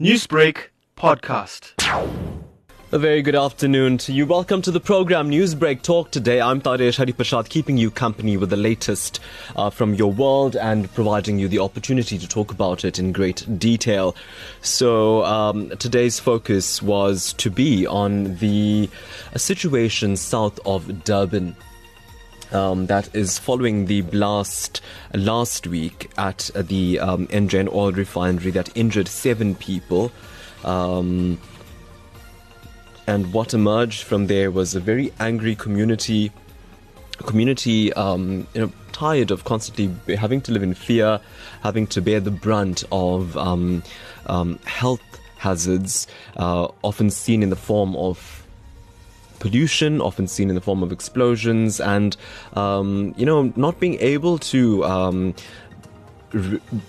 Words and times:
Newsbreak 0.00 0.70
podcast. 0.96 1.70
A 2.90 2.98
very 2.98 3.22
good 3.22 3.36
afternoon 3.36 3.96
to 3.98 4.12
you. 4.12 4.26
Welcome 4.26 4.60
to 4.62 4.72
the 4.72 4.80
program 4.80 5.30
Newsbreak 5.30 5.82
Talk 5.82 6.10
today. 6.10 6.40
I'm 6.40 6.60
Taresh 6.60 6.98
Hareepershad, 6.98 7.48
keeping 7.48 7.76
you 7.76 7.92
company 7.92 8.36
with 8.36 8.50
the 8.50 8.56
latest 8.56 9.20
uh, 9.54 9.70
from 9.70 9.94
your 9.94 10.10
world 10.10 10.56
and 10.56 10.92
providing 10.94 11.38
you 11.38 11.46
the 11.46 11.60
opportunity 11.60 12.18
to 12.18 12.26
talk 12.26 12.50
about 12.50 12.84
it 12.84 12.98
in 12.98 13.12
great 13.12 13.46
detail. 13.56 14.16
So 14.62 15.24
um, 15.26 15.70
today's 15.78 16.18
focus 16.18 16.82
was 16.82 17.32
to 17.34 17.48
be 17.48 17.86
on 17.86 18.34
the 18.38 18.90
situation 19.36 20.16
south 20.16 20.58
of 20.66 21.04
Durban. 21.04 21.54
Um, 22.54 22.86
that 22.86 23.12
is 23.16 23.36
following 23.36 23.86
the 23.86 24.02
blast 24.02 24.80
last 25.12 25.66
week 25.66 26.08
at 26.16 26.50
the 26.54 27.00
um, 27.00 27.26
oil 27.32 27.90
refinery 27.90 28.52
that 28.52 28.70
injured 28.76 29.08
seven 29.08 29.56
people. 29.56 30.12
Um, 30.62 31.40
and 33.06 33.32
what 33.32 33.54
emerged 33.54 34.04
from 34.04 34.28
there 34.28 34.50
was 34.52 34.74
a 34.76 34.80
very 34.80 35.12
angry 35.18 35.56
community, 35.56 36.30
community 37.18 37.92
um, 37.94 38.46
you 38.54 38.60
know, 38.62 38.72
tired 38.92 39.30
of 39.30 39.44
constantly 39.44 40.14
having 40.14 40.40
to 40.42 40.52
live 40.52 40.62
in 40.62 40.74
fear, 40.74 41.20
having 41.62 41.86
to 41.88 42.00
bear 42.00 42.20
the 42.20 42.30
brunt 42.30 42.84
of 42.92 43.36
um, 43.36 43.82
um, 44.26 44.58
health 44.64 45.02
hazards, 45.36 46.06
uh, 46.36 46.68
often 46.82 47.10
seen 47.10 47.42
in 47.42 47.50
the 47.50 47.56
form 47.56 47.96
of 47.96 48.43
pollution, 49.44 50.00
often 50.00 50.26
seen 50.26 50.48
in 50.48 50.54
the 50.54 50.60
form 50.62 50.82
of 50.82 50.90
explosions, 50.90 51.78
and 51.78 52.16
um, 52.54 53.14
you 53.18 53.26
know, 53.26 53.52
not 53.56 53.78
being 53.78 54.00
able 54.00 54.38
to 54.38 54.82
um, 54.86 55.34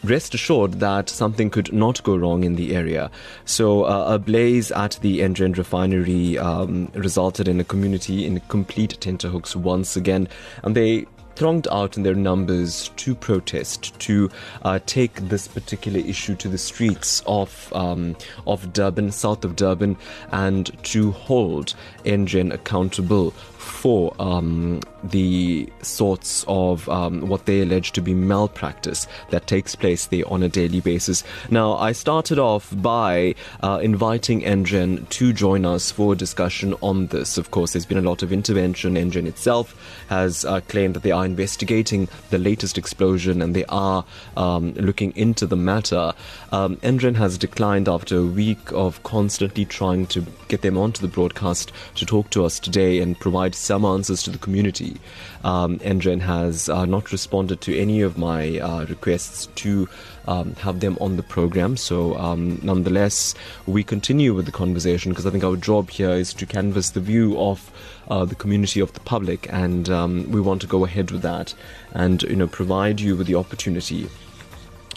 rest 0.04 0.34
assured 0.34 0.80
that 0.80 1.10
something 1.10 1.50
could 1.50 1.74
not 1.74 2.02
go 2.04 2.16
wrong 2.16 2.46
in 2.46 2.56
the 2.56 2.74
area. 2.74 3.12
So, 3.44 3.84
uh, 3.84 4.16
a 4.16 4.20
blaze 4.20 4.72
at 4.72 4.98
the 5.02 5.22
Engen 5.22 5.52
refinery 5.52 6.38
um, 6.38 6.90
resulted 6.96 7.50
in 7.50 7.60
a 7.60 7.66
community 7.66 8.26
in 8.26 8.40
complete 8.48 8.98
tenterhooks 9.02 9.54
once 9.54 9.98
again, 9.98 10.30
and 10.64 10.78
they 10.78 11.06
thronged 11.36 11.68
out 11.72 11.98
in 11.98 12.04
their 12.04 12.16
numbers 12.16 12.90
to 12.98 13.16
protest, 13.16 13.98
to 14.00 14.30
uh, 14.64 14.80
take 14.86 15.16
this 15.16 15.48
particular 15.48 16.00
issue 16.00 16.36
to 16.36 16.50
the 16.50 16.58
streets 16.58 17.22
of 17.28 17.72
um, 17.74 18.16
of 18.48 18.74
Durban, 18.74 19.12
south 19.12 19.46
of 19.46 19.56
Durban, 19.56 19.98
and 20.32 20.72
to 20.86 21.12
hold 21.12 21.74
Engen 22.06 22.52
accountable 22.52 23.34
for 23.66 24.16
um, 24.20 24.80
the 25.04 25.70
sorts 25.82 26.46
of 26.48 26.88
um, 26.90 27.28
what 27.28 27.46
they 27.46 27.62
allege 27.62 27.92
to 27.94 28.02
be 28.02 28.14
malpractice 28.14 29.08
that 29.30 29.48
takes 29.48 29.76
place 29.76 30.08
there 30.08 30.24
on 30.28 30.44
a 30.44 30.50
daily 30.50 30.80
basis. 30.80 31.24
Now, 31.50 31.74
I 31.74 31.92
started 31.92 32.40
off 32.40 32.74
by 32.82 33.36
uh, 33.62 33.80
inviting 33.82 34.44
Engen 34.44 35.06
to 35.08 35.34
join 35.34 35.66
us 35.66 35.92
for 35.92 36.14
a 36.14 36.16
discussion 36.16 36.74
on 36.82 37.08
this. 37.08 37.38
Of 37.38 37.52
course, 37.52 37.74
there's 37.74 37.86
been 37.86 37.98
a 37.98 38.10
lot 38.10 38.24
of 38.24 38.32
intervention. 38.32 38.98
Engen 38.98 39.28
itself 39.28 39.76
has 40.10 40.46
uh, 40.46 40.62
claimed 40.62 40.96
that 40.96 41.04
they 41.04 41.12
are 41.12 41.26
investigating 41.26 42.08
the 42.30 42.38
latest 42.38 42.78
explosion 42.78 43.42
and 43.42 43.56
they 43.56 43.66
are 43.66 44.06
um, 44.38 44.74
looking 44.74 45.12
into 45.16 45.46
the 45.46 45.56
matter. 45.56 46.14
Um, 46.52 46.78
Engen 46.84 47.16
has 47.16 47.38
declined 47.38 47.90
after 47.90 48.18
a 48.18 48.26
week 48.26 48.72
of 48.72 49.02
constantly 49.04 49.66
trying 49.66 50.08
to 50.08 50.22
get 50.56 50.62
them 50.62 50.78
onto 50.78 51.02
the 51.02 51.10
broadcast 51.10 51.74
to 51.96 52.06
talk 52.06 52.30
to 52.30 52.46
us 52.46 52.62
today 52.62 53.00
and 53.00 53.20
provide 53.20 53.54
some 53.54 53.84
answers 53.84 54.24
to 54.24 54.30
the 54.30 54.38
community. 54.38 54.96
Um, 55.44 55.80
Engen 55.80 56.22
has 56.22 56.70
uh, 56.70 56.86
not 56.86 57.12
responded 57.12 57.60
to 57.62 57.78
any 57.78 58.02
of 58.02 58.18
my 58.18 58.58
uh, 58.60 58.86
requests 58.86 59.48
to 59.48 59.90
um, 60.28 60.56
have 60.56 60.80
them 60.80 60.98
on 61.02 61.18
the 61.18 61.24
program. 61.24 61.76
So, 61.76 62.16
um, 62.16 62.60
nonetheless, 62.64 63.36
we 63.68 63.84
continue 63.84 64.34
with 64.34 64.46
the 64.46 64.54
conversation 64.54 65.12
because 65.12 65.26
I 65.26 65.30
think 65.30 65.44
our 65.44 65.58
job 65.58 65.90
here 65.90 66.12
is 66.12 66.34
to 66.36 66.46
canvass 66.46 66.92
the 66.92 67.02
view 67.02 67.38
of 67.38 67.70
uh, 68.08 68.24
the 68.24 68.36
community 68.36 68.80
of 68.80 68.94
the 68.94 69.02
public, 69.02 69.52
and 69.52 69.90
um, 69.90 70.32
we 70.32 70.40
want 70.40 70.62
to 70.62 70.68
go 70.68 70.86
ahead 70.86 71.12
with 71.12 71.22
that 71.24 71.54
and 71.92 72.24
you 72.24 72.36
know 72.36 72.48
provide 72.48 73.02
you 73.02 73.18
with 73.18 73.28
the 73.28 73.36
opportunity 73.36 74.08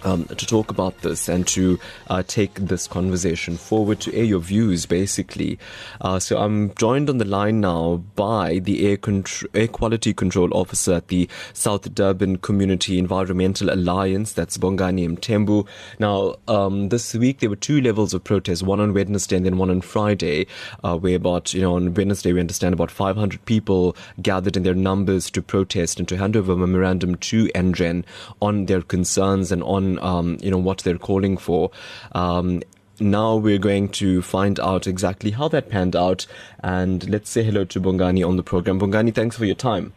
um, 0.04 0.24
to 0.26 0.46
talk 0.46 0.70
about 0.70 0.98
this 0.98 1.28
and 1.28 1.46
to 1.48 1.78
uh, 2.08 2.22
take 2.26 2.54
this 2.54 2.86
conversation 2.86 3.56
forward 3.56 4.00
to 4.00 4.14
air 4.14 4.24
your 4.24 4.40
views, 4.40 4.86
basically. 4.86 5.58
Uh, 6.00 6.18
so 6.18 6.38
I'm 6.38 6.74
joined 6.74 7.10
on 7.10 7.18
the 7.18 7.24
line 7.24 7.60
now 7.60 7.96
by 8.14 8.58
the 8.58 8.86
air, 8.86 8.96
contr- 8.96 9.46
air 9.54 9.68
quality 9.68 10.12
control 10.14 10.52
officer 10.52 10.94
at 10.94 11.08
the 11.08 11.28
South 11.52 11.94
Durban 11.94 12.38
Community 12.38 12.98
Environmental 12.98 13.70
Alliance. 13.70 14.32
That's 14.32 14.58
Bongani 14.58 15.08
Mthembu. 15.16 15.66
Now, 15.98 16.36
um, 16.46 16.88
this 16.88 17.14
week 17.14 17.40
there 17.40 17.50
were 17.50 17.56
two 17.56 17.80
levels 17.80 18.14
of 18.14 18.24
protest, 18.24 18.62
one 18.62 18.80
on 18.80 18.94
Wednesday 18.94 19.36
and 19.36 19.46
then 19.46 19.58
one 19.58 19.70
on 19.70 19.80
Friday, 19.80 20.46
uh, 20.84 20.96
where 20.96 21.16
about, 21.16 21.54
you 21.54 21.62
know, 21.62 21.76
on 21.76 21.94
Wednesday 21.94 22.32
we 22.32 22.40
understand 22.40 22.72
about 22.74 22.90
500 22.90 23.44
people 23.44 23.96
gathered 24.22 24.56
in 24.56 24.62
their 24.62 24.74
numbers 24.74 25.30
to 25.30 25.42
protest 25.42 25.98
and 25.98 26.08
to 26.08 26.16
hand 26.16 26.36
over 26.36 26.52
a 26.52 26.56
memorandum 26.56 27.16
to 27.16 27.48
Engen 27.54 28.04
on 28.40 28.66
their 28.66 28.82
concerns 28.82 29.50
and 29.52 29.62
on 29.62 29.87
um, 30.00 30.36
you 30.40 30.50
know 30.50 30.58
what 30.58 30.78
they're 30.78 30.98
calling 30.98 31.36
for. 31.36 31.70
Um, 32.12 32.62
now 33.00 33.36
we're 33.36 33.58
going 33.58 33.88
to 33.90 34.22
find 34.22 34.58
out 34.58 34.86
exactly 34.86 35.30
how 35.30 35.48
that 35.48 35.68
panned 35.68 35.94
out, 35.94 36.26
and 36.60 37.08
let's 37.08 37.30
say 37.30 37.42
hello 37.44 37.64
to 37.66 37.80
Bongani 37.80 38.26
on 38.26 38.36
the 38.36 38.42
program. 38.42 38.80
Bongani, 38.80 39.14
thanks 39.14 39.36
for 39.36 39.44
your 39.44 39.54
time. 39.54 39.92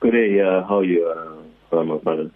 Good 0.00 0.12
day. 0.12 0.40
Uh, 0.40 0.62
how 0.62 0.78
are 0.78 0.84
you, 0.84 1.06
uh, 1.72 1.82
my 1.82 1.96
brother? 1.98 2.30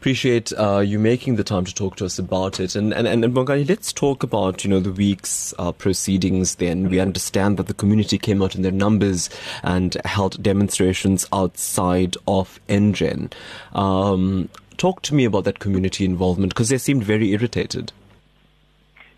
appreciate 0.00 0.50
uh, 0.54 0.78
you 0.78 0.98
making 0.98 1.36
the 1.36 1.44
time 1.44 1.62
to 1.62 1.74
talk 1.74 1.94
to 1.94 2.06
us 2.06 2.18
about 2.18 2.58
it. 2.58 2.74
And 2.74 2.94
and 2.94 3.06
and, 3.06 3.22
and 3.22 3.34
Bongani, 3.34 3.68
let's 3.68 3.92
talk 3.92 4.22
about 4.22 4.64
you 4.64 4.70
know 4.70 4.80
the 4.80 4.92
week's 4.92 5.52
uh, 5.58 5.72
proceedings. 5.72 6.54
Then 6.54 6.88
we 6.88 6.98
understand 6.98 7.58
that 7.58 7.66
the 7.66 7.74
community 7.74 8.16
came 8.16 8.40
out 8.40 8.54
in 8.54 8.62
their 8.62 8.72
numbers 8.72 9.28
and 9.62 9.98
held 10.06 10.42
demonstrations 10.42 11.26
outside 11.34 12.16
of 12.26 12.60
Engen. 12.66 13.30
Um, 13.74 14.48
talk 14.80 15.02
to 15.02 15.14
me 15.14 15.26
about 15.26 15.44
that 15.44 15.58
community 15.58 16.06
involvement 16.06 16.54
because 16.54 16.70
they 16.70 16.78
seemed 16.78 17.04
very 17.04 17.32
irritated. 17.32 17.92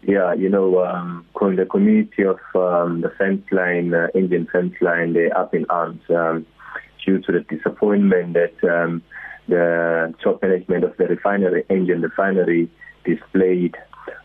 Yeah, 0.02 0.34
you 0.34 0.48
know, 0.48 0.84
um, 0.84 1.24
the 1.40 1.66
community 1.70 2.24
of 2.24 2.40
um, 2.56 3.02
the 3.02 3.10
fence 3.10 3.44
line, 3.52 3.94
uh, 3.94 4.08
Engen 4.16 4.50
fence 4.50 4.74
line, 4.80 5.12
they're 5.12 5.36
up 5.36 5.54
in 5.54 5.64
arms 5.70 6.02
um, 6.10 6.44
due 7.04 7.20
to 7.20 7.32
the 7.32 7.40
disappointment 7.40 8.34
that 8.34 8.56
um, 8.68 9.02
the 9.46 10.12
top 10.22 10.42
management 10.42 10.82
of 10.82 10.96
the 10.96 11.04
refinery, 11.04 11.64
Engen 11.70 12.02
refinery, 12.02 12.68
displayed 13.04 13.76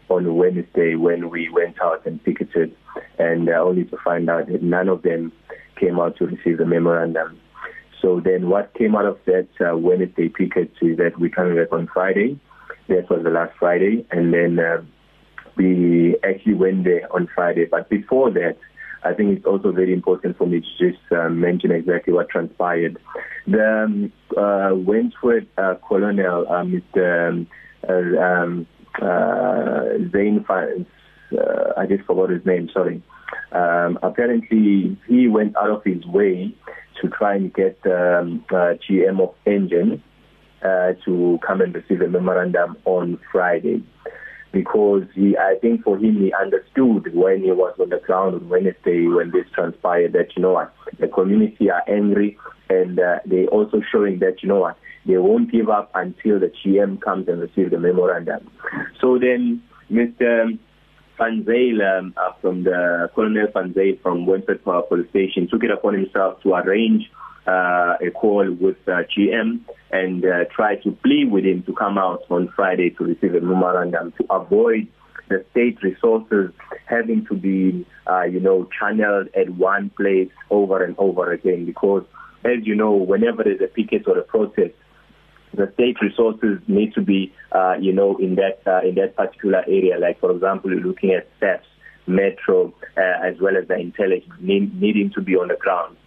on 0.10 0.36
Wednesday 0.36 0.96
when 0.96 1.30
we 1.30 1.50
went 1.50 1.80
out 1.80 2.04
and 2.08 2.24
picketed, 2.24 2.76
and 3.20 3.48
uh, 3.48 3.54
only 3.54 3.84
to 3.86 3.98
find 4.04 4.28
out 4.28 4.48
that 4.48 4.64
none 4.64 4.90
of 4.90 5.04
them 5.04 5.32
came 5.80 6.00
out 6.00 6.18
to 6.18 6.26
receive 6.26 6.58
the 6.58 6.66
memorandum. 6.66 7.40
So 8.02 8.20
then 8.20 8.50
what 8.50 8.74
came 8.74 8.96
out 8.96 9.06
of 9.06 9.18
that 9.26 9.48
uh, 9.60 9.78
Wednesday 9.78 10.30
picket 10.30 10.72
is 10.82 10.98
that 10.98 11.20
we're 11.20 11.30
coming 11.30 11.56
back 11.56 11.72
on 11.72 11.88
Friday. 11.94 12.40
That 12.88 13.10
was 13.10 13.24
the 13.24 13.30
last 13.30 13.54
Friday. 13.60 14.06
And 14.12 14.34
then 14.34 14.60
uh, 14.60 14.84
we 15.56 16.16
actually 16.24 16.54
went 16.54 16.84
there 16.84 17.14
on 17.14 17.28
Friday. 17.34 17.66
But 17.66 17.90
before 17.90 18.32
that, 18.32 18.58
I 19.04 19.14
think 19.14 19.38
it's 19.38 19.46
also 19.46 19.72
very 19.72 19.94
important 19.94 20.38
for 20.38 20.48
me 20.48 20.62
to 20.62 20.92
just 20.92 21.02
uh, 21.12 21.30
mention 21.30 21.72
exactly 21.72 22.14
what 22.14 22.30
transpired. 22.30 22.98
The 23.46 23.84
um, 23.86 24.12
uh, 24.36 24.76
Wentworth 24.76 25.48
uh, 25.58 25.76
Colonel, 25.88 26.46
uh, 26.50 26.64
Mr. 26.64 27.30
Um, 27.30 27.48
uh, 27.88 28.22
um, 28.22 28.68
uh, 29.02 29.84
Zane, 30.12 30.46
uh, 30.50 31.74
I 31.78 31.86
just 31.86 32.06
forgot 32.06 32.30
his 32.30 32.46
name, 32.46 32.70
sorry. 32.74 33.02
Um, 33.52 34.00
apparently, 34.02 34.98
he 35.08 35.28
went 35.28 35.56
out 35.58 35.70
of 35.70 35.84
his 35.84 36.06
way 36.06 36.56
to 37.02 37.10
try 37.10 37.36
and 37.36 37.54
get 37.54 37.78
um, 37.86 38.44
uh, 38.50 38.74
GM 38.88 39.22
of 39.22 39.36
Engen 39.46 40.02
uh, 40.64 40.94
to 41.06 41.40
come 41.46 41.62
and 41.62 41.74
receive 41.74 42.02
a 42.02 42.08
memorandum 42.08 42.78
on 42.86 43.20
Friday. 43.32 43.84
Because 44.52 45.04
he, 45.14 45.38
I 45.38 45.56
think 45.60 45.84
for 45.84 45.98
him, 45.98 46.22
he 46.22 46.34
understood 46.34 47.14
when 47.14 47.44
he 47.44 47.52
was 47.52 47.76
on 47.80 47.90
the 47.90 48.00
ground 48.00 48.36
on 48.36 48.50
Wednesday 48.50 49.06
when 49.06 49.32
this 49.32 49.46
transpired 49.54 50.14
that, 50.14 50.36
you 50.36 50.42
know 50.42 50.54
what, 50.54 50.74
the 51.00 51.08
community 51.08 51.70
are 51.70 51.84
angry 51.88 52.38
and 52.70 53.00
uh, 53.00 53.20
they 53.26 53.46
also 53.48 53.82
showing 53.92 54.20
that, 54.20 54.42
you 54.42 54.50
know 54.50 54.62
what, 54.62 54.78
they 55.06 55.18
won't 55.18 55.52
give 55.52 55.70
up 55.70 55.92
until 55.96 56.40
the 56.40 56.52
GM 56.64 57.02
comes 57.02 57.28
and 57.28 57.42
receives 57.42 57.72
the 57.72 57.80
memorandum. 57.80 58.50
So 59.00 59.20
then, 59.20 59.62
Mr. 59.92 60.58
Van 61.18 61.44
Zyl 61.46 61.82
um, 61.82 62.14
uh, 62.18 62.32
from 62.42 62.64
the 62.64 63.10
Colonel 63.16 63.48
Van 63.54 63.74
Zyl 63.74 63.98
from 64.02 64.26
Wentworth 64.26 64.64
Power 64.64 64.84
Police 64.84 65.10
Station 65.10 65.48
took 65.48 65.64
it 65.64 65.72
upon 65.72 65.94
himself 65.96 66.42
to 66.44 66.54
arrange 66.54 67.10
uh, 67.48 67.96
a 68.02 68.12
call 68.12 68.52
with 68.52 68.78
uh, 68.88 69.04
GM 69.16 69.62
and 69.92 70.26
uh, 70.26 70.46
try 70.54 70.76
to 70.76 70.92
plead 70.92 71.32
with 71.32 71.46
him 71.46 71.64
to 71.64 71.74
come 71.74 71.98
out 71.98 72.24
on 72.30 72.50
Friday 72.56 72.90
to 72.92 73.04
receive 73.04 73.34
a 73.36 73.42
memorandum 73.42 74.14
to 74.18 74.26
avoid 74.30 74.88
the 75.30 75.44
state 75.52 75.82
resources 75.82 76.52
having 76.86 77.26
to 77.26 77.36
be, 77.36 77.86
uh, 78.10 78.24
you 78.24 78.40
know, 78.40 78.68
channeled 78.80 79.28
at 79.36 79.50
one 79.50 79.90
place 79.92 80.30
over 80.50 80.84
and 80.84 80.96
over 80.98 81.32
again. 81.32 81.66
Because, 81.66 82.04
as 82.46 82.66
you 82.66 82.76
know, 82.76 82.94
whenever 82.94 83.44
there's 83.44 83.62
a 83.62 83.68
picket 83.68 84.08
or 84.08 84.18
a 84.18 84.24
protest, 84.24 84.74
the 85.54 85.72
state 85.74 85.98
resources 86.02 86.60
need 86.68 86.94
to 86.94 87.02
be, 87.02 87.34
uh, 87.52 87.76
you 87.80 87.94
know, 87.94 88.18
in 88.18 88.36
that 88.36 88.62
uh, 88.66 88.88
in 88.88 88.96
that 88.96 89.16
particular 89.16 89.64
area. 89.68 89.98
Like 90.00 90.20
for 90.20 90.32
example, 90.32 90.72
you're 90.72 90.82
looking 90.82 91.12
at 91.12 91.28
SAPS, 91.40 91.66
Metro, 92.06 92.74
uh, 92.98 93.26
as 93.26 93.40
well 93.42 93.58
as 93.58 93.68
the 93.68 93.76
intelligence 93.76 94.34
need, 94.40 94.80
needing 94.80 95.12
to 95.16 95.22
be 95.22 95.36
on 95.36 95.48
the 95.48 95.56
ground. 95.56 95.98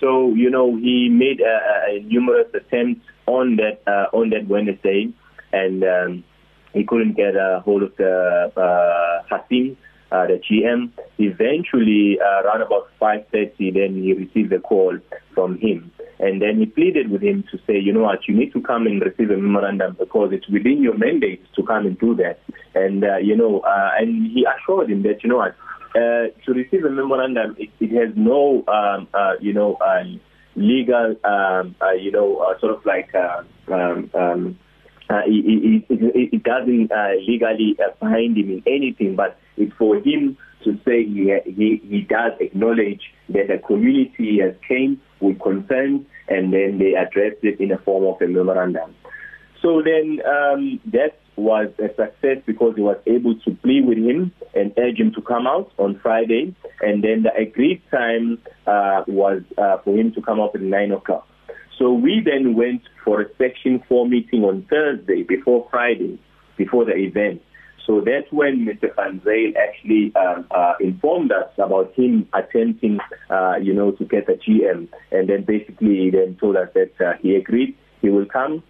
So 0.00 0.34
you 0.34 0.50
know, 0.50 0.76
he 0.76 1.08
made 1.08 1.40
uh, 1.40 2.02
numerous 2.04 2.48
attempts 2.54 3.06
on 3.26 3.56
that 3.56 3.82
uh, 3.86 4.16
on 4.16 4.30
that 4.30 4.48
Wednesday, 4.48 5.12
and 5.52 5.84
um, 5.84 6.24
he 6.72 6.84
couldn't 6.84 7.16
get 7.16 7.36
a 7.36 7.60
hold 7.64 7.82
of 7.82 7.96
the 7.96 8.52
uh, 8.56 9.34
Hasim, 9.34 9.76
uh, 10.10 10.26
the 10.26 10.40
GM. 10.40 10.90
Eventually, 11.18 12.18
uh, 12.20 12.42
around 12.42 12.62
about 12.62 12.88
5.30, 13.00 13.74
then 13.74 14.02
he 14.02 14.12
received 14.12 14.52
a 14.52 14.60
call 14.60 14.98
from 15.34 15.58
him. 15.58 15.90
And 16.22 16.40
then 16.40 16.58
he 16.60 16.66
pleaded 16.66 17.10
with 17.10 17.20
him 17.20 17.42
to 17.50 17.58
say, 17.66 17.76
you 17.76 17.92
know 17.92 18.04
what, 18.04 18.28
you 18.28 18.34
need 18.34 18.52
to 18.52 18.62
come 18.62 18.86
and 18.86 19.02
receive 19.02 19.30
a 19.30 19.36
memorandum 19.36 19.96
because 19.98 20.30
it's 20.32 20.48
within 20.48 20.80
your 20.80 20.96
mandate 20.96 21.44
to 21.56 21.64
come 21.64 21.84
and 21.84 21.98
do 21.98 22.14
that. 22.14 22.38
And, 22.76 23.02
uh, 23.02 23.16
you 23.16 23.36
know, 23.36 23.58
uh, 23.60 23.90
and 23.98 24.30
he 24.30 24.46
assured 24.46 24.88
him 24.88 25.02
that, 25.02 25.24
you 25.24 25.30
know 25.30 25.38
what, 25.38 25.56
uh, 25.96 26.30
to 26.46 26.52
receive 26.54 26.84
a 26.84 26.90
memorandum, 26.90 27.56
it, 27.58 27.70
it 27.80 27.90
has 27.98 28.14
no, 28.16 28.64
um, 28.68 29.08
uh, 29.12 29.32
you 29.40 29.52
know, 29.52 29.74
uh, 29.84 30.04
legal, 30.54 31.16
um, 31.24 31.74
uh, 31.82 31.90
you 31.92 32.12
know, 32.12 32.36
uh, 32.36 32.58
sort 32.60 32.72
of 32.76 32.86
like 32.86 33.12
uh, 33.16 33.42
um, 33.72 34.08
um, 34.14 34.58
uh, 35.10 35.22
it, 35.26 35.84
it, 35.90 36.30
it, 36.32 36.42
doesn't 36.44 36.92
uh, 36.92 37.14
legally 37.26 37.76
uh, 37.84 37.90
bind 38.00 38.36
him 38.36 38.48
in 38.48 38.62
anything, 38.66 39.16
but 39.16 39.38
it's 39.56 39.72
for 39.76 39.96
him 39.96 40.38
to 40.64 40.78
say 40.84 41.04
he, 41.04 41.34
he, 41.44 41.80
he 41.88 42.00
does 42.02 42.32
acknowledge 42.40 43.02
that 43.28 43.48
the 43.48 43.58
community 43.66 44.40
has 44.40 44.54
came 44.66 45.00
with 45.20 45.40
concerns 45.40 46.06
and 46.28 46.52
then 46.52 46.78
they 46.78 46.94
addressed 46.94 47.42
it 47.42 47.60
in 47.60 47.68
the 47.68 47.78
form 47.78 48.04
of 48.04 48.20
a 48.20 48.26
memorandum. 48.26 48.94
So 49.60 49.82
then 49.82 50.20
um, 50.26 50.80
that 50.86 51.18
was 51.36 51.68
a 51.78 51.88
success 51.88 52.42
because 52.46 52.74
he 52.76 52.82
was 52.82 52.98
able 53.06 53.38
to 53.40 53.50
plead 53.62 53.86
with 53.86 53.98
him 53.98 54.32
and 54.54 54.72
urge 54.76 54.98
him 54.98 55.12
to 55.14 55.22
come 55.22 55.46
out 55.46 55.70
on 55.78 55.98
Friday. 56.02 56.54
And 56.80 57.02
then 57.02 57.22
the 57.22 57.34
agreed 57.34 57.82
time 57.90 58.38
uh, 58.66 59.04
was 59.06 59.42
uh, 59.56 59.78
for 59.78 59.96
him 59.96 60.12
to 60.12 60.22
come 60.22 60.40
out 60.40 60.54
at 60.54 60.60
9 60.60 60.92
o'clock. 60.92 61.26
So 61.78 61.92
we 61.92 62.22
then 62.24 62.54
went 62.54 62.82
for 63.04 63.22
a 63.22 63.26
Section 63.38 63.82
4 63.88 64.08
meeting 64.08 64.44
on 64.44 64.66
Thursday 64.68 65.22
before 65.22 65.66
Friday, 65.70 66.18
before 66.56 66.84
the 66.84 66.94
event. 66.94 67.42
So 67.86 68.00
that's 68.00 68.30
when 68.30 68.66
Mr. 68.66 68.94
Van 68.94 69.20
actually 69.56 70.12
um, 70.14 70.46
uh, 70.50 70.74
informed 70.80 71.32
us 71.32 71.48
about 71.58 71.92
him 71.94 72.28
attempting, 72.32 72.98
uh, 73.28 73.56
you 73.60 73.74
know, 73.74 73.90
to 73.92 74.04
get 74.04 74.28
a 74.28 74.34
GM. 74.34 74.88
And 75.10 75.28
then 75.28 75.44
basically 75.44 76.10
then 76.10 76.36
told 76.40 76.56
us 76.56 76.68
that 76.74 76.92
uh, 77.00 77.14
he 77.20 77.34
agreed 77.34 77.76
he 78.00 78.10
will 78.10 78.26
come 78.26 78.62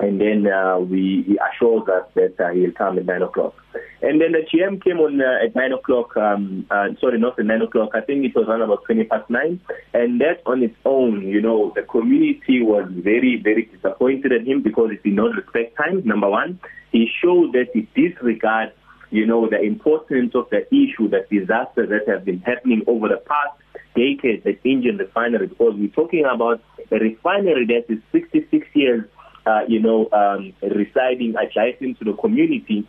and 0.00 0.20
then 0.20 0.46
uh, 0.50 0.78
we 0.78 1.24
he 1.26 1.38
assured 1.38 1.88
us 1.88 2.06
that 2.14 2.34
uh, 2.40 2.50
he'll 2.50 2.72
come 2.72 2.98
at 2.98 3.06
nine 3.06 3.22
o'clock. 3.22 3.54
And 4.02 4.20
then 4.20 4.32
the 4.32 4.40
GM 4.48 4.82
came 4.82 4.98
on 4.98 5.20
uh, 5.20 5.44
at 5.44 5.54
nine 5.54 5.72
o'clock. 5.72 6.16
Um, 6.16 6.66
uh, 6.70 6.88
sorry, 7.00 7.18
not 7.18 7.38
at 7.38 7.44
nine 7.44 7.60
o'clock. 7.60 7.90
I 7.94 8.00
think 8.00 8.24
it 8.24 8.34
was 8.34 8.48
around 8.48 8.62
about 8.62 8.84
twenty 8.84 9.04
past 9.04 9.28
nine. 9.28 9.60
And 9.92 10.20
that 10.20 10.40
on 10.46 10.62
its 10.62 10.76
own, 10.84 11.22
you 11.22 11.42
know, 11.42 11.72
the 11.76 11.82
community 11.82 12.62
was 12.62 12.90
very, 12.90 13.40
very 13.42 13.66
disappointed 13.66 14.32
at 14.32 14.46
him 14.46 14.62
because 14.62 14.90
he 14.90 15.10
did 15.10 15.16
not 15.16 15.36
respect 15.36 15.76
time. 15.76 16.02
Number 16.04 16.30
one, 16.30 16.58
he 16.92 17.06
showed 17.22 17.52
that 17.52 17.68
he 17.74 17.86
disregard, 17.94 18.72
you 19.10 19.26
know, 19.26 19.48
the 19.50 19.60
importance 19.60 20.32
of 20.34 20.48
the 20.50 20.66
issue, 20.68 21.10
the 21.10 21.26
disasters 21.30 21.90
that 21.90 22.08
have 22.10 22.24
been 22.24 22.40
happening 22.40 22.82
over 22.86 23.08
the 23.08 23.18
past 23.18 23.60
decades 23.94 24.46
at 24.46 24.64
Engen 24.64 24.96
Refinery. 24.96 25.48
Because 25.48 25.74
we're 25.76 25.88
talking 25.88 26.24
about 26.24 26.62
a 26.90 26.96
refinery 26.96 27.66
that 27.66 27.92
is 27.92 28.00
66 28.12 28.66
years 28.74 29.04
uh, 29.46 29.60
you 29.68 29.80
know, 29.80 30.08
um, 30.12 30.52
residing 30.62 31.34
adjacent 31.36 31.98
to 31.98 32.04
the 32.04 32.12
community. 32.14 32.88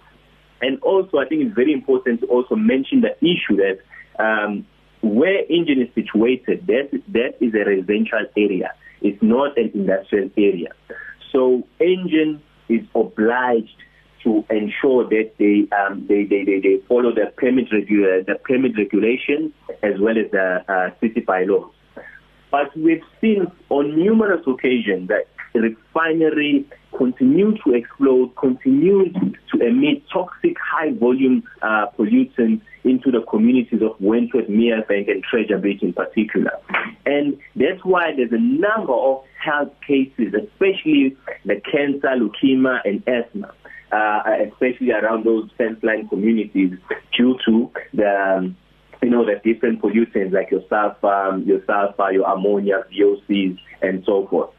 And 0.62 0.80
also, 0.82 1.18
I 1.18 1.26
think 1.26 1.42
it's 1.44 1.56
very 1.56 1.74
important 1.74 2.22
to 2.22 2.28
also 2.28 2.56
mention 2.56 3.02
the 3.02 3.16
issue 3.20 3.58
that 3.58 3.80
um, 4.24 4.66
where 5.02 5.44
Engen 5.50 5.82
is 5.82 5.94
situated, 5.96 6.68
that, 6.68 6.90
that 7.10 7.34
is 7.42 7.54
a 7.56 7.68
residential 7.68 8.26
area. 8.38 8.74
It's 9.02 9.22
not 9.22 9.58
an 9.58 9.72
industrial 9.74 10.30
area. 10.38 10.70
So 11.32 11.68
Engen 11.80 12.42
is 12.70 12.86
obliged 12.94 13.76
to 14.24 14.46
ensure 14.52 15.08
that 15.10 15.32
they 15.40 15.68
um, 15.76 16.06
they, 16.08 16.24
they, 16.26 16.44
they, 16.44 16.60
they, 16.60 16.78
follow 16.88 17.12
the 17.12 17.34
permit 17.38 17.70
regu- 17.72 18.24
the 18.26 18.36
permit 18.44 18.78
regulation 18.78 19.52
as 19.82 20.00
well 20.00 20.16
as 20.18 20.30
the 20.32 20.64
uh, 20.70 20.90
city 21.00 21.22
bylaws. 21.22 21.72
But 22.52 22.76
we've 22.78 23.04
seen 23.20 23.52
on 23.70 23.96
numerous 23.96 24.42
occasions 24.46 25.08
that 25.08 25.26
refinery 25.60 26.66
continue 26.98 27.58
to 27.64 27.74
explode, 27.74 28.36
continue 28.36 29.12
to 29.14 29.60
emit 29.66 30.04
toxic 30.12 30.56
high 30.60 30.94
volume 30.94 31.44
uh, 31.62 31.88
pollutants 31.98 32.62
into 32.84 33.12
the 33.12 33.22
communities 33.30 33.82
of 33.82 34.00
Wentworth, 34.00 34.48
Merebank, 34.48 35.10
and 35.10 35.24
Treasure 35.24 35.58
Beach 35.58 35.84
in 35.84 35.94
particular. 35.94 36.52
And 37.06 37.38
that's 37.56 37.84
why 37.84 38.16
there's 38.16 38.32
a 38.32 38.40
number 38.40 38.94
of 38.94 39.24
health 39.44 39.74
cases, 39.86 40.34
especially 40.34 41.16
the 41.46 41.62
cancer, 41.72 42.08
leukemia, 42.08 42.80
and 42.86 43.04
asthma. 43.08 43.54
Uh, 43.92 44.24
especially 44.48 44.90
around 44.90 45.26
those 45.26 45.50
fence 45.58 45.78
line 45.84 46.08
communities 46.08 46.72
due 47.14 47.38
to 47.46 47.70
the 47.94 48.38
um, 48.38 48.56
you 49.02 49.10
know, 49.10 49.26
the 49.26 49.36
different 49.44 49.82
pollutants 49.82 50.32
like 50.32 50.52
your 50.52 50.62
sulfur, 50.70 51.42
your 51.46 51.60
sulfur, 51.66 52.12
your 52.12 52.26
ammonia, 52.32 52.86
VOCs, 52.92 53.58
and 53.82 54.04
so 54.06 54.28
forth. 54.28 54.52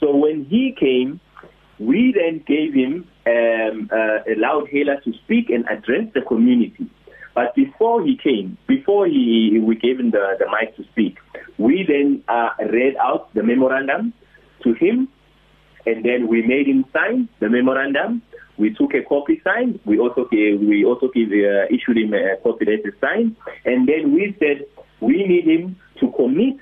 So 0.00 0.14
when 0.14 0.44
he 0.44 0.74
came, 0.78 1.20
we 1.78 2.14
then 2.16 2.42
gave 2.46 2.74
him 2.74 3.08
um, 3.26 3.90
uh, 3.92 4.24
to 4.24 5.12
speak 5.24 5.50
and 5.50 5.64
address 5.68 6.06
the 6.14 6.22
community. 6.22 6.88
But 7.34 7.54
before 7.54 8.02
he 8.02 8.16
came, 8.16 8.58
before 8.66 9.06
he 9.06 9.60
we 9.62 9.76
gave 9.76 10.00
him 10.00 10.10
the, 10.10 10.36
the 10.38 10.46
mic 10.46 10.76
to 10.76 10.84
speak, 10.90 11.18
we 11.56 11.84
then 11.86 12.24
uh, 12.26 12.50
read 12.58 12.96
out 12.96 13.32
the 13.34 13.44
memorandum 13.44 14.12
to 14.64 14.74
him, 14.74 15.08
and 15.86 16.04
then 16.04 16.26
we 16.26 16.42
made 16.42 16.66
him 16.66 16.84
sign 16.92 17.28
the 17.38 17.48
memorandum. 17.48 18.22
We 18.56 18.74
took 18.74 18.92
a 18.94 19.04
copy 19.04 19.40
signed. 19.44 19.78
We 19.84 20.00
also 20.00 20.26
we 20.32 20.84
also 20.84 21.08
gave, 21.14 21.28
uh, 21.30 21.66
issued 21.70 21.98
him 21.98 22.12
a 22.12 22.38
copy 22.42 22.64
that 22.64 22.82
is 22.84 22.94
signed, 23.00 23.36
and 23.64 23.88
then 23.88 24.12
we 24.12 24.34
said 24.40 24.66
we 25.00 25.24
need 25.24 25.44
him 25.44 25.76
to 26.00 26.10
commit 26.16 26.56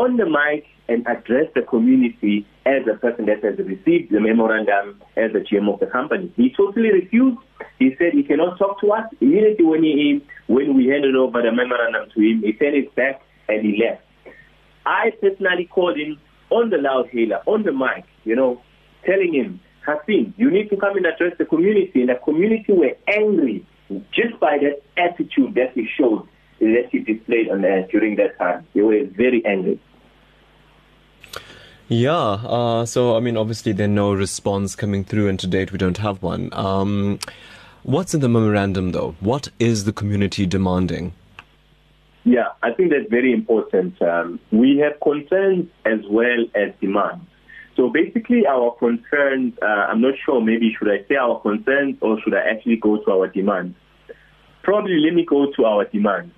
on 0.00 0.16
the 0.16 0.24
mic 0.24 0.64
and 0.88 1.06
address 1.06 1.46
the 1.54 1.60
community 1.60 2.46
as 2.64 2.82
a 2.90 2.96
person 2.96 3.26
that 3.26 3.44
has 3.44 3.58
received 3.58 4.10
the 4.10 4.18
memorandum 4.18 5.00
as 5.16 5.30
the 5.32 5.40
GM 5.40 5.72
of 5.72 5.78
the 5.78 5.86
company. 5.86 6.32
He 6.36 6.52
totally 6.56 6.90
refused. 6.90 7.36
He 7.78 7.94
said 7.98 8.14
he 8.14 8.22
cannot 8.22 8.58
talk 8.58 8.80
to 8.80 8.92
us. 8.92 9.04
Immediately 9.20 9.64
when 9.64 9.82
he 9.84 10.24
when 10.46 10.74
we 10.74 10.86
handed 10.86 11.14
over 11.14 11.42
the 11.42 11.52
memorandum 11.52 12.08
to 12.14 12.20
him, 12.20 12.40
he 12.42 12.56
sent 12.58 12.74
it 12.74 12.94
back 12.96 13.20
and 13.48 13.60
he 13.60 13.78
left. 13.84 14.02
I 14.86 15.12
personally 15.20 15.66
called 15.66 15.98
him 15.98 16.18
on 16.48 16.70
the 16.70 16.78
loud 16.78 17.10
hailer, 17.12 17.42
on 17.46 17.62
the 17.62 17.72
mic, 17.72 18.04
you 18.24 18.34
know, 18.34 18.60
telling 19.04 19.34
him, 19.34 19.60
Hasim, 19.86 20.32
you 20.36 20.50
need 20.50 20.70
to 20.70 20.76
come 20.76 20.96
and 20.96 21.06
address 21.06 21.34
the 21.38 21.44
community. 21.44 22.00
And 22.00 22.08
the 22.08 22.18
community 22.24 22.72
were 22.72 22.96
angry 23.06 23.66
just 24.12 24.40
by 24.40 24.56
that 24.58 24.80
attitude 24.96 25.54
that 25.54 25.72
he 25.74 25.86
showed, 25.98 26.26
that 26.58 26.88
he 26.90 26.98
displayed 27.00 27.50
on, 27.50 27.64
uh, 27.64 27.86
during 27.92 28.16
that 28.16 28.38
time. 28.38 28.66
They 28.74 28.80
were 28.82 29.04
very 29.06 29.44
angry. 29.44 29.78
Yeah, 31.92 32.14
uh, 32.14 32.86
so 32.86 33.16
I 33.16 33.20
mean, 33.20 33.36
obviously, 33.36 33.72
there's 33.72 33.90
no 33.90 34.12
response 34.12 34.76
coming 34.76 35.02
through, 35.02 35.26
and 35.26 35.40
to 35.40 35.48
date, 35.48 35.72
we 35.72 35.78
don't 35.78 35.98
have 35.98 36.22
one. 36.22 36.48
Um, 36.52 37.18
what's 37.82 38.14
in 38.14 38.20
the 38.20 38.28
memorandum, 38.28 38.92
though? 38.92 39.16
What 39.18 39.48
is 39.58 39.86
the 39.86 39.92
community 39.92 40.46
demanding? 40.46 41.14
Yeah, 42.22 42.50
I 42.62 42.70
think 42.70 42.92
that's 42.92 43.10
very 43.10 43.32
important. 43.32 44.00
Um, 44.00 44.38
we 44.52 44.78
have 44.78 45.00
concerns 45.00 45.66
as 45.84 45.98
well 46.08 46.44
as 46.54 46.72
demands. 46.80 47.24
So 47.74 47.88
basically, 47.88 48.46
our 48.46 48.70
concerns, 48.78 49.54
uh, 49.60 49.88
I'm 49.90 50.00
not 50.00 50.14
sure, 50.24 50.40
maybe 50.40 50.72
should 50.78 50.92
I 50.92 51.04
say 51.08 51.16
our 51.16 51.40
concerns 51.40 51.96
or 52.00 52.20
should 52.22 52.34
I 52.34 52.50
actually 52.50 52.76
go 52.76 53.02
to 53.02 53.10
our 53.10 53.26
demands? 53.26 53.76
Probably 54.62 55.00
let 55.00 55.14
me 55.14 55.24
go 55.24 55.50
to 55.56 55.64
our 55.64 55.86
demands. 55.86 56.34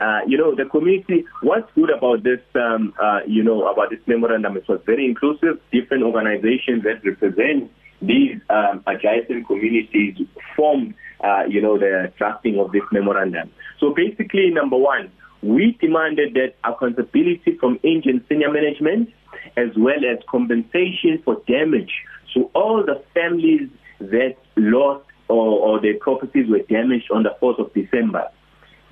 Uh, 0.00 0.20
you 0.26 0.38
know, 0.38 0.54
the 0.54 0.64
community, 0.64 1.24
what's 1.42 1.70
good 1.74 1.90
about 1.90 2.22
this, 2.22 2.40
um, 2.54 2.94
uh, 3.02 3.20
you 3.26 3.42
know, 3.42 3.68
about 3.68 3.90
this 3.90 4.00
memorandum, 4.06 4.56
it 4.56 4.66
was 4.68 4.80
very 4.86 5.04
inclusive. 5.04 5.60
Different 5.72 6.02
organizations 6.02 6.82
that 6.84 7.04
represent 7.04 7.70
these 8.00 8.40
um, 8.48 8.82
adjacent 8.86 9.46
communities 9.46 10.16
formed, 10.56 10.94
uh, 11.22 11.44
you 11.48 11.60
know, 11.60 11.78
the 11.78 12.10
drafting 12.16 12.58
of 12.58 12.72
this 12.72 12.82
memorandum. 12.92 13.50
So 13.78 13.94
basically, 13.94 14.50
number 14.50 14.78
one, 14.78 15.12
we 15.42 15.76
demanded 15.80 16.34
that 16.34 16.54
accountability 16.64 17.56
from 17.58 17.78
Engen 17.84 18.24
senior 18.28 18.50
management 18.50 19.10
as 19.56 19.68
well 19.76 20.04
as 20.10 20.18
compensation 20.30 21.20
for 21.24 21.42
damage 21.46 21.92
to 22.34 22.50
all 22.54 22.84
the 22.84 23.02
families 23.14 23.68
that 24.00 24.36
lost 24.56 25.04
or, 25.28 25.60
or 25.60 25.80
their 25.80 25.98
properties 25.98 26.48
were 26.48 26.62
damaged 26.68 27.10
on 27.10 27.22
the 27.22 27.34
4th 27.40 27.58
of 27.58 27.72
December, 27.74 28.24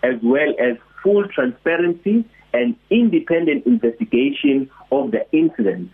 as 0.02 0.14
well 0.22 0.54
as 0.58 0.76
full 1.08 1.26
transparency 1.28 2.22
and 2.52 2.76
independent 2.90 3.64
investigation 3.64 4.68
of 4.92 5.10
the 5.10 5.24
incident. 5.32 5.90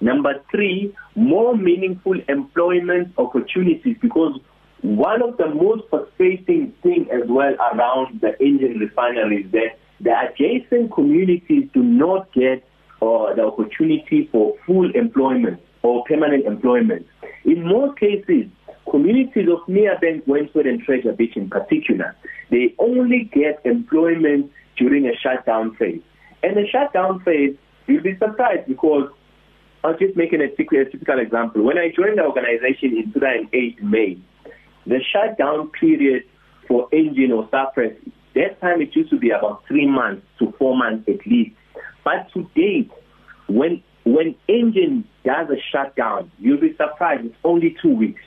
Number 0.00 0.34
three, 0.52 0.94
more 1.16 1.56
meaningful 1.56 2.14
employment 2.28 3.12
opportunities 3.18 3.96
because 4.00 4.38
one 4.82 5.20
of 5.20 5.36
the 5.36 5.48
most 5.48 5.82
frustrating 5.90 6.72
things 6.82 7.08
as 7.12 7.28
well 7.28 7.54
around 7.72 8.20
the 8.20 8.40
Engen 8.40 8.78
refinery 8.78 9.44
is 9.44 9.50
that 9.50 9.78
the 10.00 10.12
adjacent 10.26 10.92
communities 10.92 11.68
do 11.74 11.82
not 11.82 12.32
get 12.32 12.64
uh, 13.00 13.34
the 13.34 13.42
opportunity 13.44 14.28
for 14.30 14.54
full 14.64 14.90
employment 14.94 15.60
or 15.82 16.04
permanent 16.04 16.46
employment. 16.46 17.06
In 17.44 17.66
most 17.66 17.98
cases, 17.98 18.46
communities 18.90 19.48
of 19.48 19.66
Merebank, 19.68 20.26
Wentworth, 20.26 20.66
and 20.66 20.82
Treasure 20.82 21.12
Beach 21.12 21.36
in 21.36 21.48
particular, 21.48 22.16
they 22.50 22.74
only 22.78 23.30
get 23.32 23.60
employment 23.64 24.50
during 24.76 25.06
a 25.06 25.16
shutdown 25.16 25.74
phase. 25.76 26.02
And 26.42 26.56
the 26.56 26.66
shutdown 26.70 27.20
phase, 27.20 27.56
you'll 27.86 28.02
be 28.02 28.16
surprised 28.18 28.66
because 28.68 29.10
I'll 29.84 29.98
just 29.98 30.16
make 30.16 30.32
a 30.32 30.38
typical, 30.38 31.18
example. 31.18 31.62
When 31.62 31.78
I 31.78 31.90
joined 31.94 32.18
the 32.18 32.24
organization 32.24 32.96
in 32.96 33.12
2008 33.12 33.82
May, 33.82 34.18
the 34.86 35.00
shutdown 35.12 35.70
period 35.70 36.24
for 36.68 36.88
Engen 36.92 37.32
or 37.32 37.48
Cypress, 37.50 37.96
that 38.34 38.60
time 38.60 38.80
it 38.80 38.94
used 38.94 39.10
to 39.10 39.18
be 39.18 39.30
about 39.30 39.64
three 39.66 39.86
months 39.86 40.26
to 40.38 40.52
four 40.58 40.76
months 40.76 41.08
at 41.08 41.26
least. 41.26 41.54
But 42.04 42.32
to 42.34 42.48
date, 42.54 42.90
when 43.48 43.82
when 44.04 44.34
Engen 44.48 45.04
does 45.24 45.48
a 45.50 45.60
shutdown, 45.70 46.30
you'll 46.38 46.60
be 46.60 46.76
surprised 46.76 47.24
it's 47.24 47.34
only 47.44 47.76
two 47.80 47.94
weeks. 47.94 48.22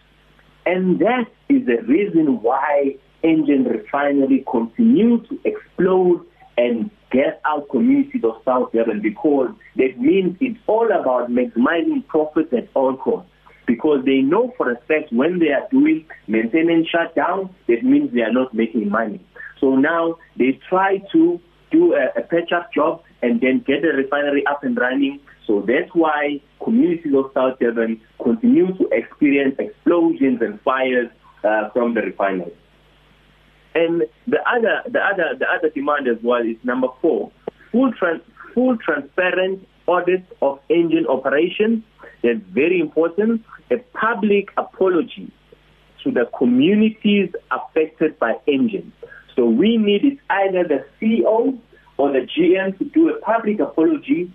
And 0.65 0.99
that 0.99 1.25
is 1.49 1.65
the 1.65 1.81
reason 1.87 2.41
why 2.41 2.95
Engen 3.23 3.65
refinery 3.65 4.45
continue 4.49 5.21
to 5.27 5.39
explode 5.43 6.25
and 6.57 6.89
get 7.11 7.41
out 7.45 7.69
communities 7.69 8.23
of 8.23 8.41
South 8.45 8.71
Durban 8.71 9.01
because 9.01 9.49
that 9.75 9.97
means 9.97 10.37
it's 10.39 10.59
all 10.67 10.87
about 10.91 11.29
maximizing 11.29 12.05
profits 12.07 12.53
at 12.53 12.69
all 12.73 12.95
costs. 12.97 13.29
Because 13.67 14.05
they 14.05 14.19
know 14.19 14.53
for 14.57 14.71
a 14.71 14.75
fact 14.87 15.11
when 15.11 15.39
they 15.39 15.47
are 15.47 15.67
doing 15.71 16.05
maintenance 16.27 16.87
shutdown, 16.87 17.53
that 17.67 17.83
means 17.83 18.13
they 18.13 18.21
are 18.21 18.31
not 18.31 18.53
making 18.53 18.89
money. 18.89 19.19
So 19.59 19.75
now 19.75 20.17
they 20.37 20.59
try 20.69 20.99
to 21.13 21.39
do 21.71 21.95
a, 21.95 22.19
a 22.19 22.21
patch-up 22.21 22.71
job 22.73 23.01
and 23.21 23.41
then 23.41 23.63
get 23.65 23.81
the 23.81 23.87
refinery 23.87 24.45
up 24.45 24.63
and 24.63 24.77
running. 24.77 25.19
So 25.47 25.63
that's 25.67 25.89
why 25.93 26.41
communities 26.63 27.13
of 27.15 27.31
South 27.33 27.59
Durban 27.59 28.01
continue 28.21 28.75
to 28.77 28.89
experience 28.91 29.55
explosions 29.59 30.41
and 30.41 30.59
fires 30.61 31.09
uh, 31.43 31.69
from 31.69 31.93
the 31.93 32.01
refinery. 32.01 32.53
And 33.75 34.03
the 34.25 34.39
other, 34.49 34.81
the 34.89 34.99
other, 34.99 35.35
the 35.37 35.45
other 35.45 35.69
demand 35.69 36.07
as 36.07 36.17
well 36.23 36.41
is 36.41 36.55
number 36.63 36.87
four: 37.01 37.31
full, 37.71 37.91
trans, 37.93 38.21
full 38.53 38.77
transparent 38.77 39.67
audit 39.85 40.25
of 40.41 40.59
Engen 40.69 41.05
operations. 41.07 41.83
That's 42.23 42.39
very 42.51 42.79
important. 42.79 43.43
A 43.71 43.77
public 43.93 44.49
apology 44.57 45.31
to 46.03 46.11
the 46.11 46.29
communities 46.37 47.29
affected 47.51 48.17
by 48.17 48.35
Engen's. 48.47 48.93
So 49.35 49.45
we 49.45 49.77
need 49.77 50.05
it 50.05 50.19
either 50.29 50.63
the 50.63 50.85
CEO 51.01 51.59
or 51.97 52.11
the 52.11 52.19
GM 52.19 52.77
to 52.77 52.85
do 52.85 53.09
a 53.09 53.19
public 53.19 53.59
apology 53.59 54.31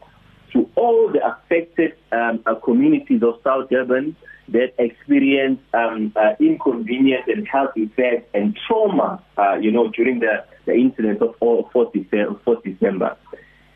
to 0.52 0.68
all 0.76 1.10
the 1.12 1.20
affected 1.26 1.92
um, 2.12 2.42
uh, 2.46 2.54
communities 2.56 3.22
of 3.22 3.40
South 3.44 3.70
Durban 3.70 4.16
that 4.48 4.72
experience 4.78 5.60
um, 5.74 6.12
uh, 6.16 6.32
inconvenience 6.40 7.24
and 7.28 7.46
health 7.46 7.70
effects 7.76 8.28
and 8.34 8.58
trauma, 8.66 9.22
uh, 9.38 9.54
you 9.54 9.70
know, 9.70 9.88
during 9.88 10.20
the, 10.20 10.44
the 10.66 10.74
incident 10.74 11.22
of 11.22 11.38
4th 11.38 11.92
December, 11.92 12.38
4th 12.46 12.62
December. 12.64 13.16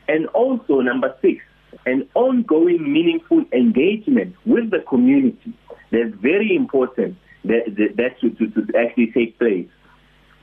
And 0.09 0.27
also, 0.29 0.81
number 0.81 1.15
six, 1.23 1.41
an 1.87 2.09
ongoing 2.15 2.93
meaningful 2.93 3.45
engagement 3.53 4.35
with 4.45 4.71
the 4.71 4.81
community. 4.89 5.55
That's 5.91 6.15
very 6.21 6.55
important 6.57 7.17
that, 7.45 7.65
that, 7.77 7.97
that 7.97 8.21
to, 8.21 8.31
to 8.31 8.79
actually 8.79 9.13
take 9.13 9.39
place. 9.39 9.69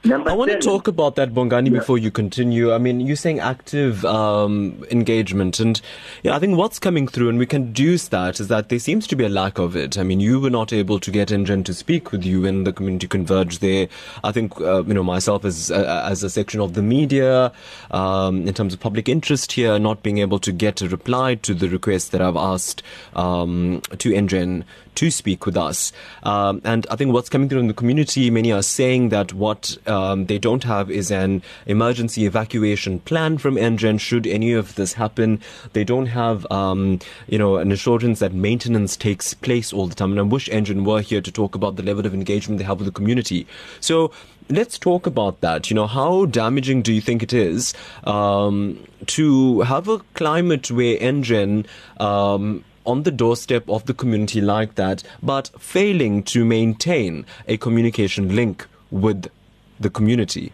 Number 0.04 0.32
I 0.32 0.34
want 0.34 0.50
to 0.50 0.58
talk 0.58 0.88
about 0.88 1.16
that, 1.18 1.32
Bongani, 1.32 1.72
yeah. 1.72 1.78
before 1.78 2.00
you 2.00 2.10
continue. 2.10 2.74
I 2.74 2.80
mean, 2.80 3.02
you're 3.02 3.16
saying 3.16 3.40
active 3.40 4.04
um, 4.04 4.84
engagement, 4.90 5.60
and 5.60 5.80
yeah, 6.24 6.36
I 6.36 6.40
think 6.40 6.58
what's 6.58 6.80
coming 6.80 7.08
through, 7.08 7.30
and 7.30 7.38
we 7.38 7.46
can 7.46 7.68
deduce 7.68 8.08
that, 8.08 8.40
is 8.40 8.48
that 8.48 8.70
there 8.70 8.80
seems 8.80 9.06
to 9.08 9.16
be 9.16 9.26
a 9.26 9.30
lack 9.30 9.60
of 9.60 9.76
it. 9.76 10.00
I 10.00 10.04
mean, 10.04 10.20
you 10.20 10.40
were 10.40 10.50
not 10.50 10.74
able 10.74 11.00
to 11.00 11.12
get 11.12 11.32
Engen 11.32 11.64
to 11.66 11.74
speak 11.74 12.12
with 12.12 12.24
you 12.26 12.42
when 12.42 12.64
the 12.64 12.74
community 12.74 13.08
converged 13.08 13.62
there. 13.62 13.90
I 14.24 14.32
think, 14.32 14.60
uh, 14.60 14.84
you 14.86 14.96
know, 14.96 15.04
myself 15.04 15.46
as 15.46 15.70
uh, 15.70 16.08
as 16.10 16.24
a 16.24 16.32
section 16.32 16.62
of 16.62 16.74
the 16.74 16.82
media, 16.82 17.52
um, 17.92 18.48
in 18.48 18.54
terms 18.56 18.74
of 18.74 18.80
public 18.80 19.08
interest 19.08 19.52
here, 19.52 19.78
not 19.78 20.02
being 20.02 20.18
able 20.18 20.40
to 20.40 20.52
get 20.52 20.82
a 20.82 20.90
reply 20.90 21.36
to 21.36 21.54
the 21.54 21.70
request 21.70 22.12
that 22.12 22.22
I've 22.22 22.38
asked 22.38 22.82
um, 23.16 23.84
to 24.00 24.16
Engen 24.16 24.66
to 24.96 25.12
speak 25.12 25.46
with 25.46 25.58
us. 25.58 25.92
Um, 26.24 26.62
and 26.64 26.86
I 26.90 26.96
think 26.96 27.14
what's 27.14 27.30
coming 27.30 27.50
through 27.50 27.60
in 27.60 27.68
the 27.68 27.74
community, 27.74 28.30
many 28.30 28.52
are 28.52 28.62
saying 28.62 29.10
that 29.10 29.34
what 29.34 29.78
um, 29.88 30.26
they 30.26 30.38
don't 30.38 30.64
have 30.64 30.92
is 30.92 31.12
an 31.12 31.42
emergency 31.66 32.26
evacuation 32.26 33.00
plan 33.00 33.38
from 33.38 33.58
Engen 33.58 33.98
should 33.98 34.28
any 34.28 34.54
of 34.54 34.76
this 34.76 34.94
happen. 34.94 35.40
They 35.74 35.84
don't 35.84 36.08
have, 36.08 36.50
um, 36.52 37.00
you 37.28 37.38
know, 37.38 37.58
an 37.58 37.72
assurance 37.72 38.20
that 38.20 38.34
maintenance 38.34 38.96
takes 38.96 39.34
place 39.34 39.74
all 39.74 39.88
the 39.88 39.96
time. 39.96 40.12
And 40.12 40.20
I 40.20 40.24
wish 40.24 40.50
Engen 40.50 40.84
were 40.84 41.02
here 41.02 41.22
to 41.22 41.32
talk 41.32 41.56
about 41.56 41.76
the 41.76 41.84
level 41.84 42.06
of 42.06 42.14
engagement 42.14 42.60
they 42.60 42.66
have 42.66 42.80
with 42.80 42.86
the 42.88 42.92
community. 42.92 43.48
So 43.80 44.12
let's 44.50 44.78
talk 44.78 45.08
about 45.08 45.42
that. 45.42 45.70
You 45.70 45.76
know, 45.76 45.88
how 45.88 46.26
damaging 46.26 46.82
do 46.82 46.94
you 46.94 47.02
think 47.02 47.24
it 47.24 47.34
is 47.34 47.74
um, 48.04 48.86
to 49.08 49.62
have 49.62 49.88
a 49.88 50.00
climate 50.14 50.70
where 50.70 50.98
Engen 51.00 51.66
um, 52.00 52.64
on 52.86 53.04
the 53.04 53.12
doorstep 53.12 53.70
of 53.70 53.86
the 53.86 53.94
community 53.94 54.42
like 54.42 54.76
that, 54.76 55.04
but 55.22 55.50
failing 55.60 56.24
to 56.24 56.46
maintain 56.46 57.26
a 57.48 57.58
communication 57.58 58.36
link 58.36 58.68
with 58.90 59.30
the 59.80 59.90
community? 59.90 60.52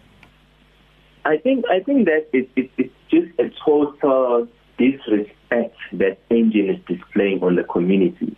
I 1.24 1.36
think 1.36 1.64
I 1.70 1.80
think 1.80 2.06
that 2.06 2.26
it, 2.32 2.48
it, 2.56 2.70
it's 2.78 2.94
just 3.10 3.38
a 3.38 3.50
total 3.64 4.48
disrespect 4.78 5.76
that 5.92 6.18
Engen 6.30 6.70
is 6.70 6.80
displaying 6.86 7.42
on 7.42 7.56
the 7.56 7.64
community. 7.64 8.36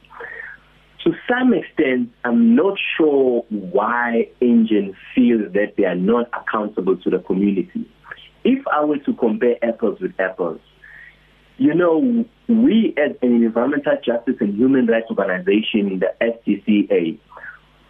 To 1.04 1.14
some 1.28 1.54
extent, 1.54 2.12
I'm 2.24 2.54
not 2.56 2.78
sure 2.96 3.44
why 3.48 4.28
Engen 4.42 4.94
feels 5.14 5.52
that 5.52 5.74
they 5.76 5.84
are 5.84 5.94
not 5.94 6.28
accountable 6.32 6.96
to 6.96 7.10
the 7.10 7.20
community. 7.20 7.88
If 8.44 8.66
I 8.66 8.84
were 8.84 8.98
to 8.98 9.12
compare 9.14 9.56
apples 9.62 10.00
with 10.00 10.18
apples, 10.18 10.60
you 11.60 11.74
know, 11.74 12.24
we 12.48 12.94
as 12.96 13.14
an 13.20 13.44
environmental 13.44 13.92
justice 14.02 14.36
and 14.40 14.54
human 14.54 14.86
rights 14.86 15.08
organization, 15.10 15.92
in 15.92 15.98
the 16.00 16.10
STCA, 16.18 17.18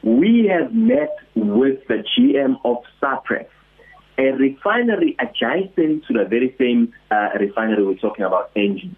we 0.02 0.50
have 0.50 0.74
met 0.74 1.16
with 1.36 1.78
the 1.86 2.02
GM 2.18 2.56
of 2.64 2.78
Cypress, 3.00 3.46
a 4.18 4.32
refinery 4.32 5.16
adjacent 5.20 6.04
to 6.06 6.14
the 6.14 6.24
very 6.28 6.52
same 6.58 6.92
uh, 7.12 7.28
refinery 7.38 7.86
we're 7.86 7.94
talking 7.94 8.24
about, 8.24 8.50
Engen. 8.56 8.96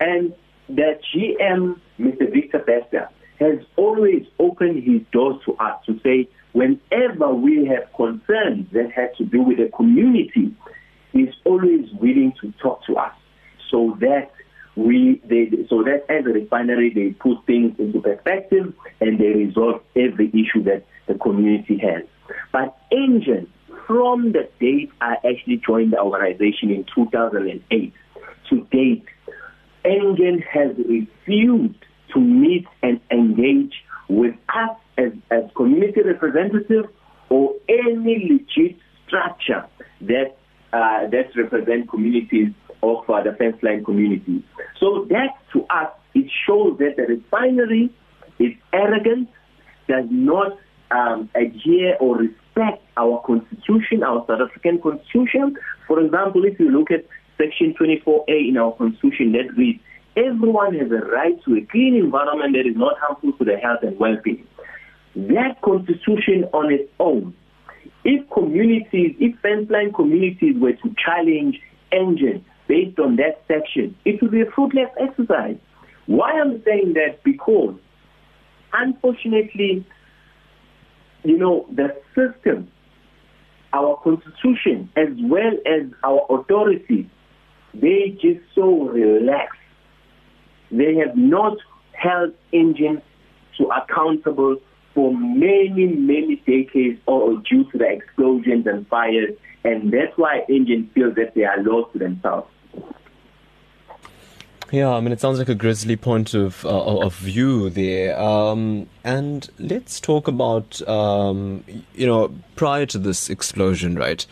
And 0.00 0.34
the 0.66 0.98
GM, 1.14 1.78
Mr. 2.00 2.32
Victor 2.32 2.60
Bester, 2.60 3.10
has 3.38 3.58
always 3.76 4.24
opened 4.38 4.82
his 4.82 5.02
doors 5.12 5.42
to 5.44 5.52
us 5.56 5.84
to 5.84 6.00
say, 6.02 6.26
whenever 6.52 7.34
we 7.34 7.66
have 7.66 7.92
concerns 7.94 8.66
that 8.72 8.90
have 8.92 9.14
to 9.16 9.26
do 9.26 9.42
with 9.42 9.58
the 9.58 9.68
community, 9.76 10.56
he's 11.12 11.34
always 11.44 11.84
willing 12.00 12.32
to 12.40 12.50
talk 12.62 12.82
to 12.86 12.96
us 12.96 13.12
so 13.70 13.96
that 14.00 14.30
we 14.76 15.20
they 15.24 15.50
so 15.68 15.82
that 15.82 16.04
they 16.66 17.10
put 17.10 17.44
things 17.46 17.74
into 17.78 18.00
perspective 18.00 18.74
and 19.00 19.18
they 19.18 19.28
resolve 19.28 19.82
every 19.94 20.28
issue 20.28 20.62
that 20.64 20.84
the 21.06 21.14
community 21.14 21.78
has. 21.78 22.04
But 22.52 22.76
Engen, 22.92 23.48
from 23.86 24.32
the 24.32 24.48
date 24.60 24.90
I 25.00 25.14
actually 25.14 25.62
joined 25.64 25.92
the 25.92 26.00
organization 26.00 26.70
in 26.70 26.84
2008 26.94 27.92
to 28.50 28.60
date, 28.70 29.04
Engen 29.84 30.42
has 30.42 30.76
refused 30.76 31.84
to 32.14 32.20
meet 32.20 32.66
and 32.82 33.00
engage 33.10 33.74
with 34.08 34.34
us 34.48 34.76
as, 34.98 35.12
as 35.30 35.44
community 35.56 36.02
representatives 36.02 36.88
or 37.28 37.54
any 37.68 38.28
legit 38.30 38.76
structure 39.06 39.66
that 40.00 40.36
uh, 40.72 41.08
that 41.08 41.30
represent 41.36 41.88
communities 41.88 42.48
of 42.82 43.08
uh, 43.08 43.22
the 43.22 43.32
fence 43.38 43.56
line 43.62 43.84
community. 43.84 44.44
So 44.78 45.06
that 45.08 45.30
to 45.52 45.64
us, 45.70 45.90
it 46.16 46.30
shows 46.46 46.78
that 46.78 46.96
the 46.96 47.02
refinery 47.02 47.90
is 48.38 48.52
arrogant, 48.72 49.28
does 49.86 50.06
not 50.10 50.58
um, 50.90 51.28
adhere 51.34 51.96
or 52.00 52.16
respect 52.16 52.82
our 52.96 53.22
constitution, 53.26 54.02
our 54.02 54.24
South 54.26 54.40
African 54.48 54.80
constitution. 54.80 55.56
For 55.86 56.00
example, 56.00 56.44
if 56.44 56.58
you 56.58 56.70
look 56.70 56.90
at 56.90 57.04
Section 57.36 57.74
24A 57.78 58.48
in 58.48 58.56
our 58.56 58.72
constitution 58.72 59.32
that 59.32 59.54
reads, 59.56 59.80
everyone 60.16 60.74
has 60.74 60.90
a 60.90 61.04
right 61.04 61.36
to 61.44 61.56
a 61.56 61.60
clean 61.70 61.94
environment 61.94 62.56
that 62.56 62.66
is 62.66 62.76
not 62.76 62.98
harmful 62.98 63.32
to 63.34 63.44
their 63.44 63.60
health 63.60 63.80
and 63.82 63.98
well-being. 63.98 64.46
That 65.14 65.60
constitution 65.62 66.44
on 66.54 66.72
its 66.72 66.90
own, 66.98 67.34
if 68.04 68.28
communities, 68.30 69.16
if 69.20 69.38
fence 69.40 69.70
line 69.70 69.92
communities 69.92 70.56
were 70.58 70.72
to 70.72 70.94
challenge 70.96 71.60
Engen 71.92 72.42
based 72.68 72.98
on 72.98 73.16
that 73.16 73.42
section, 73.46 73.94
it 74.06 74.22
would 74.22 74.30
be 74.30 74.40
a 74.40 74.50
fruitless 74.50 74.88
exercise. 74.98 75.56
Why 76.06 76.32
I'm 76.32 76.62
saying 76.64 76.94
that? 76.94 77.22
Because 77.24 77.74
unfortunately, 78.72 79.84
you 81.24 81.38
know, 81.38 81.66
the 81.72 81.96
system, 82.14 82.70
our 83.72 83.96
constitution, 84.02 84.88
as 84.96 85.08
well 85.22 85.52
as 85.66 85.90
our 86.04 86.26
authorities, 86.30 87.06
they 87.74 88.16
just 88.20 88.40
so 88.54 88.88
relaxed. 88.88 89.58
They 90.70 90.94
have 90.96 91.16
not 91.16 91.58
held 91.92 92.32
Engen 92.52 93.02
to 93.58 93.66
accountable 93.68 94.58
for 94.94 95.12
many, 95.14 95.86
many 95.86 96.36
decades 96.46 96.98
or 97.06 97.42
due 97.48 97.64
to 97.70 97.78
the 97.78 97.86
explosions 97.86 98.66
and 98.66 98.86
fires, 98.88 99.34
and 99.64 99.92
that's 99.92 100.16
why 100.16 100.42
Engen 100.48 100.90
feel 100.94 101.12
that 101.14 101.34
they 101.34 101.44
are 101.44 101.62
lost 101.62 101.92
to 101.92 101.98
themselves. 101.98 102.48
Yeah, 104.72 104.90
I 104.90 105.00
mean, 105.00 105.12
it 105.12 105.20
sounds 105.20 105.38
like 105.38 105.48
a 105.48 105.54
grisly 105.54 105.96
point 105.96 106.34
of 106.34 106.64
uh, 106.64 106.98
of 106.98 107.14
view 107.14 107.70
there. 107.70 108.18
Um, 108.18 108.88
and 109.04 109.48
let's 109.58 110.00
talk 110.00 110.26
about, 110.26 110.86
um, 110.88 111.62
you 111.94 112.06
know, 112.06 112.34
prior 112.56 112.84
to 112.86 112.98
this 112.98 113.30
explosion, 113.30 113.96
right? 113.96 114.26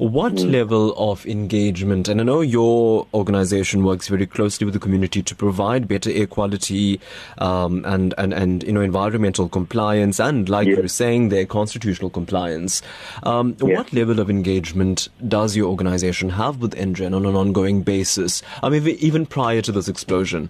What 0.00 0.36
mm. 0.36 0.50
level 0.50 0.94
of 0.96 1.26
engagement, 1.26 2.08
and 2.08 2.22
I 2.22 2.24
know 2.24 2.40
your 2.40 3.06
organization 3.12 3.84
works 3.84 4.08
very 4.08 4.26
closely 4.26 4.64
with 4.64 4.72
the 4.72 4.80
community 4.80 5.22
to 5.22 5.34
provide 5.34 5.88
better 5.88 6.10
air 6.10 6.26
quality 6.26 6.98
um, 7.36 7.84
and, 7.84 8.14
and, 8.16 8.32
and, 8.32 8.62
you 8.62 8.72
know, 8.72 8.80
environmental 8.80 9.46
compliance 9.46 10.18
and, 10.18 10.48
like 10.48 10.68
yes. 10.68 10.78
you're 10.78 10.88
saying 10.88 11.28
there, 11.28 11.44
constitutional 11.44 12.08
compliance. 12.08 12.80
Um, 13.24 13.54
yes. 13.60 13.76
What 13.76 13.92
level 13.92 14.20
of 14.20 14.30
engagement 14.30 15.10
does 15.28 15.54
your 15.54 15.68
organization 15.68 16.30
have 16.30 16.62
with 16.62 16.74
Engen 16.76 17.12
on 17.12 17.26
an 17.26 17.36
ongoing 17.36 17.82
basis? 17.82 18.42
I 18.62 18.70
mean, 18.70 18.88
even 18.88 19.26
prior 19.26 19.60
to 19.60 19.70
this 19.70 19.86
explosion? 19.86 20.48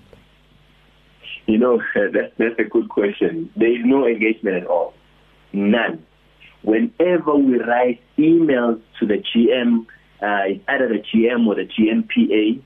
You 1.46 1.58
know, 1.58 1.82
that's, 1.96 2.32
that's 2.38 2.58
a 2.60 2.64
good 2.70 2.88
question. 2.88 3.50
There 3.56 3.72
is 3.72 3.84
no 3.84 4.06
engagement 4.06 4.58
at 4.58 4.66
all. 4.68 4.94
None 5.52 6.06
whenever 6.62 7.34
we 7.34 7.58
write 7.58 8.00
emails 8.18 8.80
to 8.98 9.06
the 9.06 9.22
GM, 9.34 9.86
uh, 10.22 10.60
either 10.68 10.88
the 10.88 11.02
GM 11.12 11.46
or 11.46 11.54
the 11.54 11.66
GMPA 11.66 12.62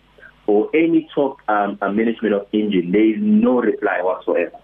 or 0.47 0.69
any 0.75 1.09
top 1.15 1.39
um, 1.49 1.79
management 1.81 2.35
of 2.35 2.47
Engen, 2.53 2.93
there 2.93 3.09
is 3.09 3.17
no 3.19 3.61
reply 3.61 4.01
whatsoever 4.03 4.59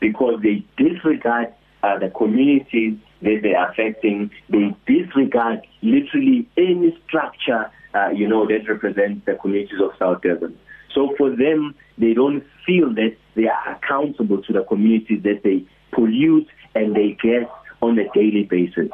because 0.00 0.40
they 0.42 0.64
disregard 0.76 1.52
uh, 1.82 1.98
the 1.98 2.10
communities 2.10 2.98
that 3.22 3.40
they 3.42 3.54
are 3.54 3.70
affecting. 3.70 4.30
They 4.48 4.74
disregard 4.86 5.60
literally 5.82 6.48
any 6.56 6.98
structure, 7.06 7.70
uh, 7.94 8.10
you 8.10 8.26
know, 8.26 8.46
that 8.46 8.68
represents 8.68 9.24
the 9.26 9.34
communities 9.34 9.80
of 9.82 9.90
South 9.98 10.22
Durban. 10.22 10.58
So 10.94 11.14
for 11.16 11.30
them, 11.30 11.74
they 11.98 12.14
don't 12.14 12.42
feel 12.66 12.92
that 12.94 13.16
they 13.36 13.46
are 13.46 13.76
accountable 13.76 14.42
to 14.42 14.52
the 14.52 14.64
communities 14.64 15.22
that 15.22 15.42
they 15.44 15.64
pollute 15.92 16.48
and 16.74 16.94
they 16.96 17.16
get 17.22 17.48
on 17.82 17.98
a 17.98 18.08
daily 18.12 18.44
basis. 18.44 18.90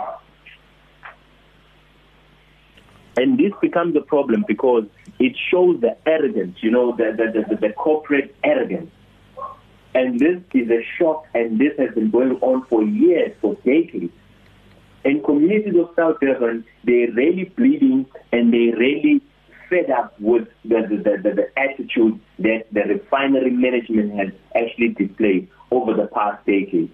And 3.17 3.39
this 3.39 3.53
becomes 3.63 3.97
a 3.97 4.03
problem 4.03 4.45
because 4.47 4.85
it 5.19 5.35
shows 5.51 5.81
the 5.81 5.97
arrogance, 6.07 6.59
you 6.61 6.71
know, 6.71 6.95
the, 6.95 7.15
the, 7.17 7.45
the, 7.49 7.57
the 7.69 7.73
corporate 7.73 8.37
arrogance. 8.45 8.91
And 9.95 10.21
this 10.21 10.43
is 10.53 10.71
a 10.71 10.85
shock, 10.99 11.25
and 11.33 11.59
this 11.59 11.73
has 11.79 11.95
been 11.95 12.11
going 12.11 12.33
on 12.43 12.67
for 12.67 12.83
years, 12.83 13.35
for 13.41 13.55
decades. 13.65 14.13
And 15.07 15.25
communities 15.25 15.75
of 15.81 15.91
South 15.97 16.21
Durban, 16.21 16.67
they're 16.85 17.11
really 17.13 17.45
bleeding 17.45 18.05
and 18.33 18.53
they're 18.53 18.77
really 18.77 19.23
fed 19.71 19.91
up 19.91 20.21
with 20.21 20.49
the, 20.65 20.83
the, 20.89 20.97
the, 20.97 21.31
the, 21.35 21.59
attitude 21.59 22.21
that 22.41 22.65
the 22.73 22.81
refinery 22.83 23.51
management 23.51 24.15
has 24.19 24.29
actually 24.55 24.89
displayed 24.89 25.49
over 25.71 25.95
the 25.95 26.07
past 26.09 26.45
decades 26.45 26.93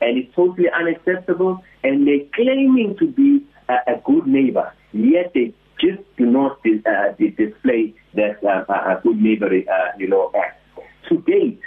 and 0.00 0.18
it's 0.18 0.34
totally 0.34 0.68
unacceptable. 0.70 1.62
And 1.82 2.06
they're 2.06 2.26
claiming 2.34 2.96
to 2.98 3.06
be 3.06 3.44
a, 3.68 3.94
a 3.94 4.00
good 4.04 4.26
neighbor, 4.26 4.72
yet 4.92 5.32
they 5.34 5.54
just 5.80 6.02
do 6.16 6.26
not 6.26 6.58
uh, 6.64 7.12
display 7.18 7.94
that 8.14 8.42
uh, 8.42 8.64
a 8.72 9.00
good 9.02 9.20
neighbor, 9.20 9.46
uh, 9.46 9.98
you 9.98 10.08
know, 10.08 10.32
act. 10.34 10.62
To 11.08 11.18
date, 11.18 11.60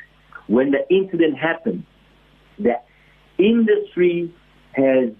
when 0.48 0.72
the 0.72 0.88
incident 0.94 1.38
happened, 1.38 1.86
the 2.58 2.80
industry 3.38 4.34
has 4.74 5.12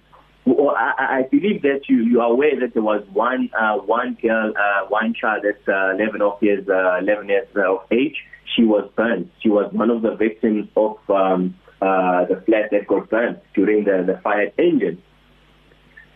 well, 0.46 0.74
I, 0.76 1.18
I, 1.18 1.22
believe 1.30 1.62
that 1.62 1.82
you, 1.88 1.98
you 1.98 2.20
are 2.20 2.30
aware 2.30 2.58
that 2.60 2.72
there 2.72 2.82
was 2.82 3.06
one 3.12 3.50
uh, 3.58 3.76
one 3.76 4.16
girl, 4.20 4.52
uh, 4.56 4.86
one 4.88 5.14
child 5.14 5.44
that's 5.44 5.68
uh, 5.68 5.94
11 5.94 6.22
of 6.22 6.42
years, 6.42 6.66
uh, 6.68 6.98
11 6.98 7.28
years 7.28 7.46
of 7.56 7.80
age. 7.90 8.16
She 8.56 8.64
was 8.64 8.90
burned. 8.96 9.30
She 9.42 9.48
was 9.48 9.72
one 9.72 9.90
of 9.90 10.02
the 10.02 10.16
victims 10.16 10.68
of 10.76 10.96
um, 11.08 11.54
uh, 11.80 12.26
the 12.26 12.42
flat 12.46 12.70
that 12.70 12.86
got 12.86 13.08
burned 13.10 13.40
during 13.54 13.84
the, 13.84 14.04
the 14.06 14.20
fire 14.22 14.52
engine. 14.58 15.02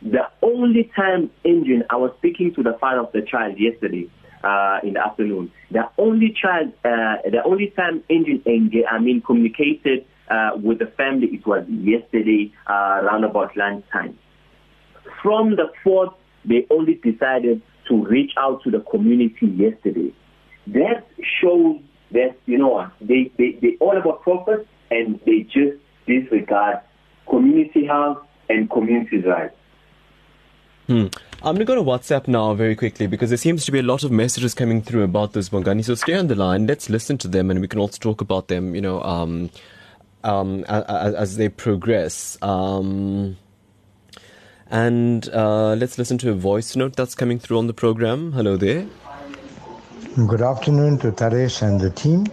The 0.02 0.28
only 0.42 0.90
time 0.94 1.30
Engen, 1.46 1.84
I 1.88 1.96
was 1.96 2.12
speaking 2.18 2.54
to 2.54 2.62
the 2.62 2.76
father 2.78 3.00
of 3.00 3.12
the 3.12 3.22
child 3.22 3.58
yesterday 3.58 4.10
uh, 4.42 4.80
in 4.82 4.94
the 4.94 5.00
afternoon. 5.00 5.50
The 5.70 5.88
only 5.96 6.36
child, 6.40 6.74
uh, 6.84 7.24
the 7.24 7.42
only 7.44 7.70
time 7.70 8.04
Engen, 8.10 8.42
I 8.90 8.98
mean, 8.98 9.22
communicated 9.22 10.04
uh, 10.28 10.50
with 10.62 10.78
the 10.80 10.86
family, 10.98 11.28
it 11.28 11.46
was 11.46 11.64
yesterday 11.68 12.52
uh, 12.68 13.00
around 13.02 13.24
about 13.24 13.56
lunchtime. 13.56 14.18
From 15.22 15.56
the 15.56 15.72
fourth, 15.82 16.12
they 16.44 16.66
only 16.70 16.94
decided 16.96 17.62
to 17.88 18.04
reach 18.04 18.32
out 18.36 18.62
to 18.64 18.70
the 18.70 18.80
community 18.80 19.46
yesterday. 19.46 20.12
That 20.66 21.06
shows 21.40 21.80
that, 22.12 22.36
you 22.46 22.58
know 22.58 22.90
they, 23.00 23.32
they, 23.38 23.58
they 23.60 23.76
all 23.80 23.96
about 23.96 24.22
profit 24.22 24.66
and 24.90 25.20
they 25.24 25.40
just 25.42 25.78
disregard 26.06 26.80
community 27.28 27.86
health 27.86 28.18
and 28.48 28.70
community 28.70 29.18
rights. 29.18 29.56
Hmm. 30.86 31.06
I'm 31.42 31.56
going 31.56 31.58
to 31.58 31.64
go 31.66 31.74
to 31.74 31.82
WhatsApp 31.82 32.26
now 32.28 32.54
very 32.54 32.74
quickly 32.74 33.06
because 33.06 33.30
there 33.30 33.38
seems 33.38 33.64
to 33.66 33.72
be 33.72 33.78
a 33.78 33.82
lot 33.82 34.02
of 34.02 34.10
messages 34.10 34.54
coming 34.54 34.80
through 34.80 35.02
about 35.02 35.32
this 35.32 35.50
Bongani. 35.50 35.84
So 35.84 35.94
stay 35.94 36.14
on 36.14 36.28
the 36.28 36.34
line. 36.34 36.66
Let's 36.66 36.88
listen 36.88 37.18
to 37.18 37.28
them 37.28 37.50
and 37.50 37.60
we 37.60 37.68
can 37.68 37.78
also 37.78 37.98
talk 37.98 38.20
about 38.20 38.48
them, 38.48 38.74
you 38.74 38.80
know, 38.80 39.02
um, 39.02 39.50
um, 40.22 40.64
as, 40.64 41.14
as, 41.14 41.36
they 41.36 41.50
progress. 41.50 42.38
Um, 42.40 43.36
and 44.70 45.28
uh, 45.30 45.74
let's 45.74 45.98
listen 45.98 46.16
to 46.18 46.30
a 46.30 46.34
voice 46.34 46.76
note 46.76 46.96
that's 46.96 47.14
coming 47.14 47.38
through 47.38 47.58
on 47.58 47.66
the 47.66 47.74
program. 47.74 48.32
Hello 48.32 48.56
there. 48.56 48.86
Good 50.26 50.42
afternoon 50.42 50.98
to 51.00 51.12
Taresh 51.12 51.60
and 51.60 51.78
the 51.78 51.90
team. 51.90 52.26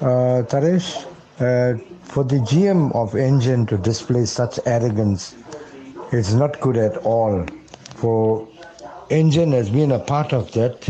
Uh, 0.00 0.42
Taresh, 0.42 1.06
uh, 1.38 1.74
for 2.02 2.24
the 2.24 2.36
GM 2.36 2.94
of 2.94 3.14
Engen 3.14 3.66
to 3.66 3.76
display 3.76 4.24
such 4.24 4.58
arrogance 4.64 5.34
is 6.12 6.34
not 6.34 6.60
good 6.60 6.76
at 6.76 6.96
all. 6.98 7.44
For 7.96 8.48
Engen 9.10 9.52
has 9.52 9.68
been 9.68 9.92
a 9.92 9.98
part 9.98 10.32
of 10.32 10.50
that 10.52 10.88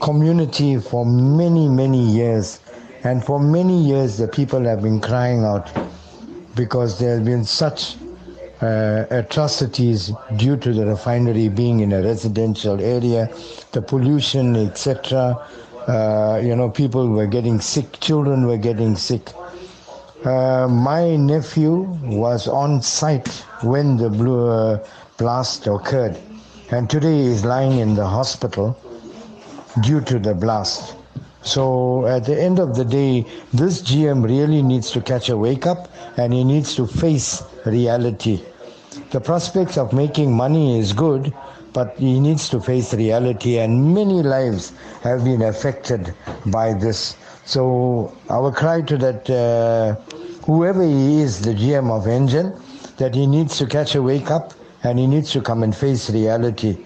community 0.00 0.78
for 0.78 1.04
many, 1.04 1.68
many 1.68 2.00
years. 2.00 2.60
And 3.04 3.24
for 3.24 3.40
many 3.40 3.82
years, 3.82 4.18
the 4.18 4.28
people 4.28 4.64
have 4.64 4.82
been 4.82 5.00
crying 5.00 5.44
out 5.44 5.70
because 6.54 6.98
there 6.98 7.16
have 7.16 7.24
been 7.24 7.44
such 7.44 7.96
uh, 8.60 9.04
atrocities 9.10 10.12
due 10.36 10.56
to 10.56 10.72
the 10.72 10.84
refinery 10.84 11.48
being 11.48 11.80
in 11.80 11.92
a 11.92 12.02
residential 12.02 12.80
area, 12.80 13.28
the 13.72 13.80
pollution, 13.80 14.56
etc. 14.56 15.46
Uh, 15.88 16.38
you 16.44 16.54
know, 16.54 16.68
people 16.68 17.08
were 17.08 17.26
getting 17.26 17.60
sick, 17.60 17.98
children 18.00 18.46
were 18.46 18.58
getting 18.58 18.94
sick. 18.94 19.32
Uh, 20.24 20.68
my 20.68 21.16
nephew 21.16 21.88
was 22.02 22.46
on 22.46 22.82
site 22.82 23.28
when 23.62 23.96
the 23.96 24.10
blue 24.10 24.48
uh, 24.48 24.86
blast 25.16 25.66
occurred, 25.66 26.18
and 26.70 26.90
today 26.90 27.20
is 27.20 27.42
lying 27.42 27.78
in 27.78 27.94
the 27.94 28.06
hospital 28.06 28.78
due 29.80 30.02
to 30.02 30.18
the 30.18 30.34
blast. 30.34 30.94
So 31.42 32.06
at 32.06 32.26
the 32.26 32.38
end 32.38 32.58
of 32.58 32.76
the 32.76 32.84
day, 32.84 33.24
this 33.54 33.80
GM 33.80 34.24
really 34.24 34.62
needs 34.62 34.90
to 34.90 35.00
catch 35.00 35.30
a 35.30 35.36
wake 35.36 35.66
up 35.66 35.88
and 36.18 36.34
he 36.34 36.44
needs 36.44 36.74
to 36.74 36.86
face 36.86 37.42
reality. 37.64 38.42
The 39.10 39.20
prospects 39.20 39.78
of 39.78 39.94
making 39.94 40.32
money 40.32 40.78
is 40.78 40.92
good, 40.92 41.32
but 41.72 41.96
he 41.98 42.20
needs 42.20 42.48
to 42.50 42.60
face 42.60 42.94
reality, 42.94 43.58
and 43.58 43.94
many 43.94 44.22
lives 44.22 44.72
have 45.02 45.24
been 45.24 45.42
affected 45.42 46.14
by 46.46 46.72
this. 46.72 47.16
So, 47.44 48.12
our 48.28 48.52
cry 48.52 48.82
to 48.82 48.96
that, 48.98 49.30
uh, 49.30 49.94
whoever 50.44 50.82
he 50.82 51.20
is, 51.20 51.40
the 51.40 51.54
GM 51.54 51.90
of 51.90 52.06
Engen, 52.06 52.52
that 52.98 53.14
he 53.14 53.26
needs 53.26 53.56
to 53.58 53.66
catch 53.66 53.94
a 53.94 54.02
wake 54.02 54.30
up 54.30 54.52
and 54.82 54.98
he 54.98 55.06
needs 55.06 55.30
to 55.32 55.40
come 55.40 55.62
and 55.62 55.74
face 55.74 56.10
reality 56.10 56.76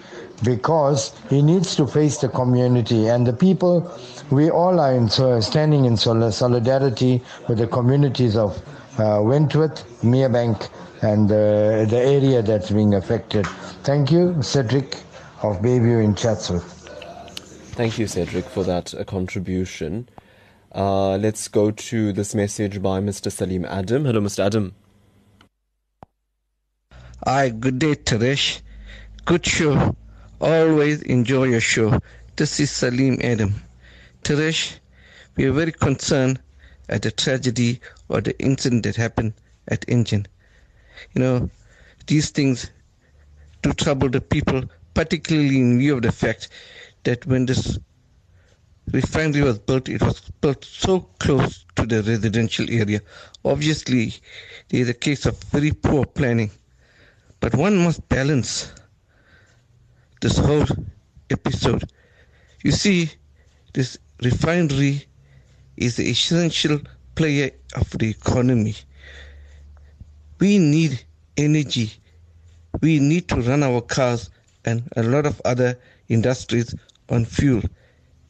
because 0.44 1.12
he 1.30 1.42
needs 1.42 1.76
to 1.76 1.86
face 1.86 2.18
the 2.18 2.28
community 2.28 3.08
and 3.08 3.26
the 3.26 3.32
people. 3.32 3.90
We 4.30 4.50
all 4.50 4.80
are 4.80 4.92
in, 4.94 5.08
so, 5.08 5.40
standing 5.40 5.84
in 5.84 5.96
solidarity 5.96 7.22
with 7.48 7.58
the 7.58 7.66
communities 7.66 8.36
of 8.36 8.60
uh, 8.98 9.20
Wentworth, 9.22 9.84
Merebank, 10.02 10.68
and 11.02 11.30
uh, 11.30 11.84
the 11.86 11.98
area 11.98 12.42
that's 12.42 12.70
being 12.70 12.94
affected. 12.94 13.46
Thank 13.82 14.12
you, 14.12 14.40
Cedric 14.40 14.94
of 15.42 15.58
Bayview 15.58 16.02
in 16.02 16.14
Chatsworth. 16.14 16.88
Thank 17.74 17.98
you, 17.98 18.06
Cedric, 18.06 18.44
for 18.44 18.62
that 18.64 18.94
uh, 18.94 19.02
contribution. 19.04 20.08
Uh, 20.74 21.16
let's 21.16 21.48
go 21.48 21.70
to 21.70 22.12
this 22.12 22.34
message 22.34 22.80
by 22.80 23.00
Mr. 23.00 23.32
Salim 23.32 23.64
Adam. 23.64 24.04
Hello, 24.04 24.20
Mr. 24.20 24.44
Adam. 24.46 24.74
Hi, 27.26 27.50
good 27.50 27.78
day, 27.78 27.94
Taresh. 27.94 28.60
Good 29.24 29.44
show. 29.44 29.96
Always 30.40 31.02
enjoy 31.02 31.44
your 31.44 31.60
show. 31.60 31.98
This 32.36 32.60
is 32.60 32.70
Salim 32.70 33.18
Adam. 33.22 33.54
Taresh, 34.22 34.78
we 35.36 35.46
are 35.46 35.52
very 35.52 35.72
concerned 35.72 36.40
at 36.88 37.02
the 37.02 37.10
tragedy 37.10 37.80
or 38.08 38.20
the 38.20 38.38
incident 38.40 38.84
that 38.84 38.96
happened 38.96 39.34
at 39.68 39.84
Engen. 39.88 40.26
You 41.14 41.22
know, 41.22 41.50
these 42.06 42.30
things 42.30 42.70
do 43.62 43.72
trouble 43.72 44.08
the 44.08 44.20
people, 44.20 44.62
particularly 44.94 45.58
in 45.58 45.78
view 45.78 45.96
of 45.96 46.02
the 46.02 46.12
fact 46.12 46.48
that 47.04 47.24
when 47.26 47.46
this 47.46 47.78
refinery 48.92 49.42
was 49.42 49.58
built, 49.58 49.88
it 49.88 50.02
was 50.02 50.20
built 50.40 50.64
so 50.64 51.00
close 51.18 51.64
to 51.76 51.86
the 51.86 52.02
residential 52.02 52.66
area. 52.70 53.00
Obviously, 53.44 54.14
there 54.68 54.80
is 54.80 54.88
a 54.88 54.94
case 54.94 55.26
of 55.26 55.42
very 55.44 55.72
poor 55.72 56.04
planning. 56.04 56.50
But 57.40 57.54
one 57.54 57.76
must 57.76 58.08
balance 58.08 58.72
this 60.20 60.38
whole 60.38 60.66
episode. 61.30 61.90
You 62.62 62.72
see, 62.72 63.10
this 63.72 63.98
refinery 64.22 65.06
is 65.76 65.96
the 65.96 66.08
essential 66.08 66.78
player 67.14 67.50
of 67.74 67.90
the 67.90 68.10
economy. 68.10 68.76
We 70.38 70.58
need 70.58 71.02
energy. 71.36 71.92
We 72.80 72.98
need 72.98 73.28
to 73.28 73.36
run 73.36 73.62
our 73.62 73.80
cars 73.80 74.30
and 74.64 74.88
a 74.96 75.02
lot 75.02 75.26
of 75.26 75.40
other 75.44 75.78
industries 76.08 76.74
on 77.08 77.24
fuel 77.24 77.62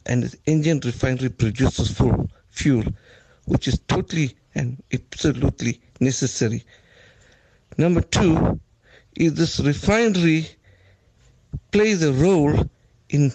and 0.06 0.24
the 0.24 0.38
Engen 0.46 0.80
refinery 0.84 1.28
produces 1.30 1.90
full 1.90 2.30
fuel, 2.50 2.84
which 3.46 3.68
is 3.68 3.78
totally 3.88 4.34
and 4.54 4.82
absolutely 4.92 5.80
necessary. 6.00 6.64
Number 7.78 8.00
two 8.02 8.60
is 9.16 9.34
this 9.34 9.60
refinery 9.60 10.48
plays 11.70 12.02
a 12.02 12.12
role 12.12 12.68
in 13.08 13.32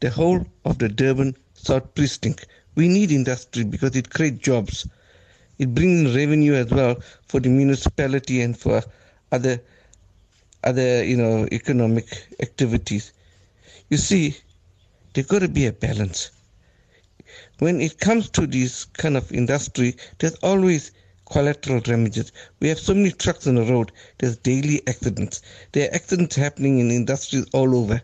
the 0.00 0.10
whole 0.10 0.46
of 0.64 0.78
the 0.78 0.88
Durban 0.88 1.36
South 1.54 1.94
Precinct. 1.94 2.46
We 2.74 2.88
need 2.88 3.10
industry 3.10 3.64
because 3.64 3.96
it 3.96 4.10
creates 4.10 4.38
jobs. 4.38 4.88
It 5.58 5.74
brings 5.74 6.00
in 6.08 6.14
revenue 6.14 6.54
as 6.54 6.70
well 6.70 6.96
for 7.26 7.40
the 7.40 7.48
municipality 7.48 8.40
and 8.42 8.56
for 8.58 8.82
other 9.32 9.60
other 10.64 11.04
you 11.04 11.16
know 11.16 11.46
economic 11.52 12.06
activities. 12.40 13.12
You 13.90 13.96
see, 13.98 14.36
there's 15.14 15.26
got 15.26 15.40
to 15.40 15.48
be 15.48 15.66
a 15.66 15.72
balance. 15.72 16.30
When 17.58 17.80
it 17.80 17.98
comes 18.00 18.28
to 18.30 18.46
this 18.46 18.84
kind 18.84 19.16
of 19.16 19.32
industry, 19.32 19.96
there's 20.18 20.34
always 20.36 20.92
collateral 21.30 21.80
damages. 21.80 22.32
We 22.60 22.68
have 22.68 22.78
so 22.78 22.94
many 22.94 23.10
trucks 23.10 23.46
on 23.46 23.56
the 23.56 23.64
road. 23.64 23.92
There's 24.18 24.36
daily 24.36 24.86
accidents. 24.86 25.42
There 25.72 25.88
are 25.88 25.94
accidents 25.94 26.36
happening 26.36 26.78
in 26.78 26.90
industries 26.90 27.46
all 27.52 27.74
over. 27.74 28.00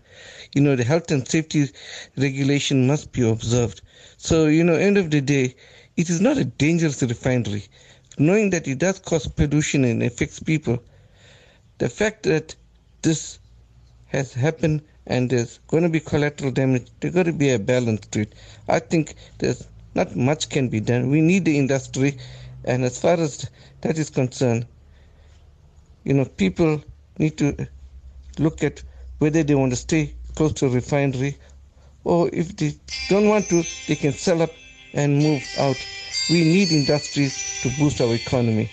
You 0.55 0.63
know, 0.63 0.77
the 0.77 0.85
health 0.85 1.11
and 1.11 1.27
safety 1.27 1.69
regulation 2.17 2.87
must 2.87 3.13
be 3.13 3.29
observed. 3.29 3.81
So, 4.17 4.47
you 4.47 4.65
know, 4.65 4.75
end 4.75 4.99
of 4.99 5.11
the 5.11 5.21
day, 5.21 5.55
it 5.97 6.11
is 6.11 6.21
not 6.21 6.39
a 6.39 6.45
dangerous 6.45 7.03
refinery. 7.03 7.65
Knowing 8.19 8.51
that 8.51 8.69
it 8.69 8.79
does 8.79 8.99
cause 8.99 9.27
pollution 9.27 9.85
and 9.85 10.03
affects 10.03 10.41
people, 10.41 10.83
the 11.79 11.89
fact 11.89 12.25
that 12.25 12.55
this 13.03 13.39
has 14.07 14.35
happened 14.35 14.83
and 15.07 15.31
there's 15.31 15.59
going 15.69 15.83
to 15.83 15.89
be 15.89 16.01
collateral 16.01 16.51
damage. 16.51 16.87
There's 17.01 17.15
got 17.15 17.25
to 17.25 17.33
be 17.33 17.51
a 17.51 17.59
balance 17.59 18.07
to 18.09 18.21
it. 18.21 18.35
I 18.69 18.79
think 18.79 19.15
there's 19.39 19.67
not 19.95 20.15
much 20.15 20.49
can 20.49 20.69
be 20.69 20.81
done. 20.81 21.11
We 21.11 21.21
need 21.21 21.45
the 21.45 21.59
industry, 21.59 22.19
and 22.65 22.85
as 22.85 23.01
far 23.01 23.15
as 23.15 23.51
that 23.81 23.99
is 23.99 24.11
concerned, 24.11 24.67
you 26.05 26.15
know, 26.15 26.25
people 26.25 26.83
need 27.19 27.37
to 27.39 27.67
look 28.39 28.63
at 28.63 28.83
whether 29.19 29.43
they 29.43 29.55
want 29.55 29.73
to 29.73 29.77
stay 29.77 30.15
close 30.35 30.53
to 30.55 30.67
a 30.67 30.71
refinery, 30.71 31.37
or 32.05 32.31
if 32.33 32.57
they 32.57 32.75
don't 33.09 33.29
want 33.29 33.49
to, 33.49 33.63
they 33.87 33.97
can 33.97 34.13
sell 34.13 34.43
up 34.43 34.51
and 34.95 35.19
move 35.19 35.45
out. 35.59 35.77
We 36.31 36.43
need 36.43 36.71
industries 36.73 37.61
to 37.63 37.71
boost 37.79 38.01
our 38.01 38.15
economy. 38.15 38.71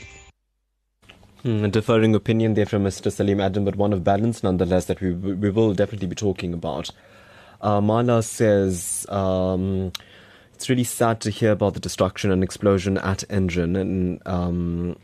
Hmm, 1.43 1.63
a 1.63 1.69
differing 1.69 2.15
opinion 2.15 2.53
there 2.55 2.65
from 2.65 2.84
Mr. 2.84 3.12
Salim 3.12 3.39
Adam, 3.39 3.63
but 3.63 3.77
one 3.77 3.93
of 3.93 4.03
balance 4.03 4.43
nonetheless 4.43 4.86
that 4.86 4.99
we 4.99 5.13
we 5.13 5.49
will 5.49 5.73
definitely 5.73 6.08
be 6.08 6.15
talking 6.15 6.53
about. 6.53 6.89
Uh, 7.62 7.79
Mala 7.79 8.23
says 8.23 9.05
um, 9.10 9.91
it's 10.53 10.69
really 10.69 10.84
sad 10.84 11.21
to 11.21 11.29
hear 11.29 11.51
about 11.51 11.73
the 11.75 11.79
destruction 11.79 12.32
and 12.32 12.43
explosion 12.43 12.97
at 12.97 13.23
Engen, 13.29 13.77
and 13.77 14.21
um, 14.25 14.97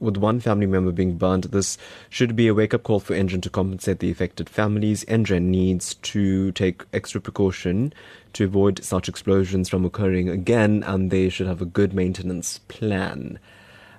with 0.00 0.16
one 0.16 0.40
family 0.40 0.66
member 0.66 0.90
being 0.90 1.16
burned, 1.16 1.44
this 1.44 1.78
should 2.08 2.34
be 2.34 2.48
a 2.48 2.54
wake 2.54 2.74
up 2.74 2.82
call 2.82 2.98
for 2.98 3.14
Engen 3.14 3.40
to 3.42 3.50
compensate 3.50 4.00
the 4.00 4.10
affected 4.10 4.48
families. 4.48 5.04
Engen 5.06 5.50
needs 5.50 5.94
to 5.96 6.50
take 6.52 6.82
extra 6.92 7.20
precaution 7.20 7.92
to 8.32 8.44
avoid 8.44 8.82
such 8.82 9.08
explosions 9.08 9.68
from 9.68 9.84
occurring 9.84 10.28
again, 10.28 10.82
and 10.84 11.10
they 11.10 11.28
should 11.28 11.46
have 11.46 11.60
a 11.60 11.66
good 11.66 11.92
maintenance 11.92 12.58
plan. 12.68 13.38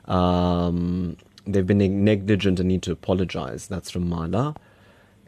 Um, 0.05 1.17
they've 1.45 1.67
been 1.67 2.03
negligent 2.03 2.59
and 2.59 2.67
need 2.67 2.81
to 2.83 2.91
apologize. 2.91 3.67
That's 3.67 3.91
from 3.91 4.09
Mala. 4.09 4.55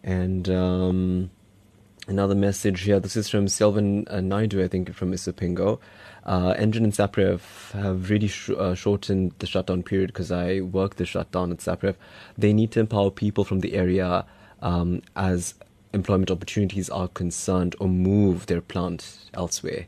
And 0.04 0.50
um, 0.50 1.30
another 2.08 2.36
message 2.36 2.82
here. 2.82 3.00
This 3.00 3.16
is 3.16 3.30
from 3.30 3.46
Selvin 3.46 4.12
uh, 4.12 4.22
Naidu, 4.22 4.64
I 4.64 4.68
think, 4.68 4.94
from 4.94 5.12
Isipingo. 5.14 5.80
Uh, 6.26 6.54
Engen 6.58 6.86
and 6.86 6.94
SAPREF 6.94 7.72
have 7.74 8.10
really 8.10 8.28
sh- 8.28 8.50
uh, 8.50 8.76
shortened 8.76 9.34
the 9.40 9.48
shutdown 9.48 9.84
period 9.84 10.08
because 10.08 10.32
I 10.32 10.62
work 10.62 10.96
the 10.96 11.06
shutdown 11.06 11.52
at 11.52 11.58
SAPREF. 11.58 11.96
They 12.38 12.54
need 12.54 12.72
to 12.72 12.80
empower 12.80 13.12
people 13.12 13.44
from 13.44 13.60
the 13.60 13.74
area 13.74 14.26
um, 14.62 15.02
as 15.16 15.56
employment 15.94 16.32
opportunities 16.32 16.90
are 16.90 17.08
concerned 17.10 17.76
or 17.80 17.88
move 17.88 18.46
their 18.46 18.62
plant 18.62 19.18
elsewhere. 19.34 19.86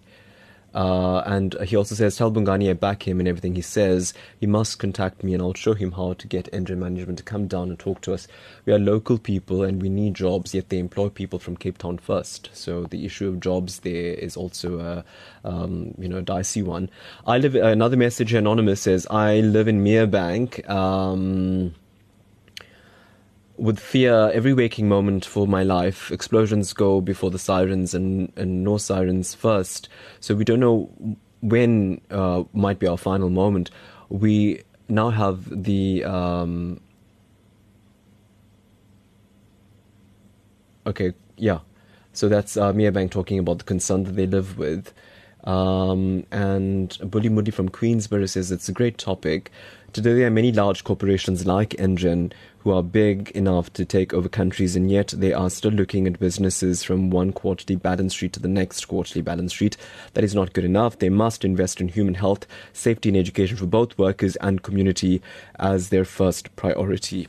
Uh, 0.75 1.23
and 1.25 1.55
he 1.63 1.75
also 1.75 1.95
says, 1.95 2.17
tell 2.17 2.31
Bongani 2.31 2.69
I 2.69 2.73
back 2.73 3.07
him 3.07 3.19
and 3.19 3.29
everything 3.29 3.55
he 3.55 3.61
says. 3.61 4.13
He 4.39 4.45
must 4.45 4.77
contact 4.77 5.23
me 5.23 5.33
and 5.33 5.41
I'll 5.41 5.53
show 5.53 5.73
him 5.73 5.93
how 5.93 6.13
to 6.13 6.27
get 6.27 6.49
Engen 6.51 6.79
management 6.79 7.17
to 7.19 7.23
come 7.23 7.47
down 7.47 7.69
and 7.69 7.79
talk 7.79 8.01
to 8.01 8.13
us. 8.13 8.27
We 8.65 8.73
are 8.73 8.79
local 8.79 9.17
people 9.17 9.63
and 9.63 9.81
we 9.81 9.87
need 9.87 10.15
jobs, 10.15 10.53
yet 10.53 10.67
they 10.67 10.79
employ 10.79 11.07
people 11.07 11.39
from 11.39 11.55
Cape 11.55 11.77
Town 11.77 11.97
first. 11.97 12.49
So 12.51 12.83
the 12.83 13.05
issue 13.05 13.29
of 13.29 13.39
jobs 13.39 13.79
there 13.79 14.15
is 14.15 14.35
also 14.35 14.79
a, 14.79 15.05
um, 15.47 15.95
you 15.97 16.09
know, 16.09 16.19
dicey 16.19 16.61
one. 16.61 16.89
I 17.25 17.37
live, 17.37 17.55
another 17.55 17.95
message 17.95 18.33
anonymous 18.33 18.81
says, 18.81 19.07
I 19.09 19.39
live 19.39 19.69
in 19.69 19.81
Merebank. 19.81 20.69
Um, 20.69 21.73
with 23.57 23.79
fear 23.79 24.31
every 24.33 24.53
waking 24.53 24.87
moment 24.87 25.25
for 25.25 25.47
my 25.47 25.63
life. 25.63 26.11
Explosions 26.11 26.73
go 26.73 27.01
before 27.01 27.31
the 27.31 27.39
sirens 27.39 27.93
and, 27.93 28.31
and 28.35 28.63
no 28.63 28.77
sirens 28.77 29.33
first. 29.33 29.89
So 30.19 30.35
we 30.35 30.43
don't 30.43 30.59
know 30.59 30.89
when 31.41 32.01
uh, 32.11 32.43
might 32.53 32.79
be 32.79 32.87
our 32.87 32.97
final 32.97 33.29
moment. 33.29 33.69
We 34.09 34.63
now 34.89 35.09
have 35.09 35.63
the. 35.63 36.03
Um, 36.03 36.81
okay, 40.85 41.13
yeah. 41.37 41.59
So 42.13 42.29
that's 42.29 42.55
uh, 42.55 42.71
Merebank 42.71 43.11
talking 43.11 43.39
about 43.39 43.57
the 43.59 43.65
concern 43.65 44.03
that 44.03 44.15
they 44.15 44.25
live 44.25 44.57
with. 44.57 44.93
Um, 45.43 46.25
and 46.31 46.97
Bully 47.11 47.29
Moody 47.29 47.51
from 47.51 47.69
Queensburgh 47.69 48.27
says 48.27 48.51
it's 48.51 48.69
a 48.69 48.71
great 48.71 48.97
topic. 48.97 49.51
Today, 49.93 50.13
there 50.13 50.27
are 50.27 50.31
many 50.31 50.51
large 50.51 50.83
corporations 50.83 51.45
like 51.45 51.79
Engen 51.79 52.33
who 52.65 52.71
are 52.71 52.81
big 52.81 53.29
enough 53.31 53.71
to 53.71 53.85
take 53.85 54.11
over 54.11 54.27
countries, 54.27 54.75
and 54.75 54.89
yet 54.89 55.13
they 55.15 55.31
are 55.31 55.51
still 55.51 55.71
looking 55.71 56.07
at 56.07 56.19
businesses 56.19 56.83
from 56.83 57.11
one 57.11 57.31
quarterly 57.31 57.75
balance 57.75 58.11
sheet 58.11 58.33
to 58.33 58.39
the 58.39 58.47
next 58.47 58.87
quarterly 58.87 59.21
balance 59.21 59.53
sheet. 59.53 59.77
That 60.15 60.23
is 60.23 60.33
not 60.33 60.51
good 60.51 60.65
enough. 60.65 60.97
They 60.97 61.09
must 61.09 61.45
invest 61.45 61.79
in 61.79 61.89
human 61.89 62.15
health, 62.15 62.47
safety, 62.73 63.09
and 63.09 63.17
education 63.17 63.55
for 63.55 63.67
both 63.67 63.99
workers 63.99 64.35
and 64.37 64.63
community 64.63 65.21
as 65.59 65.89
their 65.89 66.05
first 66.05 66.55
priority. 66.55 67.27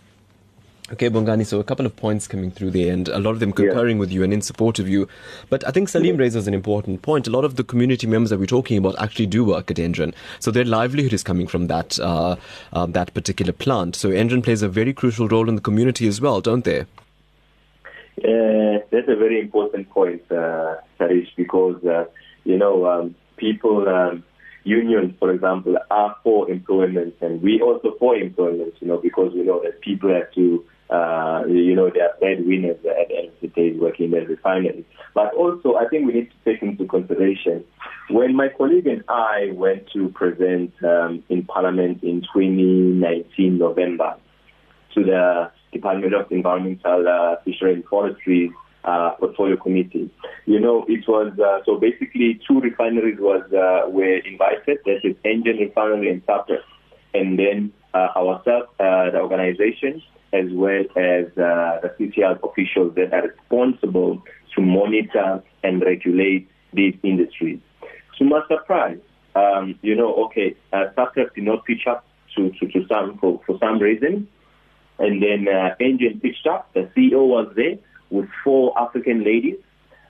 Okay, 0.92 1.10
Bongani, 1.10 1.44
so 1.44 1.58
a 1.58 1.64
couple 1.64 1.84
of 1.84 1.96
points 1.96 2.28
coming 2.28 2.52
through 2.52 2.70
there, 2.70 2.92
and 2.92 3.08
a 3.08 3.18
lot 3.18 3.32
of 3.32 3.40
them 3.40 3.52
concurring 3.52 3.96
yeah. 3.96 4.00
with 4.00 4.12
you 4.12 4.22
and 4.22 4.32
in 4.32 4.40
support 4.40 4.78
of 4.78 4.88
you. 4.88 5.08
But 5.50 5.66
I 5.66 5.72
think 5.72 5.88
Salim 5.88 6.16
raises 6.16 6.46
an 6.46 6.54
important 6.54 7.02
point. 7.02 7.26
A 7.26 7.30
lot 7.30 7.44
of 7.44 7.56
the 7.56 7.64
community 7.64 8.06
members 8.06 8.30
that 8.30 8.38
we're 8.38 8.46
talking 8.46 8.78
about 8.78 8.94
actually 9.00 9.26
do 9.26 9.44
work 9.44 9.68
at 9.68 9.78
Engen, 9.78 10.14
so 10.38 10.52
their 10.52 10.64
livelihood 10.64 11.12
is 11.12 11.24
coming 11.24 11.48
from 11.48 11.66
that 11.66 11.98
uh, 11.98 12.36
uh, 12.72 12.86
that 12.86 13.12
particular 13.14 13.52
plant. 13.52 13.96
So 13.96 14.10
Engen 14.10 14.42
plays 14.42 14.62
a 14.62 14.68
very 14.68 14.94
crucial 14.94 15.26
role 15.26 15.48
in 15.48 15.56
the 15.56 15.60
community 15.60 16.06
as 16.06 16.20
well, 16.20 16.40
don't 16.40 16.64
they? 16.64 16.82
Uh, 18.18 18.78
that's 18.92 19.08
a 19.08 19.16
very 19.16 19.40
important 19.40 19.90
point, 19.90 20.22
uh, 20.30 20.76
Sarish, 21.00 21.34
because 21.34 21.84
uh, 21.84 22.04
you 22.44 22.56
know 22.56 22.86
um, 22.86 23.14
people. 23.36 23.88
Um, 23.88 24.22
unions, 24.62 25.14
for 25.20 25.30
example, 25.30 25.76
are 25.92 26.16
for 26.24 26.50
employment, 26.50 27.14
and 27.20 27.40
we 27.40 27.60
also 27.60 27.94
for 28.00 28.16
employment, 28.16 28.74
you 28.80 28.88
know, 28.88 28.96
because 28.96 29.32
we 29.32 29.44
know 29.44 29.62
that 29.62 29.80
people 29.80 30.12
have 30.12 30.28
to 30.32 30.64
uh, 30.90 31.42
you 31.48 31.74
know, 31.74 31.90
they 31.90 32.00
are 32.00 32.14
breadwinners 32.20 32.78
at 32.84 33.08
the 33.08 33.16
end 33.16 33.28
of 33.28 33.40
the 33.40 33.48
day 33.48 33.72
working 33.72 34.06
in 34.06 34.10
the 34.12 34.26
refineries. 34.26 34.84
But 35.14 35.34
also, 35.34 35.74
I 35.76 35.88
think 35.88 36.06
we 36.06 36.12
need 36.12 36.30
to 36.30 36.52
take 36.52 36.62
into 36.62 36.86
consideration 36.86 37.64
when 38.08 38.36
my 38.36 38.48
colleague 38.56 38.86
and 38.86 39.02
I 39.08 39.50
went 39.52 39.90
to 39.94 40.08
present 40.10 40.72
um, 40.84 41.24
in 41.28 41.44
Parliament 41.44 42.02
in 42.02 42.22
2019 42.22 43.58
November 43.58 44.16
to 44.94 45.04
the 45.04 45.50
Department 45.72 46.14
of 46.14 46.30
Environmental, 46.30 47.08
uh, 47.08 47.36
Fishery 47.44 47.74
and 47.74 47.84
Forestry 47.84 48.52
uh, 48.84 49.10
Portfolio 49.18 49.56
Committee, 49.56 50.10
you 50.46 50.60
know, 50.60 50.84
it 50.88 51.06
was 51.08 51.32
uh, 51.40 51.64
so 51.66 51.78
basically 51.78 52.40
two 52.46 52.60
refineries 52.60 53.18
was 53.18 53.42
uh, 53.52 53.90
were 53.90 54.18
invited. 54.18 54.78
That 54.84 55.00
is 55.02 55.16
Engen 55.24 55.58
Refinery 55.58 56.10
and 56.10 56.22
Cyprus, 56.24 56.62
and 57.12 57.36
then 57.36 57.72
uh, 57.92 58.08
ourselves, 58.16 58.68
uh, 58.78 59.10
the 59.10 59.18
organization, 59.18 60.02
as 60.32 60.46
well 60.52 60.82
as 60.96 61.26
uh, 61.38 61.80
the 61.82 61.94
CCL 61.98 62.40
officials 62.42 62.94
that 62.96 63.12
are 63.12 63.28
responsible 63.28 64.22
to 64.54 64.62
monitor 64.62 65.42
and 65.62 65.82
regulate 65.82 66.48
these 66.72 66.94
industries. 67.02 67.60
To 68.18 68.24
my 68.24 68.40
surprise, 68.48 68.98
um, 69.34 69.78
you 69.82 69.94
know, 69.94 70.14
okay, 70.26 70.56
uh, 70.72 70.86
SAPREF 70.96 71.34
did 71.34 71.44
not 71.44 71.64
pitch 71.64 71.86
up 71.86 72.04
to, 72.36 72.50
to, 72.50 72.66
to 72.68 72.86
some 72.88 73.18
for, 73.18 73.40
for 73.46 73.58
some 73.60 73.78
reason. 73.78 74.28
And 74.98 75.22
then 75.22 75.46
uh, 75.48 75.74
Engen 75.78 76.20
pitched 76.20 76.46
up. 76.46 76.72
The 76.72 76.90
CEO 76.96 77.26
was 77.26 77.52
there 77.54 77.76
with 78.10 78.28
four 78.42 78.72
African 78.78 79.24
ladies. 79.24 79.58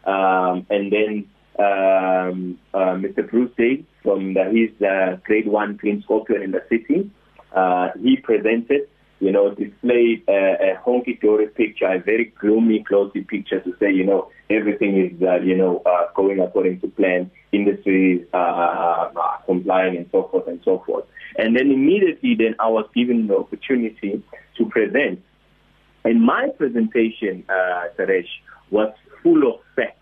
Um, 0.04 0.66
and 0.70 0.92
then 0.92 1.28
um, 1.58 2.58
uh, 2.72 2.94
Mr. 2.94 3.28
Bruce 3.28 3.50
Day 3.56 3.84
from 4.02 4.34
the, 4.34 4.44
his 4.44 4.86
uh, 4.86 5.16
grade 5.24 5.48
one 5.48 5.76
Green 5.76 6.02
Scorpion 6.02 6.42
in 6.42 6.52
the 6.52 6.62
city. 6.68 7.10
Uh, 7.52 7.88
he 8.00 8.16
presented 8.16 8.88
you 9.20 9.32
know, 9.32 9.54
display 9.54 10.22
a, 10.28 10.32
a 10.32 10.80
honky-dory 10.84 11.48
picture, 11.48 11.86
a 11.86 11.98
very 11.98 12.32
gloomy, 12.38 12.80
glossy 12.80 13.22
picture 13.22 13.60
to 13.60 13.74
say, 13.80 13.90
you 13.90 14.04
know, 14.04 14.30
everything 14.50 14.98
is, 14.98 15.22
uh, 15.22 15.36
you 15.36 15.56
know, 15.56 15.82
uh, 15.86 16.12
going 16.14 16.40
according 16.40 16.80
to 16.80 16.88
plan, 16.88 17.30
industry 17.52 18.18
is 18.18 18.28
uh, 18.34 18.36
uh, 18.36 19.12
uh, 19.16 19.36
complying 19.46 19.96
and 19.96 20.06
so 20.12 20.28
forth 20.30 20.46
and 20.46 20.60
so 20.64 20.82
forth. 20.86 21.04
And 21.38 21.56
then 21.56 21.70
immediately 21.70 22.34
then 22.34 22.56
I 22.58 22.68
was 22.68 22.86
given 22.94 23.26
the 23.26 23.38
opportunity 23.38 24.22
to 24.58 24.66
present. 24.66 25.22
And 26.04 26.22
my 26.22 26.48
presentation, 26.56 27.44
uh, 27.48 27.88
Taresh, 27.98 28.28
was 28.70 28.92
full 29.22 29.48
of 29.48 29.60
facts. 29.74 29.98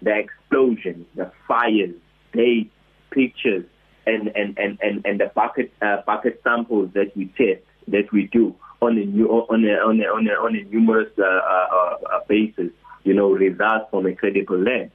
The 0.00 0.16
explosion, 0.16 1.06
the 1.16 1.30
fires, 1.46 1.94
dates, 2.32 2.70
pictures, 3.10 3.64
and, 4.06 4.28
and, 4.28 4.58
and, 4.58 4.78
and, 4.80 5.04
and 5.04 5.20
the 5.20 5.30
bucket, 5.34 5.72
uh, 5.82 5.98
bucket 6.06 6.40
samples 6.42 6.90
that 6.94 7.14
we 7.14 7.26
test 7.36 7.62
that 7.90 8.12
we 8.12 8.28
do 8.32 8.54
on 8.80 8.96
a 8.98 9.04
new, 9.04 9.28
on 9.28 9.64
a 9.64 9.72
on 9.74 10.00
a 10.00 10.04
on 10.04 10.26
a, 10.26 10.30
on 10.32 10.56
a 10.56 10.64
numerous 10.64 11.10
uh, 11.18 11.24
uh, 11.24 11.96
uh, 12.12 12.20
basis, 12.28 12.70
you 13.04 13.14
know, 13.14 13.30
results 13.30 13.86
from 13.90 14.06
a 14.06 14.14
credible 14.14 14.58
lens. 14.58 14.90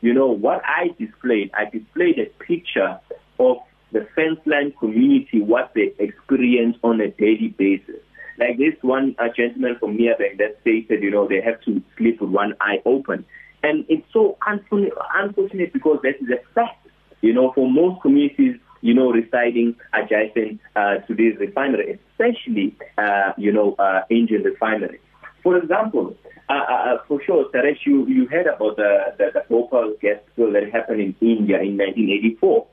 You 0.00 0.14
know 0.14 0.28
what 0.28 0.62
I 0.64 0.94
displayed? 0.98 1.50
I 1.54 1.64
displayed 1.70 2.18
a 2.18 2.26
picture 2.44 3.00
of 3.38 3.58
the 3.92 4.06
fence 4.14 4.38
line 4.46 4.72
community, 4.78 5.40
what 5.40 5.72
they 5.74 5.92
experience 5.98 6.76
on 6.82 7.00
a 7.00 7.08
daily 7.08 7.54
basis. 7.56 8.00
Like 8.38 8.58
this 8.58 8.74
one 8.82 9.16
uh, 9.18 9.28
gentleman 9.36 9.76
from 9.80 9.98
Merebank 9.98 10.38
that 10.38 10.58
stated, 10.60 11.02
you 11.02 11.10
know, 11.10 11.26
they 11.26 11.40
have 11.40 11.60
to 11.62 11.82
sleep 11.96 12.20
with 12.20 12.30
one 12.30 12.54
eye 12.60 12.80
open. 12.84 13.24
And 13.62 13.84
it's 13.88 14.06
so 14.12 14.36
unfortunate 14.46 15.72
because 15.72 15.98
that 16.02 16.14
is 16.20 16.28
a 16.30 16.54
fact. 16.54 16.86
You 17.20 17.32
know, 17.32 17.50
for 17.52 17.68
most 17.68 18.00
communities, 18.02 18.56
you 18.80 18.94
know, 18.94 19.10
residing 19.10 19.74
adjacent 19.92 20.60
uh, 20.76 20.96
to 21.06 21.14
these 21.14 21.36
refineries, 21.38 21.98
especially, 22.12 22.76
uh, 22.96 23.32
you 23.36 23.52
know, 23.52 23.74
uh, 23.78 24.02
Engen 24.10 24.42
refinery. 24.42 25.00
For 25.42 25.56
example, 25.56 26.16
uh, 26.48 26.52
uh, 26.52 26.72
uh, 26.72 26.98
for 27.06 27.22
sure, 27.24 27.50
Taresh, 27.50 27.84
you, 27.84 28.06
you 28.06 28.26
heard 28.26 28.46
about 28.46 28.76
the, 28.76 29.14
the, 29.18 29.30
the 29.34 29.44
Bhopal 29.48 29.94
gas 30.00 30.16
spill 30.32 30.52
that 30.52 30.70
happened 30.72 31.00
in 31.00 31.14
India 31.20 31.60
in 31.60 31.76
1984, 31.76 32.66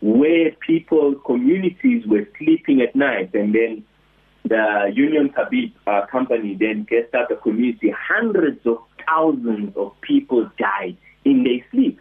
where 0.00 0.50
people, 0.66 1.14
communities 1.26 2.06
were 2.06 2.26
sleeping 2.38 2.80
at 2.80 2.96
night 2.96 3.34
and 3.34 3.54
then 3.54 3.84
the 4.44 4.90
Union 4.94 5.32
uh, 5.86 6.06
company 6.06 6.56
then 6.58 6.86
gassed 6.88 7.14
out 7.14 7.28
the 7.28 7.36
community. 7.36 7.92
Hundreds 7.96 8.64
of 8.66 8.78
thousands 9.06 9.76
of 9.76 9.92
people 10.00 10.50
died 10.58 10.96
in 11.24 11.44
their 11.44 11.64
sleep. 11.70 12.00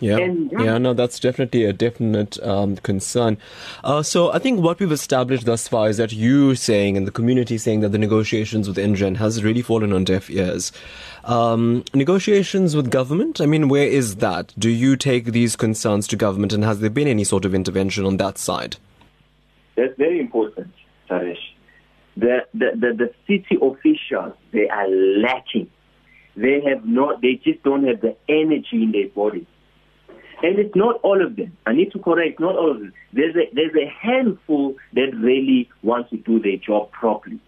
Yeah, 0.00 0.18
yeah, 0.18 0.78
no, 0.78 0.94
that's 0.94 1.18
definitely 1.18 1.64
a 1.64 1.72
definite 1.72 2.40
um, 2.44 2.76
concern. 2.76 3.36
Uh, 3.82 4.02
so 4.02 4.32
I 4.32 4.38
think 4.38 4.60
what 4.60 4.78
we've 4.78 4.92
established 4.92 5.44
thus 5.44 5.66
far 5.66 5.88
is 5.88 5.96
that 5.96 6.12
you 6.12 6.54
saying 6.54 6.96
and 6.96 7.04
the 7.04 7.10
community 7.10 7.58
saying 7.58 7.80
that 7.80 7.88
the 7.88 7.98
negotiations 7.98 8.68
with 8.68 8.78
Engen 8.78 9.16
has 9.16 9.42
really 9.42 9.62
fallen 9.62 9.92
on 9.92 10.04
deaf 10.04 10.30
ears. 10.30 10.70
Um, 11.24 11.84
negotiations 11.94 12.76
with 12.76 12.90
government, 12.90 13.40
I 13.40 13.46
mean, 13.46 13.68
where 13.68 13.88
is 13.88 14.16
that? 14.16 14.54
Do 14.56 14.70
you 14.70 14.96
take 14.96 15.26
these 15.26 15.56
concerns 15.56 16.06
to 16.08 16.16
government 16.16 16.52
and 16.52 16.62
has 16.62 16.78
there 16.78 16.90
been 16.90 17.08
any 17.08 17.24
sort 17.24 17.44
of 17.44 17.52
intervention 17.52 18.04
on 18.04 18.18
that 18.18 18.38
side? 18.38 18.76
That's 19.74 19.96
very 19.98 20.20
important, 20.20 20.72
Taresh. 21.10 21.36
The, 22.16 22.46
the, 22.54 22.70
the, 22.74 22.94
the 22.94 23.14
city 23.26 23.58
officials, 23.60 24.34
they 24.52 24.68
are 24.68 24.88
lacking. 24.88 25.70
They 26.36 26.60
have 26.68 26.86
not, 26.86 27.20
they 27.20 27.34
just 27.34 27.64
don't 27.64 27.84
have 27.84 28.00
the 28.00 28.16
energy 28.28 28.84
in 28.84 28.92
their 28.92 29.08
body 29.08 29.46
and 30.42 30.58
it's 30.58 30.74
not 30.76 31.00
all 31.02 31.24
of 31.24 31.36
them. 31.36 31.56
I 31.66 31.72
need 31.72 31.92
to 31.92 31.98
correct, 31.98 32.40
not 32.40 32.56
all 32.56 32.70
of 32.70 32.78
them. 32.78 32.92
There's 33.12 33.34
a, 33.34 33.48
there's 33.54 33.74
a 33.74 33.88
handful 33.88 34.76
that 34.94 35.14
really 35.14 35.68
want 35.82 36.10
to 36.10 36.16
do 36.16 36.40
their 36.40 36.56
job 36.56 36.90
properly. 36.92 37.40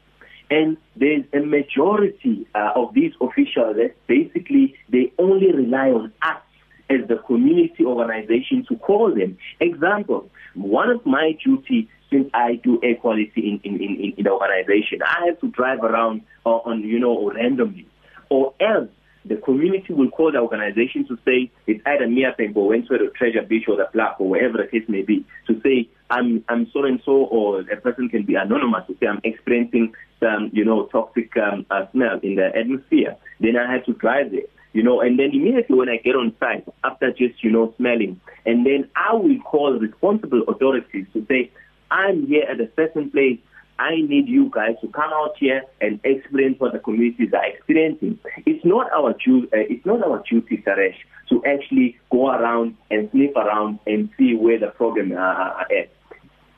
And 0.50 0.76
there's 0.96 1.24
a 1.32 1.40
majority 1.40 2.46
uh, 2.54 2.72
of 2.74 2.92
these 2.92 3.12
officials 3.20 3.76
that 3.76 3.94
basically 4.08 4.74
they 4.88 5.12
only 5.18 5.52
rely 5.52 5.90
on 5.90 6.12
us 6.22 6.42
as 6.90 7.06
the 7.06 7.18
community 7.18 7.84
organization 7.84 8.66
to 8.68 8.76
call 8.76 9.14
them. 9.14 9.38
Example, 9.60 10.28
one 10.54 10.90
of 10.90 11.06
my 11.06 11.38
duties 11.44 11.86
since 12.10 12.28
I 12.34 12.56
do 12.56 12.80
air 12.82 12.96
quality 12.96 13.30
in, 13.36 13.60
in, 13.62 13.80
in, 13.80 14.14
in 14.16 14.24
the 14.24 14.30
organization, 14.30 14.98
I 15.06 15.26
have 15.26 15.40
to 15.40 15.48
drive 15.48 15.84
around 15.84 16.22
uh, 16.44 16.48
on, 16.48 16.80
you 16.80 16.98
know, 16.98 17.30
randomly. 17.30 17.86
Or 18.28 18.52
else 18.60 18.88
the 19.24 19.36
community 19.36 19.92
will 19.92 20.10
call 20.10 20.32
the 20.32 20.38
organization 20.38 21.06
to 21.08 21.16
say 21.24 21.50
it's 21.66 21.82
either 21.86 22.06
Merebank 22.06 22.56
or 22.56 22.68
Wentworth 22.68 23.02
or 23.02 23.10
Treasure 23.10 23.42
Beach 23.42 23.64
or 23.68 23.76
the 23.76 23.88
Block 23.92 24.16
or 24.18 24.28
wherever 24.28 24.56
the 24.56 24.66
case 24.66 24.88
may 24.88 25.02
be 25.02 25.24
to 25.46 25.60
say 25.60 25.88
I'm 26.10 26.44
I'm 26.48 26.70
so 26.72 26.84
and 26.84 27.00
so 27.04 27.12
or 27.12 27.60
a 27.60 27.76
person 27.76 28.08
can 28.08 28.24
be 28.24 28.34
anonymous 28.34 28.86
to 28.88 28.96
say 28.98 29.06
I'm 29.06 29.20
experiencing 29.24 29.94
some 30.18 30.50
you 30.52 30.64
know 30.64 30.86
toxic 30.86 31.36
um, 31.36 31.66
uh, 31.70 31.86
smell 31.92 32.18
in 32.22 32.36
the 32.36 32.50
atmosphere. 32.56 33.16
Then 33.40 33.56
I 33.56 33.70
have 33.72 33.84
to 33.86 33.92
drive 33.92 34.30
there. 34.30 34.48
You 34.72 34.84
know, 34.84 35.00
and 35.00 35.18
then 35.18 35.30
immediately 35.32 35.76
when 35.76 35.88
I 35.88 35.96
get 35.96 36.14
on 36.14 36.32
site, 36.38 36.64
after 36.84 37.10
just, 37.10 37.42
you 37.42 37.50
know, 37.50 37.74
smelling, 37.76 38.20
and 38.46 38.64
then 38.64 38.88
I 38.94 39.14
will 39.14 39.40
call 39.40 39.72
responsible 39.72 40.44
authorities 40.46 41.06
to 41.12 41.26
say, 41.26 41.50
I'm 41.90 42.28
here 42.28 42.44
at 42.48 42.60
a 42.60 42.70
certain 42.76 43.10
place 43.10 43.40
I 43.80 44.02
need 44.02 44.28
you 44.28 44.50
guys 44.50 44.76
to 44.82 44.88
come 44.88 45.10
out 45.10 45.36
here 45.38 45.62
and 45.80 46.00
explain 46.04 46.54
what 46.58 46.74
the 46.74 46.80
communities 46.80 47.30
are 47.32 47.46
experiencing. 47.46 48.18
It's 48.44 48.62
not 48.62 48.92
our 48.92 49.12
uh, 49.12 49.46
it's 49.52 49.86
not 49.86 50.04
our 50.04 50.22
duty, 50.28 50.62
Taresh, 50.66 50.96
to 51.30 51.42
actually 51.46 51.98
go 52.12 52.28
around 52.28 52.76
and 52.90 53.10
sniff 53.10 53.34
around 53.34 53.78
and 53.86 54.10
see 54.18 54.34
where 54.34 54.58
the 54.58 54.66
problem 54.66 55.12
uh, 55.12 55.16
are 55.16 55.66
at. 55.72 55.90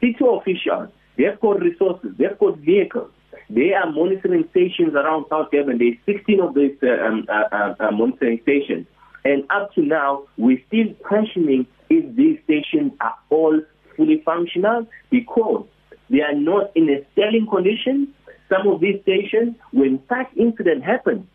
City 0.01 0.17
officials, 0.29 0.89
they've 1.17 1.39
got 1.41 1.61
resources, 1.61 2.11
they've 2.19 2.37
got 2.37 2.59
vehicles. 2.59 3.13
They 3.49 3.73
are 3.73 3.89
monitoring 3.89 4.49
stations 4.51 4.95
around 4.95 5.27
South 5.31 5.53
Durban. 5.53 5.79
There's 5.79 5.99
16 6.07 6.41
of 6.41 6.55
these 6.55 6.77
uh, 6.83 7.07
um, 7.07 7.27
uh, 7.29 7.55
uh, 7.55 7.75
uh, 7.79 7.91
monitoring 7.93 8.41
stations. 8.43 8.89
And 9.25 9.45
up 9.51 9.73
to 9.75 9.83
now, 9.83 10.25
we're 10.39 10.61
still 10.67 10.93
questioning 11.05 11.69
if 11.89 12.17
these 12.17 12.41
stations 12.45 12.93
are 13.01 13.15
all 13.31 13.61
fully 13.97 14.23
functional 14.25 14.89
because 15.11 15.67
they 16.13 16.21
are 16.21 16.35
not 16.35 16.71
in 16.77 16.89
a 16.91 17.05
selling 17.15 17.49
condition. 17.51 18.15
Some 18.49 18.69
of 18.69 18.81
these 18.81 19.01
stations, 19.03 19.57
when 19.73 20.01
such 20.09 20.29
incident 20.37 20.85
happens, 20.85 21.27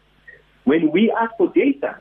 when 0.65 0.91
we 0.91 1.11
ask 1.11 1.31
for 1.37 1.51
data, 1.51 1.97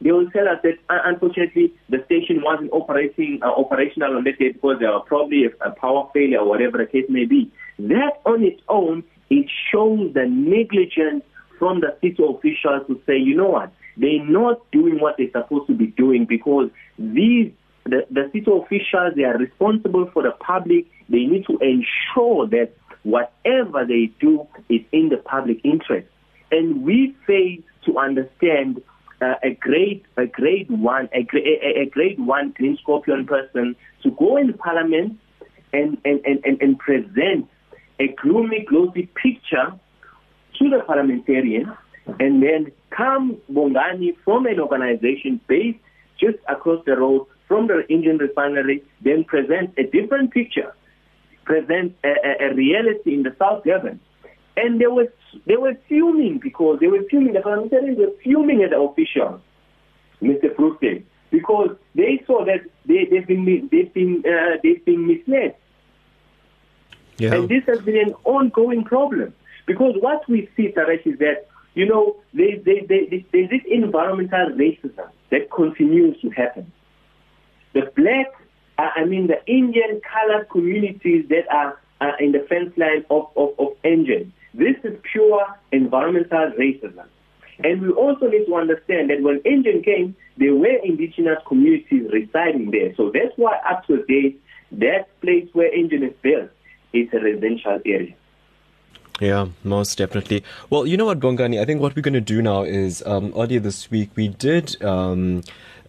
they 0.00 0.10
will 0.10 0.30
tell 0.30 0.48
us 0.48 0.58
that 0.62 0.78
uh, 0.88 1.00
unfortunately 1.04 1.74
the 1.90 1.98
station 2.06 2.40
wasn't 2.42 2.72
operating 2.72 3.40
uh, 3.42 3.50
operational 3.50 4.16
on 4.16 4.24
that 4.24 4.38
day 4.38 4.52
because 4.52 4.76
there 4.80 4.90
was 4.90 5.04
probably 5.06 5.44
a, 5.44 5.68
a 5.68 5.72
power 5.72 6.08
failure 6.14 6.38
or 6.38 6.48
whatever 6.48 6.78
the 6.78 6.86
case 6.86 7.06
may 7.10 7.26
be. 7.26 7.52
That 7.78 8.22
on 8.24 8.42
its 8.42 8.62
own, 8.68 9.04
it 9.28 9.50
shows 9.70 10.14
the 10.14 10.24
negligence 10.26 11.24
from 11.58 11.80
the 11.80 11.96
city 12.00 12.22
officials 12.22 12.86
to 12.86 13.00
say, 13.06 13.18
you 13.18 13.36
know 13.36 13.48
what, 13.48 13.72
they're 13.96 14.24
not 14.24 14.58
doing 14.70 14.98
what 15.00 15.16
they're 15.18 15.30
supposed 15.32 15.66
to 15.66 15.74
be 15.74 15.88
doing 15.88 16.24
because 16.24 16.70
these 16.98 17.52
the, 17.90 18.06
the 18.10 18.30
city 18.32 18.50
officials, 18.50 19.14
they 19.16 19.24
are 19.24 19.36
responsible 19.36 20.10
for 20.12 20.22
the 20.22 20.32
public. 20.32 20.86
They 21.08 21.24
need 21.24 21.46
to 21.46 21.58
ensure 21.58 22.46
that 22.48 22.72
whatever 23.02 23.84
they 23.86 24.12
do 24.20 24.46
is 24.68 24.80
in 24.92 25.08
the 25.08 25.18
public 25.18 25.60
interest. 25.64 26.06
And 26.50 26.82
we 26.82 27.16
fail 27.26 27.56
to 27.86 27.98
understand 27.98 28.82
uh, 29.20 29.34
a 29.42 29.50
grade 29.54 30.04
a 30.16 30.26
grade 30.26 30.70
one 30.70 31.08
a, 31.12 31.26
a, 31.36 31.82
a 31.82 31.86
grade 31.86 32.20
one 32.20 32.54
green 32.56 32.78
scorpion 32.80 33.26
person 33.26 33.74
to 34.02 34.10
go 34.12 34.36
in 34.36 34.52
parliament 34.54 35.18
and 35.72 35.98
and, 36.04 36.20
and, 36.24 36.44
and, 36.44 36.62
and 36.62 36.78
present 36.78 37.48
a 37.98 38.08
gloomy, 38.22 38.64
glossy 38.68 39.08
picture 39.20 39.72
to 40.58 40.70
the 40.70 40.80
parliamentarians 40.86 41.68
and 42.20 42.42
then 42.42 42.72
come 42.90 43.36
Bongani 43.52 44.16
from 44.24 44.46
an 44.46 44.60
organization 44.60 45.40
based 45.48 45.78
just 46.18 46.38
across 46.48 46.84
the 46.84 46.96
road 46.96 47.26
from 47.48 47.66
the 47.66 47.82
Engen 47.90 48.18
refinery 48.18 48.84
then 49.02 49.24
presents 49.24 49.72
a 49.78 49.84
different 49.84 50.32
picture, 50.32 50.74
presents 51.44 51.96
a, 52.04 52.08
a, 52.08 52.50
a 52.50 52.54
reality 52.54 53.14
in 53.14 53.22
the 53.22 53.34
South 53.38 53.64
Durban. 53.64 53.98
And 54.56 54.80
they 54.80 54.86
were 54.86 55.12
they 55.46 55.56
were 55.56 55.76
fuming 55.88 56.38
because 56.38 56.78
they 56.80 56.88
were 56.88 57.02
fuming. 57.10 57.32
The 57.32 57.40
parliamentarians 57.40 57.98
were 57.98 58.12
fuming 58.22 58.62
at 58.62 58.70
the 58.70 58.80
officials, 58.80 59.40
Mr. 60.20 60.54
Fruste, 60.54 61.04
because 61.30 61.76
they 61.94 62.22
saw 62.26 62.44
that 62.44 62.62
they, 62.84 63.06
they've 63.10 63.26
been 63.26 63.68
they've 63.70 63.92
been 63.92 64.24
uh, 64.26 64.58
they've 64.62 64.84
been 64.84 65.06
misled. 65.06 65.54
Yeah. 67.18 67.34
And 67.34 67.48
this 67.48 67.64
has 67.66 67.80
been 67.80 67.96
an 67.96 68.14
ongoing 68.24 68.84
problem 68.84 69.34
because 69.66 69.94
what 70.00 70.28
we 70.28 70.48
see, 70.56 70.72
Taresh, 70.72 71.06
is 71.06 71.18
that 71.18 71.46
you 71.74 71.86
know 71.86 72.16
there's 72.34 72.64
there, 72.64 72.84
there, 72.88 73.02
there's 73.32 73.50
this 73.50 73.62
environmental 73.70 74.50
racism 74.50 75.08
that 75.30 75.50
continues 75.52 76.20
to 76.20 76.30
happen. 76.30 76.72
The 77.74 77.90
black, 77.96 78.26
I 78.78 79.04
mean 79.04 79.26
the 79.26 79.44
Indian 79.46 80.00
colored 80.00 80.48
communities 80.50 81.26
that 81.28 81.50
are 81.50 81.78
in 82.20 82.32
the 82.32 82.46
fence 82.48 82.72
line 82.76 83.04
of, 83.10 83.28
of, 83.36 83.50
of 83.58 83.68
Engen. 83.84 84.32
This 84.54 84.76
is 84.84 84.98
pure 85.12 85.46
environmental 85.72 86.52
racism. 86.58 87.04
And 87.64 87.82
we 87.82 87.90
also 87.90 88.28
need 88.28 88.46
to 88.46 88.54
understand 88.54 89.10
that 89.10 89.20
when 89.22 89.40
Engen 89.44 89.82
came, 89.82 90.14
there 90.36 90.54
were 90.54 90.78
indigenous 90.84 91.38
communities 91.46 92.08
residing 92.12 92.70
there. 92.70 92.94
So 92.96 93.10
that's 93.12 93.36
why 93.36 93.58
up 93.68 93.84
to 93.88 94.04
date, 94.04 94.40
that 94.72 95.08
place 95.20 95.48
where 95.52 95.72
Engen 95.72 96.04
is 96.04 96.14
built 96.22 96.50
is 96.92 97.08
a 97.12 97.20
residential 97.20 97.80
area. 97.84 98.14
Yeah, 99.20 99.48
most 99.64 99.98
definitely. 99.98 100.44
Well, 100.70 100.86
you 100.86 100.96
know 100.96 101.06
what, 101.06 101.18
Bongani, 101.18 101.60
I 101.60 101.64
think 101.64 101.80
what 101.80 101.96
we're 101.96 102.02
going 102.02 102.14
to 102.14 102.20
do 102.20 102.40
now 102.40 102.62
is 102.62 103.02
um, 103.04 103.32
earlier 103.36 103.58
this 103.58 103.90
week 103.90 104.10
we 104.14 104.28
did 104.28 104.80
um, 104.80 105.42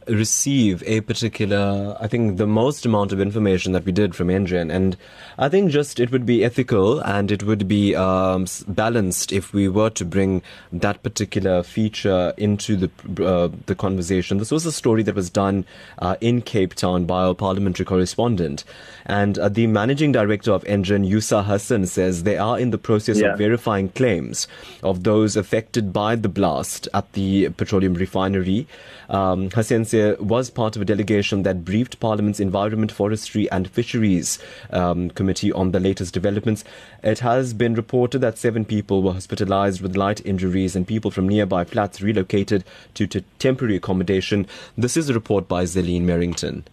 receive 0.09 0.83
a 0.85 1.01
particular, 1.01 1.95
I 1.99 2.07
think, 2.07 2.37
the 2.37 2.47
most 2.47 2.85
amount 2.85 3.11
of 3.11 3.21
information 3.21 3.71
that 3.73 3.85
we 3.85 3.91
did 3.91 4.15
from 4.15 4.29
Engen. 4.29 4.71
And 4.71 4.97
I 5.37 5.49
think 5.49 5.71
just 5.71 5.99
it 5.99 6.11
would 6.11 6.25
be 6.25 6.43
ethical 6.43 6.99
and 6.99 7.31
it 7.31 7.43
would 7.43 7.67
be 7.67 7.95
um, 7.95 8.45
balanced 8.67 9.31
if 9.31 9.53
we 9.53 9.67
were 9.69 9.89
to 9.91 10.05
bring 10.05 10.41
that 10.73 11.01
particular 11.03 11.63
feature 11.63 12.33
into 12.37 12.75
the 12.75 12.89
uh, 13.25 13.49
the 13.67 13.75
conversation. 13.75 14.37
This 14.37 14.51
was 14.51 14.65
a 14.65 14.71
story 14.71 15.03
that 15.03 15.15
was 15.15 15.29
done 15.29 15.65
uh, 15.99 16.15
in 16.19 16.41
Cape 16.41 16.73
Town 16.73 17.05
by 17.05 17.23
our 17.23 17.33
parliamentary 17.35 17.85
correspondent. 17.85 18.63
And 19.05 19.39
uh, 19.39 19.49
the 19.49 19.67
managing 19.67 20.11
director 20.11 20.51
of 20.51 20.63
Engen, 20.65 21.07
Yusa 21.09 21.45
Hassan, 21.45 21.85
says 21.85 22.23
they 22.23 22.37
are 22.37 22.59
in 22.59 22.71
the 22.71 22.77
process 22.77 23.19
Yeah. 23.19 23.31
of 23.33 23.37
verifying 23.37 23.89
claims 23.89 24.47
of 24.83 25.03
those 25.03 25.35
affected 25.35 25.91
by 25.93 26.15
the 26.15 26.29
blast 26.29 26.87
at 26.93 27.11
the 27.13 27.49
petroleum 27.49 27.93
refinery. 27.93 28.67
Um, 29.09 29.49
Hassan 29.49 29.85
was 30.19 30.49
part 30.49 30.75
of 30.75 30.81
a 30.81 30.85
delegation 30.85 31.43
that 31.43 31.65
briefed 31.65 31.99
Parliament's 31.99 32.39
Environment, 32.39 32.91
Forestry 32.91 33.49
and 33.51 33.69
Fisheries 33.69 34.39
um, 34.71 35.09
Committee 35.11 35.51
on 35.51 35.71
the 35.71 35.79
latest 35.79 36.13
developments. 36.13 36.63
It 37.03 37.19
has 37.19 37.53
been 37.53 37.75
reported 37.75 38.19
that 38.19 38.37
seven 38.37 38.65
people 38.65 39.03
were 39.03 39.13
hospitalized 39.13 39.81
with 39.81 39.95
light 39.95 40.25
injuries 40.25 40.75
and 40.75 40.87
people 40.87 41.11
from 41.11 41.27
nearby 41.27 41.63
flats 41.63 42.01
relocated 42.01 42.63
to, 42.95 43.07
to 43.07 43.21
temporary 43.39 43.75
accommodation. 43.75 44.47
This 44.77 44.97
is 44.97 45.09
a 45.09 45.13
report 45.13 45.47
by 45.47 45.63
Zeline 45.63 46.03
Merrington. 46.03 46.63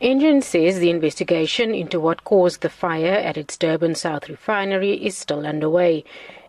Engen 0.00 0.42
says 0.42 0.80
the 0.80 0.90
investigation 0.90 1.74
into 1.74 1.98
what 1.98 2.24
caused 2.24 2.60
the 2.60 2.68
fire 2.68 3.14
at 3.14 3.38
its 3.38 3.56
Durban 3.56 3.94
South 3.94 4.28
refinery 4.28 4.92
is 4.92 5.16
still 5.16 5.46
underway. 5.46 6.04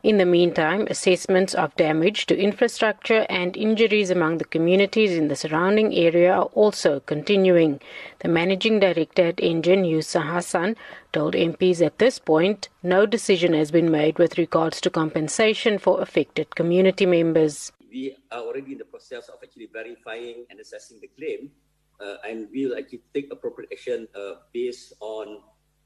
In 0.06 0.18
the 0.18 0.26
meantime, 0.28 0.86
assessments 0.88 1.56
of 1.56 1.76
damage 1.78 2.28
to 2.28 2.38
infrastructure 2.38 3.26
and 3.28 3.58
injuries 3.58 4.12
among 4.12 4.38
the 4.38 4.46
communities 4.46 5.18
in 5.18 5.30
the 5.30 5.36
surrounding 5.36 5.96
area 5.96 6.32
are 6.32 6.52
also 6.54 7.00
continuing. 7.00 7.82
The 8.20 8.28
managing 8.28 8.80
director 8.80 9.30
at 9.30 9.38
Engen, 9.38 9.84
Yusa 9.84 10.22
Hassan, 10.22 10.76
told 11.12 11.34
MPs 11.34 11.84
at 11.84 11.98
this 11.98 12.20
point 12.20 12.70
no 12.84 13.08
decision 13.08 13.54
has 13.56 13.72
been 13.72 13.90
made 13.90 14.20
with 14.20 14.38
regards 14.38 14.80
to 14.82 14.92
compensation 14.92 15.80
for 15.80 16.00
affected 16.00 16.56
community 16.56 17.08
members. 17.08 17.72
we 17.90 18.16
are 18.32 18.42
already 18.42 18.74
in 18.74 18.78
the 18.78 18.86
process 18.86 19.28
of 19.28 19.40
actually 19.42 19.70
verifying 19.74 20.46
and 20.52 20.60
assessing 20.60 21.00
the 21.02 21.10
claim, 21.18 21.50
uh, 22.00 22.18
and 22.30 22.48
we 22.54 22.68
will 22.68 22.78
actually 22.78 23.02
take 23.12 23.34
appropriate 23.34 23.72
action 23.74 24.08
uh, 24.14 24.34
based 24.54 24.94
on 25.00 25.42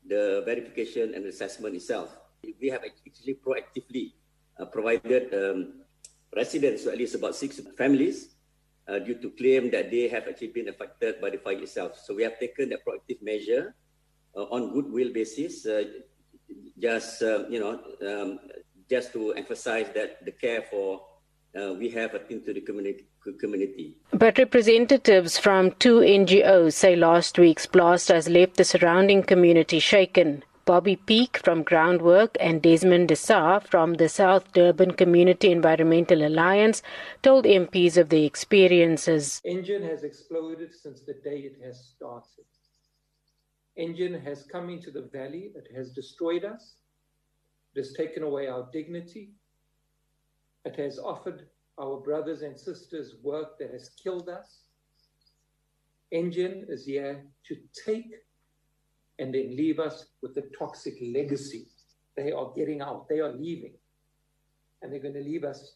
the 0.06 0.44
verification 0.46 1.14
and 1.16 1.26
assessment 1.26 1.74
itself. 1.74 2.20
We 2.44 2.70
have 2.70 2.82
actually 2.84 3.36
proactively 3.36 4.14
uh, 4.60 4.66
provided 4.66 5.34
um, 5.34 5.82
residents 6.36 6.84
to 6.84 6.92
at 6.92 6.98
least 6.98 7.16
about 7.16 7.36
six 7.36 7.60
families 7.78 8.36
uh, 8.88 9.00
due 9.00 9.16
to 9.16 9.30
claim 9.32 9.70
that 9.72 9.92
they 9.92 10.08
have 10.08 10.28
actually 10.28 10.50
been 10.50 10.70
affected 10.70 11.22
by 11.22 11.30
the 11.30 11.38
fire 11.38 11.62
itself. 11.62 11.98
So 12.04 12.16
we 12.16 12.24
have 12.24 12.40
taken 12.40 12.70
that 12.70 12.86
proactive 12.86 13.22
measure 13.22 13.76
uh, 14.36 14.44
on 14.44 14.74
goodwill 14.74 15.14
basis, 15.14 15.66
uh, 15.66 15.84
just 16.80 17.22
uh, 17.22 17.48
you 17.50 17.60
know, 17.60 17.80
um, 18.08 18.40
just 18.90 19.14
to 19.14 19.34
emphasize 19.34 19.88
that 19.94 20.26
the 20.26 20.32
care 20.32 20.64
for 20.70 21.02
uh, 21.56 21.74
we 21.74 21.90
have 21.90 22.16
into 22.30 22.54
the 22.54 22.62
community. 22.62 23.06
community. 23.40 23.98
But 24.12 24.38
representatives 24.38 25.38
from 25.38 25.72
two 25.80 26.00
NGOs 26.00 26.74
say 26.74 26.96
last 26.96 27.38
week's 27.38 27.66
blast 27.66 28.08
has 28.08 28.28
left 28.28 28.58
the 28.58 28.64
surrounding 28.64 29.24
community 29.24 29.80
shaken. 29.80 30.44
Bobby 30.70 30.98
Peek 30.98 31.40
from 31.40 31.64
Groundwork 31.64 32.38
and 32.40 32.62
Desmond 32.62 33.08
D'Sa 33.08 33.60
from 33.60 33.96
the 33.96 34.08
South 34.08 34.52
Durban 34.54 34.92
Community 34.92 35.52
Environmental 35.52 36.24
Alliance 36.24 36.84
told 37.24 37.46
MPs 37.46 37.98
of 37.98 38.10
their 38.10 38.24
experiences. 38.24 39.42
Engen 39.44 39.82
has 39.82 40.04
exploded 40.04 40.72
since 40.76 41.02
the 41.02 41.16
day 41.24 41.40
it 41.40 41.58
has 41.66 41.84
started. 41.96 42.46
Engen 43.80 44.14
has 44.24 44.44
come 44.44 44.70
into 44.70 44.92
the 44.92 45.10
valley, 45.12 45.50
it 45.56 45.76
has 45.76 45.90
destroyed 45.90 46.46
us, 46.46 46.76
it 47.74 47.80
has 47.80 47.94
taken 47.94 48.22
away 48.22 48.46
our 48.46 48.70
dignity, 48.72 49.32
it 50.66 50.76
has 50.76 51.00
offered 51.00 51.48
our 51.80 52.00
brothers 52.00 52.44
and 52.44 52.56
sisters 52.56 53.16
work 53.24 53.58
that 53.58 53.72
has 53.72 53.90
killed 53.90 54.30
us. 54.30 54.60
Engen 56.12 56.68
is 56.70 56.86
here 56.86 57.24
to 57.48 57.56
take 57.84 58.14
and 59.20 59.34
then 59.34 59.56
leave 59.56 59.80
us 59.80 60.06
with 60.22 60.36
a 60.38 60.44
toxic 60.58 60.96
legacy. 61.02 61.68
They 62.16 62.32
are 62.32 62.52
getting 62.56 62.82
out, 62.82 63.08
they 63.10 63.20
are 63.20 63.32
leaving, 63.32 63.74
and 64.82 64.92
they're 64.92 65.00
going 65.00 65.14
to 65.14 65.22
leave 65.24 65.44
us 65.44 65.76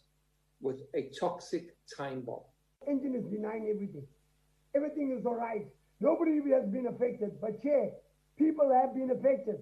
with 0.62 0.82
a 0.96 1.12
toxic 1.20 1.76
time 1.96 2.22
bomb. 2.22 2.42
Engen 2.88 3.16
is 3.16 3.26
denying 3.26 3.70
everything. 3.74 4.08
Everything 4.76 5.16
is 5.18 5.26
all 5.26 5.36
right. 5.36 5.68
Nobody 6.00 6.40
has 6.52 6.68
been 6.70 6.88
affected, 6.88 7.40
but 7.40 7.60
yeah, 7.64 7.86
people 8.38 8.72
have 8.74 8.96
been 8.96 9.12
affected 9.12 9.58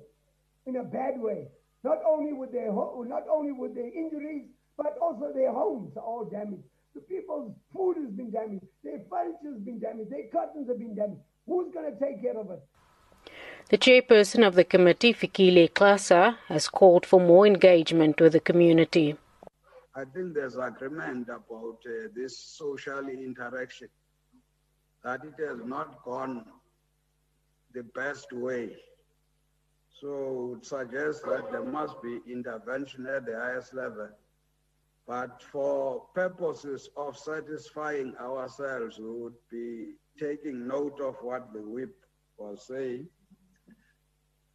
in 0.66 0.78
a 0.78 0.84
bad 0.84 1.20
way. 1.20 1.48
Not 1.84 1.98
only 2.08 2.34
with 2.34 2.52
their 2.52 2.72
ho- 2.72 3.04
not 3.08 3.24
only 3.32 3.52
with 3.52 3.76
their 3.76 3.92
injuries, 3.92 4.46
but 4.78 4.98
also 5.02 5.32
their 5.34 5.52
homes 5.52 5.98
are 5.98 6.04
all 6.04 6.26
damaged. 6.26 6.64
The 6.94 7.02
people's 7.02 7.54
food 7.74 7.98
has 7.98 8.12
been 8.12 8.32
damaged. 8.32 8.66
Their 8.84 9.02
furniture 9.10 9.54
has 9.54 9.62
been 9.62 9.80
damaged. 9.80 10.12
Their 10.12 10.28
curtains 10.32 10.68
have 10.68 10.80
been 10.80 10.96
damaged. 10.96 11.22
Who's 11.48 11.74
going 11.74 11.92
to 11.92 11.98
take 12.00 12.22
care 12.22 12.38
of 12.38 12.52
it? 12.52 12.62
The 13.72 13.78
chairperson 13.78 14.46
of 14.46 14.56
the 14.56 14.66
committee, 14.66 15.14
Fikile 15.14 15.72
Xasa, 15.72 16.36
has 16.50 16.68
called 16.68 17.06
for 17.06 17.22
more 17.22 17.48
engagement 17.48 18.20
with 18.20 18.34
the 18.34 18.42
community. 18.42 19.16
I 19.96 20.04
think 20.04 20.34
there's 20.34 20.58
agreement 20.58 21.30
about 21.30 21.80
uh, 21.88 22.10
this 22.14 22.38
social 22.38 23.08
interaction, 23.08 23.88
that 25.06 25.22
it 25.24 25.36
has 25.48 25.60
not 25.64 26.04
gone 26.04 26.44
the 27.74 27.84
best 27.84 28.34
way. 28.34 28.76
So 30.02 30.58
it 30.58 30.66
suggests 30.66 31.22
that 31.22 31.50
there 31.54 31.64
must 31.64 31.96
be 32.02 32.20
intervention 32.30 33.08
at 33.08 33.26
the 33.26 33.40
highest 33.40 33.74
level. 33.74 34.10
But 35.08 35.42
for 35.50 36.08
purposes 36.14 36.90
of 36.98 37.18
satisfying 37.18 38.16
ourselves, 38.20 39.00
we 39.00 39.12
would 39.12 39.40
be 39.50 39.94
taking 40.20 40.68
note 40.68 41.00
of 41.00 41.16
what 41.22 41.54
the 41.54 41.62
whip 41.62 41.96
was 42.38 42.68
saying. 42.68 43.08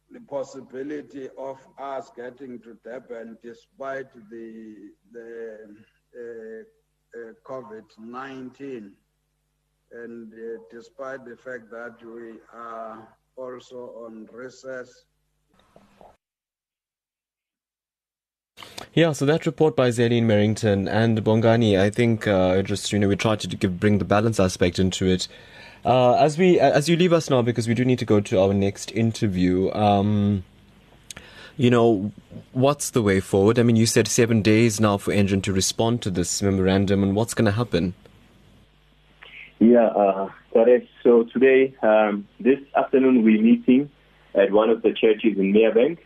The 0.09 0.21
possibility 0.21 1.29
of 1.37 1.57
us 1.77 2.11
getting 2.15 2.59
to 2.61 2.77
Durban 2.83 3.37
despite 3.43 4.13
the, 4.31 4.91
the 5.11 5.75
uh, 6.15 7.19
uh, 7.19 7.33
COVID-19 7.43 8.91
and 9.91 10.33
uh, 10.33 10.59
despite 10.71 11.25
the 11.25 11.35
fact 11.37 11.69
that 11.71 11.95
we 12.03 12.39
are 12.53 13.07
also 13.37 14.05
on 14.05 14.27
recess 14.31 15.05
Yeah, 18.93 19.11
so 19.11 19.27
that 19.27 19.45
report 19.45 19.75
by 19.75 19.89
Zeline 19.89 20.23
Merrington 20.23 20.89
and 20.89 21.23
Bongani, 21.23 21.79
I 21.79 21.91
think 21.91 22.25
uh, 22.25 22.63
just 22.63 22.91
you 22.91 22.97
know 22.97 23.07
we 23.07 23.15
tried 23.15 23.39
to 23.41 23.47
give, 23.47 23.79
bring 23.79 23.99
the 23.99 24.05
balance 24.05 24.39
aspect 24.39 24.79
into 24.79 25.05
it. 25.05 25.27
Uh, 25.87 26.15
as 26.19 26.37
we 26.37 26.59
as 26.59 26.89
you 26.89 26.97
leave 26.97 27.13
us 27.13 27.29
now, 27.29 27.41
because 27.41 27.65
we 27.65 27.73
do 27.73 27.85
need 27.85 27.97
to 27.97 28.03
go 28.03 28.19
to 28.19 28.37
our 28.37 28.53
next 28.53 28.91
interview. 28.91 29.71
Um, 29.71 30.43
you 31.55 31.69
know, 31.69 32.11
what's 32.51 32.89
the 32.89 33.01
way 33.01 33.21
forward? 33.21 33.57
I 33.57 33.63
mean, 33.63 33.77
you 33.77 33.85
said 33.85 34.09
seven 34.09 34.41
days 34.41 34.81
now 34.81 34.97
for 34.97 35.13
Engen 35.13 35.41
to 35.43 35.53
respond 35.53 36.01
to 36.01 36.09
this 36.09 36.41
memorandum, 36.41 37.03
and 37.03 37.15
what's 37.15 37.33
going 37.33 37.45
to 37.45 37.53
happen? 37.53 37.93
Yeah, 39.59 39.85
uh, 39.85 40.29
correct. 40.51 40.87
So 41.03 41.23
today, 41.23 41.73
um, 41.81 42.27
this 42.37 42.59
afternoon, 42.75 43.23
we're 43.23 43.41
meeting 43.41 43.89
at 44.35 44.51
one 44.51 44.69
of 44.69 44.81
the 44.81 44.91
churches 44.91 45.37
in 45.37 45.53
Merebank. 45.53 45.99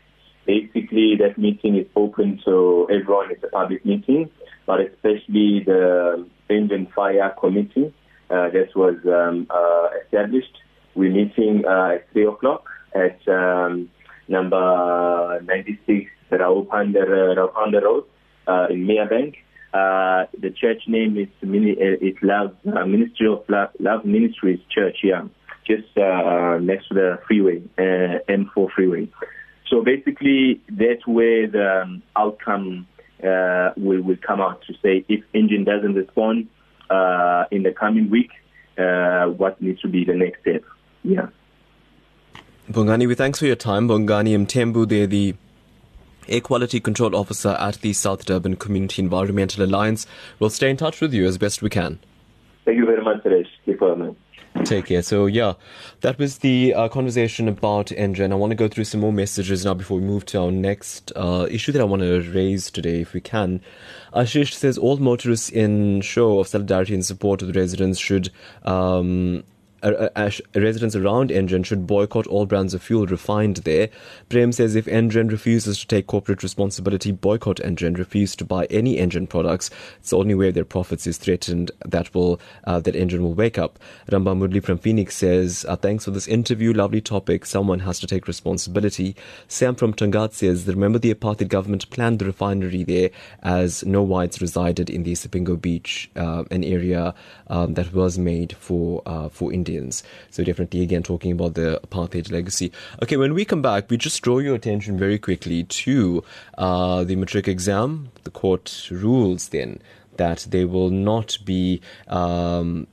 Basically, 0.45 1.15
that 1.15 1.39
meeting 1.39 1.75
is 1.75 1.87
open 1.95 2.39
to 2.45 2.87
everyone. 2.91 3.31
It's 3.31 3.43
a 3.43 3.47
public 3.47 3.83
meeting, 3.83 4.29
but 4.67 4.79
especially 4.79 5.63
the 5.65 6.27
Engen 6.51 6.85
Fire 6.93 7.33
Committee 7.39 7.91
that 8.31 8.69
was 8.75 8.95
um, 9.05 9.47
uh, 9.49 9.89
established. 10.03 10.57
We're 10.95 11.11
meeting 11.11 11.63
uh, 11.65 11.95
at 11.95 12.11
3 12.13 12.27
o'clock 12.27 12.65
at 12.93 13.19
um, 13.27 13.89
number 14.27 15.41
96 15.43 16.09
Raupanda 16.31 17.81
Road 17.83 18.05
uh, 18.47 18.67
in 18.69 18.87
Merebank. 18.87 19.35
Uh, 19.73 20.27
the 20.37 20.49
church 20.49 20.83
name 20.87 21.17
is 21.17 21.29
is 21.41 22.15
Love 22.21 22.55
uh, 22.67 22.85
Ministry 22.85 23.27
of 23.27 23.43
Love, 23.47 23.69
Love, 23.79 24.03
Ministries 24.03 24.59
Church. 24.69 24.97
Yeah, 25.01 25.27
just 25.65 25.97
uh, 25.97 26.57
next 26.59 26.89
to 26.89 26.93
the 26.93 27.19
freeway, 27.25 27.61
uh, 27.77 28.19
M4 28.29 28.69
freeway. 28.75 29.09
So 29.69 29.81
basically, 29.81 30.61
that's 30.67 31.07
where 31.07 31.47
the 31.47 31.83
um, 31.83 32.03
outcome 32.17 32.85
uh, 33.23 33.71
will 33.77 34.01
will 34.01 34.17
come 34.25 34.41
out 34.41 34.61
to 34.67 34.73
say 34.83 35.05
if 35.07 35.23
Engen 35.33 35.63
doesn't 35.63 35.93
respond 35.93 36.49
uh, 36.91 37.45
in 37.51 37.63
the 37.63 37.71
coming 37.71 38.09
week, 38.09 38.31
what 38.75 39.61
needs 39.61 39.81
to 39.81 39.87
be 39.87 40.03
the 40.05 40.13
next 40.13 40.41
step. 40.41 40.63
Yeah. 41.03 41.27
Bongani, 42.69 43.07
we 43.07 43.15
thanks 43.15 43.39
for 43.39 43.45
your 43.45 43.55
time. 43.55 43.87
Bongani 43.87 44.37
Mthembu, 44.45 44.87
they're 44.87 45.07
the 45.07 45.35
Air 46.27 46.41
Quality 46.41 46.79
Control 46.79 47.15
Officer 47.15 47.57
at 47.59 47.75
the 47.81 47.93
South 47.93 48.25
Durban 48.25 48.55
Community 48.55 49.01
Environmental 49.01 49.65
Alliance. 49.65 50.05
We'll 50.39 50.51
stay 50.51 50.69
in 50.69 50.77
touch 50.77 51.01
with 51.01 51.13
you 51.13 51.25
as 51.25 51.37
best 51.37 51.61
we 51.61 51.69
can. 51.69 51.99
Thank 52.63 52.77
you 52.77 52.85
very 52.85 53.03
much, 53.03 53.23
Suresh. 53.23 53.47
Keep 53.65 53.81
on, 53.81 54.15
Take 54.65 54.87
care. 54.87 55.01
So, 55.01 55.25
yeah, 55.27 55.53
that 56.01 56.19
was 56.19 56.39
the 56.39 56.73
uh, 56.73 56.89
conversation 56.89 57.47
about 57.47 57.91
Engen. 57.93 58.31
I 58.31 58.35
want 58.35 58.51
to 58.51 58.55
go 58.55 58.67
through 58.67 58.83
some 58.83 58.99
more 58.99 59.13
messages 59.13 59.65
now 59.65 59.73
before 59.73 59.97
we 59.97 60.03
move 60.03 60.25
to 60.27 60.41
our 60.41 60.51
next 60.51 61.11
uh, 61.15 61.47
issue 61.49 61.71
that 61.71 61.81
I 61.81 61.85
want 61.85 62.01
to 62.01 62.21
raise 62.31 62.69
today, 62.69 63.01
if 63.01 63.13
we 63.13 63.21
can. 63.21 63.61
Ashish 64.13 64.53
says 64.53 64.77
all 64.77 64.97
motorists 64.97 65.49
in 65.49 66.01
show 66.01 66.39
of 66.39 66.47
solidarity 66.47 66.93
and 66.93 67.05
support 67.05 67.41
of 67.41 67.47
the 67.47 67.59
residents 67.59 67.97
should 67.97 68.29
um, 68.63 69.43
residents 69.83 70.95
around 70.95 71.31
Engen 71.31 71.63
should 71.63 71.87
boycott 71.87 72.27
all 72.27 72.45
brands 72.45 72.73
of 72.73 72.81
fuel 72.81 73.05
refined 73.05 73.57
there. 73.57 73.89
Prem 74.29 74.51
says 74.51 74.75
if 74.75 74.87
Engen 74.87 75.29
refuses 75.29 75.79
to 75.79 75.87
take 75.87 76.07
corporate 76.07 76.43
responsibility, 76.43 77.11
boycott 77.11 77.59
Engen, 77.63 77.95
refuse 77.95 78.35
to 78.35 78.45
buy 78.45 78.65
any 78.65 78.97
Engen 78.97 79.27
products. 79.27 79.69
It's 79.99 80.11
the 80.11 80.17
only 80.17 80.35
way 80.35 80.51
their 80.51 80.65
profits 80.65 81.07
is 81.07 81.17
threatened 81.17 81.71
that 81.85 82.13
will 82.13 82.39
uh, 82.65 82.79
that 82.81 82.95
Engen 82.95 83.23
will 83.23 83.33
wake 83.33 83.57
up. 83.57 83.79
Ramba 84.07 84.37
Mudli 84.37 84.63
from 84.63 84.77
Phoenix 84.77 85.15
says, 85.15 85.65
uh, 85.67 85.75
thanks 85.75 86.05
for 86.05 86.11
this 86.11 86.27
interview, 86.27 86.73
lovely 86.73 87.01
topic. 87.01 87.45
Someone 87.45 87.79
has 87.79 87.99
to 87.99 88.07
take 88.07 88.27
responsibility. 88.27 89.15
Sam 89.47 89.75
from 89.75 89.93
Tongaat 89.93 90.33
says, 90.33 90.67
remember 90.67 90.99
the 90.99 91.13
apartheid 91.13 91.47
government 91.47 91.89
planned 91.89 92.19
the 92.19 92.25
refinery 92.25 92.83
there 92.83 93.09
as 93.41 93.83
no 93.85 94.03
whites 94.03 94.41
resided 94.41 94.89
in 94.89 95.03
the 95.03 95.13
Sipingo 95.13 95.59
Beach, 95.59 96.09
uh, 96.15 96.43
an 96.51 96.63
area 96.63 97.13
um, 97.47 97.73
that 97.75 97.93
was 97.93 98.17
made 98.17 98.53
for 98.57 99.01
uh, 99.05 99.29
for 99.29 99.51
India. 99.51 99.70
Indians. 99.71 100.03
So 100.29 100.43
definitely, 100.43 100.81
again, 100.81 101.03
talking 101.03 101.31
about 101.31 101.55
the 101.55 101.79
apartheid 101.87 102.31
legacy. 102.31 102.71
Okay, 103.01 103.17
when 103.17 103.33
we 103.33 103.45
come 103.45 103.61
back, 103.61 103.89
we 103.89 103.97
just 103.97 104.21
draw 104.21 104.39
your 104.39 104.55
attention 104.55 104.97
very 104.97 105.17
quickly 105.17 105.63
to 105.63 106.23
uh, 106.57 107.03
the 107.03 107.15
matric 107.15 107.47
exam. 107.47 108.09
The 108.23 108.31
court 108.31 108.87
rules 108.91 109.49
then 109.49 109.79
that 110.17 110.47
they 110.49 110.65
will 110.65 110.89
not 110.89 111.37
be. 111.45 111.81
Um, 112.07 112.87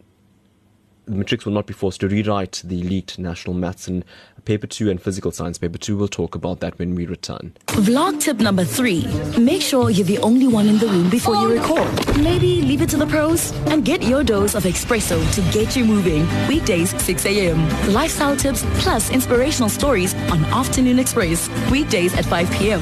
the 1.07 1.15
matrics 1.15 1.47
will 1.47 1.55
not 1.55 1.67
be 1.67 1.73
forced 1.73 2.01
to 2.01 2.09
rewrite 2.09 2.61
the 2.63 2.83
leaked 2.83 3.19
national 3.19 3.55
maths 3.55 3.89
and 3.89 4.05
paper 4.49 4.67
two 4.67 4.89
and 4.89 5.01
physical 5.01 5.31
science 5.31 5.59
paper 5.59 5.77
two. 5.77 5.95
We'll 5.95 6.09
talk 6.09 6.35
about 6.35 6.61
that 6.61 6.79
when 6.79 6.95
we 6.95 7.05
return. 7.05 7.53
Vlog 7.67 8.19
tip 8.19 8.39
number 8.39 8.65
three. 8.65 9.07
Make 9.39 9.61
sure 9.61 9.91
you're 9.91 10.07
the 10.07 10.17
only 10.21 10.49
one 10.49 10.69
in 10.69 10.79
the 10.79 10.87
room 10.87 11.11
before 11.11 11.37
you 11.37 11.53
record. 11.53 11.87
Maybe 12.17 12.63
leave 12.63 12.81
it 12.81 12.89
to 12.89 12.97
the 12.97 13.07
pros 13.07 13.53
and 13.67 13.85
get 13.85 14.03
your 14.03 14.25
dose 14.25 14.55
of 14.55 14.65
espresso 14.65 15.19
to 15.35 15.43
get 15.53 15.77
you 15.77 15.85
moving. 15.85 16.27
Weekdays, 16.49 16.91
6 17.03 17.27
a.m. 17.27 17.59
Lifestyle 17.93 18.37
tips 18.37 18.65
plus 18.79 19.11
inspirational 19.11 19.69
stories 19.69 20.15
on 20.33 20.43
Afternoon 20.47 20.99
Express. 20.99 21.51
Weekdays 21.71 22.15
at 22.15 22.25
5 22.25 22.51
p.m. 22.53 22.81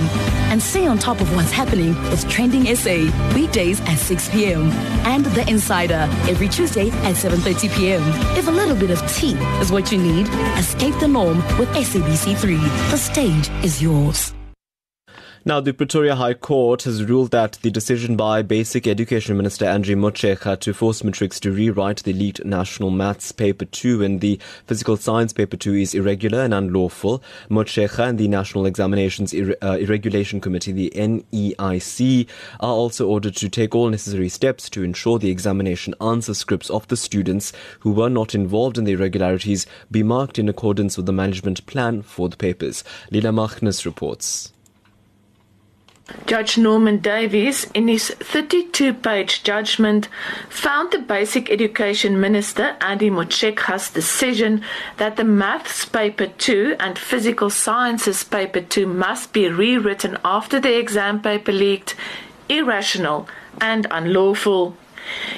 And 0.52 0.62
stay 0.62 0.86
on 0.86 0.98
top 0.98 1.20
of 1.20 1.34
what's 1.34 1.50
happening 1.50 2.00
with 2.10 2.28
Trending 2.30 2.64
SA. 2.76 3.10
Weekdays 3.34 3.80
at 3.80 3.96
6 3.96 4.28
p.m. 4.28 4.70
And 5.04 5.24
The 5.26 5.44
Insider 5.50 6.08
every 6.30 6.48
Tuesday 6.48 6.90
at 6.90 7.16
7.30 7.16 7.74
p.m. 7.76 8.02
If 8.38 8.46
a 8.46 8.52
little 8.52 8.76
bit 8.76 8.90
of 8.90 9.00
tea 9.12 9.34
is 9.60 9.72
what 9.72 9.90
you 9.90 9.98
need, 9.98 10.28
escape 10.56 10.94
the 11.00 11.08
norm 11.08 11.42
with 11.58 11.68
SABC3. 11.70 12.90
The 12.90 12.98
stage 12.98 13.50
is 13.64 13.80
yours. 13.82 14.35
Now, 15.48 15.60
the 15.60 15.72
Pretoria 15.72 16.16
High 16.16 16.34
Court 16.34 16.82
has 16.82 17.04
ruled 17.04 17.30
that 17.30 17.52
the 17.62 17.70
decision 17.70 18.16
by 18.16 18.42
Basic 18.42 18.84
Education 18.88 19.36
Minister 19.36 19.64
Angie 19.64 19.94
Motshekga 19.94 20.58
to 20.58 20.74
force 20.74 21.04
matrics 21.04 21.38
to 21.38 21.52
rewrite 21.52 22.02
the 22.02 22.12
leaked 22.12 22.44
National 22.44 22.90
Maths 22.90 23.30
Paper 23.30 23.64
2 23.64 24.02
and 24.02 24.20
the 24.20 24.40
Physical 24.66 24.96
Science 24.96 25.32
Paper 25.32 25.56
2 25.56 25.74
is 25.74 25.94
irregular 25.94 26.40
and 26.40 26.52
unlawful. 26.52 27.22
Motshekga 27.48 28.08
and 28.08 28.18
the 28.18 28.26
National 28.26 28.66
Examinations 28.66 29.32
Ir- 29.32 29.56
uh, 29.62 29.76
Irregulation 29.78 30.40
Committee, 30.40 30.72
the 30.72 30.92
NEIC, 30.96 32.26
are 32.58 32.72
also 32.72 33.06
ordered 33.06 33.36
to 33.36 33.48
take 33.48 33.72
all 33.72 33.88
necessary 33.88 34.28
steps 34.28 34.68
to 34.70 34.82
ensure 34.82 35.20
the 35.20 35.30
examination 35.30 35.94
answer 36.00 36.34
scripts 36.34 36.70
of 36.70 36.88
the 36.88 36.96
students 36.96 37.52
who 37.78 37.92
were 37.92 38.10
not 38.10 38.34
involved 38.34 38.78
in 38.78 38.82
the 38.82 38.94
irregularities 38.94 39.64
be 39.92 40.02
marked 40.02 40.40
in 40.40 40.48
accordance 40.48 40.96
with 40.96 41.06
the 41.06 41.12
management 41.12 41.64
plan 41.66 42.02
for 42.02 42.28
the 42.28 42.36
papers. 42.36 42.82
Lila 43.12 43.30
Magnus 43.30 43.86
reports. 43.86 44.50
Judge 46.24 46.56
Norman 46.56 46.98
Davis, 46.98 47.64
in 47.74 47.88
his 47.88 48.10
32 48.10 48.94
page 48.94 49.42
judgment, 49.42 50.08
found 50.48 50.92
the 50.92 51.00
Basic 51.00 51.50
Education 51.50 52.20
Minister, 52.20 52.76
Angie 52.80 53.10
Motshekga's 53.10 53.90
decision 53.90 54.62
that 54.98 55.16
the 55.16 55.24
Maths 55.24 55.84
Paper 55.84 56.28
2 56.28 56.76
and 56.78 56.96
Physical 56.96 57.50
Sciences 57.50 58.22
Paper 58.22 58.60
2 58.60 58.86
must 58.86 59.32
be 59.32 59.48
rewritten 59.48 60.16
after 60.24 60.60
the 60.60 60.78
exam 60.78 61.20
paper 61.20 61.50
leaked 61.50 61.96
irrational 62.48 63.28
and 63.60 63.88
unlawful. 63.90 64.76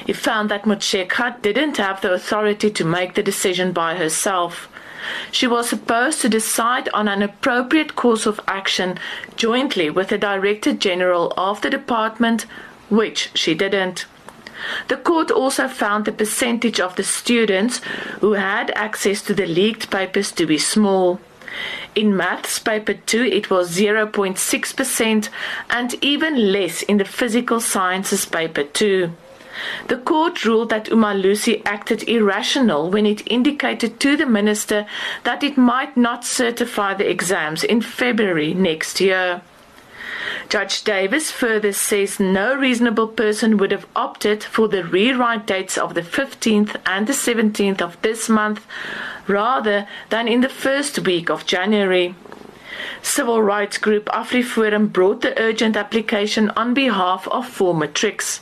He 0.04 0.12
found 0.12 0.50
that 0.50 0.64
Motshekga 0.64 1.40
didn't 1.40 1.78
have 1.78 2.02
the 2.02 2.12
authority 2.12 2.70
to 2.70 2.84
make 2.84 3.14
the 3.14 3.22
decision 3.22 3.72
by 3.72 3.94
herself. 3.94 4.68
She 5.30 5.46
was 5.46 5.68
supposed 5.68 6.20
to 6.20 6.28
decide 6.28 6.88
on 6.94 7.08
an 7.08 7.22
appropriate 7.22 7.96
course 7.96 8.26
of 8.26 8.40
action 8.46 8.98
jointly 9.36 9.90
with 9.90 10.08
the 10.08 10.18
Director 10.18 10.72
General 10.72 11.32
of 11.36 11.60
the 11.60 11.70
department, 11.70 12.46
which 12.88 13.30
she 13.34 13.54
didn't. 13.54 14.06
The 14.88 14.96
court 14.96 15.30
also 15.30 15.68
found 15.68 16.04
the 16.04 16.12
percentage 16.12 16.80
of 16.80 16.96
the 16.96 17.04
students 17.04 17.78
who 18.20 18.32
had 18.32 18.72
access 18.72 19.22
to 19.22 19.34
the 19.34 19.46
leaked 19.46 19.90
papers 19.90 20.32
to 20.32 20.46
be 20.46 20.58
small. 20.58 21.20
In 21.94 22.16
Maths 22.16 22.58
Paper 22.58 22.94
2, 22.94 23.24
it 23.24 23.50
was 23.50 23.76
0.6%, 23.76 25.28
and 25.70 25.94
even 26.02 26.52
less 26.52 26.82
in 26.82 26.98
the 26.98 27.04
Physical 27.04 27.60
Sciences 27.60 28.26
Paper 28.26 28.64
2. 28.64 29.12
The 29.88 29.96
court 29.96 30.44
ruled 30.44 30.70
that 30.70 30.86
Umalusi 30.86 31.62
acted 31.64 32.08
irrational 32.08 32.90
when 32.90 33.06
it 33.06 33.26
indicated 33.26 33.98
to 34.00 34.16
the 34.16 34.26
minister 34.26 34.86
that 35.24 35.42
it 35.42 35.56
might 35.56 35.96
not 35.96 36.24
certify 36.24 36.94
the 36.94 37.08
exams 37.08 37.64
in 37.64 37.80
February 37.80 38.54
next 38.54 39.00
year. 39.00 39.42
Judge 40.48 40.82
Davis 40.84 41.30
further 41.30 41.72
says 41.72 42.18
no 42.18 42.54
reasonable 42.54 43.08
person 43.08 43.56
would 43.56 43.70
have 43.70 43.86
opted 43.94 44.42
for 44.42 44.68
the 44.68 44.84
rewrite 44.84 45.46
dates 45.46 45.76
of 45.76 45.94
the 45.94 46.02
15th 46.02 46.76
and 46.86 47.06
the 47.06 47.12
17th 47.12 47.80
of 47.80 48.00
this 48.02 48.28
month 48.28 48.66
rather 49.26 49.86
than 50.10 50.26
in 50.26 50.40
the 50.40 50.48
first 50.48 50.98
week 51.00 51.30
of 51.30 51.46
January. 51.46 52.14
Civil 53.02 53.42
rights 53.42 53.78
group 53.78 54.06
AfriForum 54.06 54.92
brought 54.92 55.20
the 55.20 55.38
urgent 55.40 55.76
application 55.76 56.50
on 56.50 56.74
behalf 56.74 57.28
of 57.28 57.46
former 57.48 57.86
Tricks. 57.86 58.40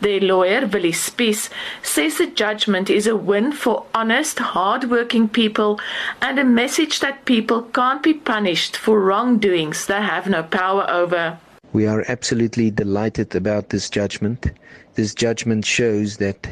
Their 0.00 0.20
lawyer, 0.20 0.66
Willie 0.66 0.92
Spies, 0.92 1.50
says 1.82 2.18
the 2.18 2.26
judgment 2.26 2.90
is 2.90 3.06
a 3.06 3.16
win 3.16 3.52
for 3.52 3.86
honest, 3.94 4.38
hard-working 4.38 5.28
people 5.28 5.80
and 6.20 6.38
a 6.38 6.44
message 6.44 7.00
that 7.00 7.24
people 7.24 7.62
can't 7.62 8.02
be 8.02 8.14
punished 8.14 8.76
for 8.76 9.00
wrongdoings 9.00 9.86
they 9.86 10.00
have 10.00 10.28
no 10.28 10.42
power 10.42 10.88
over. 10.90 11.38
We 11.72 11.86
are 11.86 12.04
absolutely 12.08 12.70
delighted 12.70 13.34
about 13.36 13.68
this 13.68 13.88
judgment. 13.88 14.50
This 14.94 15.14
judgment 15.14 15.64
shows 15.64 16.16
that 16.16 16.48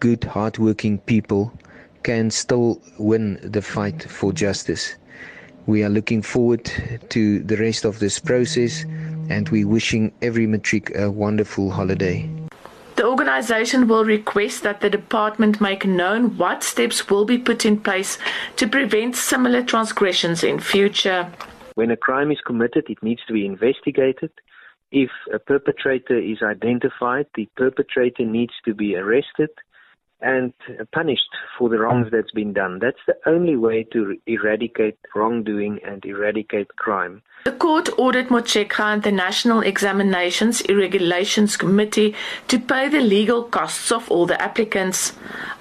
good, 0.00 0.24
hard-working 0.24 0.98
people 0.98 1.52
can 2.02 2.30
still 2.30 2.80
win 2.98 3.38
the 3.42 3.62
fight 3.62 4.02
for 4.02 4.32
justice. 4.32 4.94
We 5.66 5.84
are 5.84 5.90
looking 5.90 6.22
forward 6.22 6.70
to 7.10 7.40
the 7.40 7.56
rest 7.56 7.84
of 7.84 7.98
this 7.98 8.18
process 8.18 8.84
and 9.28 9.48
we're 9.50 9.68
wishing 9.68 10.12
every 10.22 10.46
matric 10.46 10.96
a 10.96 11.10
wonderful 11.10 11.70
holiday. 11.70 12.28
Organisation 13.28 13.88
will 13.88 14.06
request 14.06 14.62
that 14.62 14.80
the 14.80 14.88
department 14.88 15.60
make 15.60 15.84
known 15.84 16.38
what 16.38 16.62
steps 16.64 17.10
will 17.10 17.26
be 17.26 17.36
put 17.36 17.66
in 17.66 17.78
place 17.78 18.16
to 18.56 18.66
prevent 18.66 19.16
similar 19.16 19.62
transgressions 19.62 20.42
in 20.42 20.58
future. 20.58 21.30
When 21.74 21.90
a 21.90 21.96
crime 21.96 22.30
is 22.30 22.40
committed, 22.46 22.86
it 22.88 23.02
needs 23.02 23.20
to 23.26 23.34
be 23.34 23.44
investigated. 23.44 24.30
If 24.92 25.10
a 25.30 25.38
perpetrator 25.38 26.18
is 26.18 26.38
identified, 26.42 27.26
the 27.34 27.46
perpetrator 27.54 28.24
needs 28.24 28.54
to 28.64 28.72
be 28.72 28.96
arrested 28.96 29.50
and 30.20 30.52
punished 30.92 31.28
for 31.58 31.68
the 31.68 31.78
wrongs 31.78 32.08
that's 32.10 32.30
been 32.32 32.52
done. 32.52 32.78
That's 32.80 32.98
the 33.06 33.16
only 33.26 33.56
way 33.56 33.84
to 33.92 34.16
eradicate 34.26 34.98
wrongdoing 35.14 35.80
and 35.84 36.04
eradicate 36.04 36.68
crime. 36.76 37.22
The 37.44 37.52
court 37.52 37.88
ordered 37.96 38.28
Motshekga 38.28 38.80
and 38.80 39.02
the 39.02 39.12
National 39.12 39.60
Examinations 39.60 40.60
Irregulations 40.62 41.56
Committee 41.56 42.14
to 42.48 42.58
pay 42.58 42.88
the 42.88 43.00
legal 43.00 43.44
costs 43.44 43.92
of 43.92 44.10
all 44.10 44.26
the 44.26 44.40
applicants. 44.42 45.12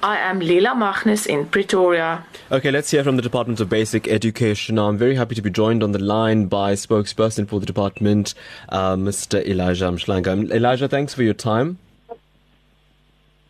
I 0.02 0.18
am 0.18 0.40
Lila 0.40 0.76
Magnus 0.76 1.26
in 1.26 1.46
Pretoria. 1.46 2.26
Okay, 2.52 2.72
let's 2.72 2.92
hear 2.92 3.04
from 3.04 3.16
the 3.16 3.22
Department 3.22 3.60
of 3.60 3.70
Basic 3.70 4.08
Education. 4.08 4.80
I'm 4.80 4.98
very 4.98 5.16
happy 5.16 5.36
to 5.36 5.42
be 5.42 5.52
joined 5.52 5.84
on 5.84 5.92
the 5.92 6.00
line 6.00 6.48
by 6.48 6.74
spokesperson 6.74 7.48
for 7.48 7.60
the 7.60 7.66
department, 7.66 8.34
uh, 8.70 8.96
Mr. 8.96 9.46
Elijah 9.46 9.86
Mhlanga. 9.86 10.52
Elijah, 10.52 10.88
thanks 10.88 11.14
for 11.14 11.24
your 11.24 11.36
time. 11.36 11.78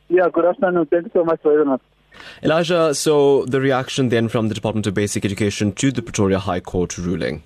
Yeah, 0.10 0.30
good 0.32 0.46
afternoon. 0.46 0.86
Thank 0.86 1.06
you 1.06 1.12
so 1.14 1.26
much 1.26 1.42
for 1.42 1.58
having 1.58 1.74
us. 1.74 1.82
Elijah, 2.42 2.94
so 2.96 3.46
the 3.46 3.60
reaction 3.60 4.10
then 4.10 4.28
from 4.30 4.48
the 4.48 4.56
Department 4.56 4.88
of 4.88 4.94
Basic 4.94 5.26
Education 5.26 5.72
to 5.74 5.92
the 5.92 6.02
Pretoria 6.02 6.40
High 6.40 6.60
Court 6.60 6.98
ruling? 6.98 7.44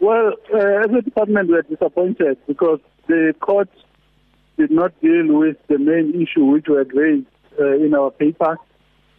Well, 0.00 0.32
uh, 0.52 0.58
as 0.58 0.90
a 0.96 1.02
department, 1.02 1.48
we're 1.50 1.62
disappointed 1.62 2.38
because 2.46 2.80
the 3.06 3.34
court 3.40 3.68
did 4.56 4.70
not 4.70 4.98
deal 5.00 5.26
with 5.38 5.56
the 5.68 5.78
main 5.78 6.20
issue 6.20 6.44
which 6.44 6.66
we 6.68 6.76
had 6.76 6.92
raised 6.94 7.26
uh, 7.58 7.72
in 7.72 7.94
our 7.94 8.10
paper, 8.10 8.58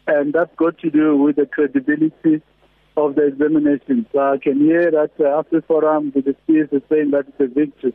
and 0.07 0.33
that's 0.33 0.55
got 0.55 0.77
to 0.79 0.89
do 0.89 1.17
with 1.17 1.35
the 1.35 1.45
credibility 1.45 2.41
of 2.95 3.15
the 3.15 3.27
examinations. 3.27 4.07
So 4.11 4.19
I 4.19 4.37
can 4.37 4.59
hear 4.59 4.91
that 4.91 5.11
uh, 5.19 5.43
AfriForum, 5.43 6.13
the 6.13 6.35
CS 6.47 6.69
is 6.71 6.81
saying 6.89 7.11
that 7.11 7.27
it's 7.27 7.39
a 7.39 7.47
victory 7.47 7.93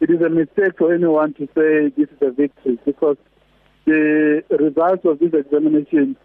it 0.00 0.10
is 0.10 0.20
a 0.22 0.28
mistake 0.28 0.78
for 0.78 0.94
anyone 0.94 1.34
to 1.34 1.46
say 1.54 1.90
this 1.96 2.08
is 2.08 2.22
a 2.22 2.30
victory 2.30 2.78
because 2.84 3.16
the 3.84 4.42
results 4.58 5.04
of 5.04 5.18
this 5.18 5.32
examination 5.34 6.16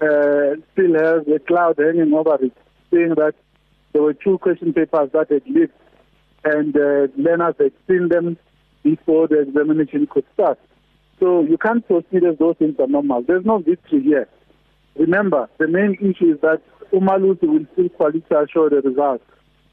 uh, 0.00 0.56
still 0.72 0.94
has 0.94 1.22
a 1.28 1.38
cloud 1.46 1.78
hanging 1.78 2.12
over 2.12 2.36
it, 2.42 2.52
saying 2.92 3.14
that 3.16 3.34
there 3.92 4.02
were 4.02 4.14
two 4.14 4.38
question 4.38 4.72
papers 4.72 5.10
that 5.12 5.30
had 5.30 5.42
leaked 5.46 5.76
and 6.44 6.76
uh, 6.76 7.06
learners 7.16 7.54
had 7.58 7.72
seen 7.86 8.08
them 8.08 8.36
before 8.82 9.28
the 9.28 9.40
examination 9.40 10.06
could 10.06 10.24
start. 10.34 10.58
So 11.18 11.42
you 11.42 11.58
can't 11.58 11.86
proceed 11.86 12.24
as 12.24 12.38
those 12.38 12.56
things 12.56 12.76
are 12.78 12.86
normal. 12.86 13.22
There's 13.22 13.44
no 13.44 13.58
victory 13.58 14.02
here. 14.02 14.28
Remember, 14.96 15.48
the 15.58 15.68
main 15.68 15.94
issue 16.00 16.34
is 16.34 16.40
that 16.40 16.62
Umalusi 16.92 17.42
will 17.42 17.66
still 17.74 17.88
qualify 17.90 18.44
show 18.52 18.68
the 18.68 18.80
results. 18.80 19.24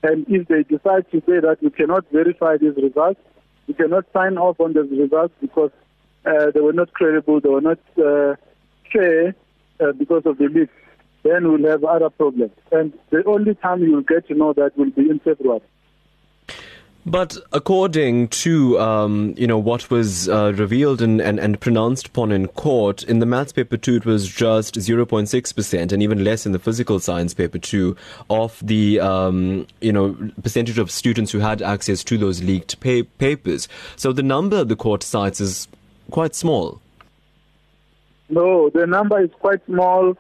And 0.04 0.26
if 0.28 0.48
they 0.48 0.64
decide 0.64 1.10
to 1.12 1.22
say 1.22 1.40
that 1.40 1.58
you 1.62 1.70
cannot 1.70 2.06
verify 2.12 2.58
these 2.58 2.76
results, 2.76 3.20
we 3.68 3.74
cannot 3.74 4.06
sign 4.14 4.38
off 4.38 4.60
on 4.60 4.74
the 4.74 4.84
results 4.84 5.34
because 5.42 5.72
uh, 6.26 6.52
they 6.54 6.62
were 6.62 6.74
not 6.74 6.94
credible, 6.94 7.40
they 7.40 7.50
were 7.50 7.62
not 7.62 7.80
uh, 7.98 8.36
fair 8.92 9.36
uh, 9.80 9.92
because 9.94 10.24
of 10.26 10.38
the 10.38 10.48
leaks. 10.48 10.74
Then 11.24 11.52
we'll 11.52 11.70
have 11.70 11.84
other 11.84 12.10
problems. 12.10 12.52
And 12.72 12.94
the 13.10 13.24
only 13.26 13.56
time 13.56 13.82
you'll 13.82 14.02
get 14.02 14.28
to 14.28 14.34
know 14.34 14.54
that 14.54 14.78
will 14.78 14.92
be 14.92 15.10
in 15.10 15.20
February. 15.20 15.62
But 17.08 17.38
according 17.54 18.28
to 18.44 18.78
um, 18.82 19.34
you 19.38 19.48
know 19.48 19.58
what 19.58 19.90
was 19.90 20.28
uh, 20.28 20.52
revealed 20.58 21.02
and, 21.02 21.22
and, 21.22 21.40
and 21.40 21.58
pronounced 21.58 22.08
upon 22.08 22.34
in 22.34 22.50
court, 22.50 23.02
in 23.04 23.20
the 23.20 23.26
maths 23.26 23.54
paper 23.54 23.78
two, 23.78 23.96
it 23.96 24.06
was 24.06 24.28
just 24.28 24.76
0.6 24.76 25.56
percent, 25.56 25.94
and 25.94 26.04
even 26.04 26.26
less 26.26 26.46
in 26.46 26.52
the 26.52 26.60
physical 26.60 27.00
science 27.00 27.34
paper 27.34 27.60
two 27.60 27.96
of 28.30 28.60
the 28.62 29.00
um, 29.00 29.66
you 29.80 29.94
know 29.94 30.18
percentage 30.44 30.78
of 30.78 30.92
students 30.92 31.32
who 31.32 31.40
had 31.40 31.62
access 31.62 32.04
to 32.04 32.18
those 32.18 32.44
leaked 32.44 32.78
pa- 32.82 33.08
papers. 33.20 33.70
So 33.96 34.12
the 34.12 34.22
number 34.22 34.66
the 34.66 34.76
court 34.76 35.02
cites 35.02 35.40
is 35.40 35.70
quite 36.12 36.36
small. 36.36 36.82
No, 38.28 38.70
the 38.70 38.86
number 38.86 39.24
is 39.24 39.32
quite 39.40 39.66
small, 39.66 40.18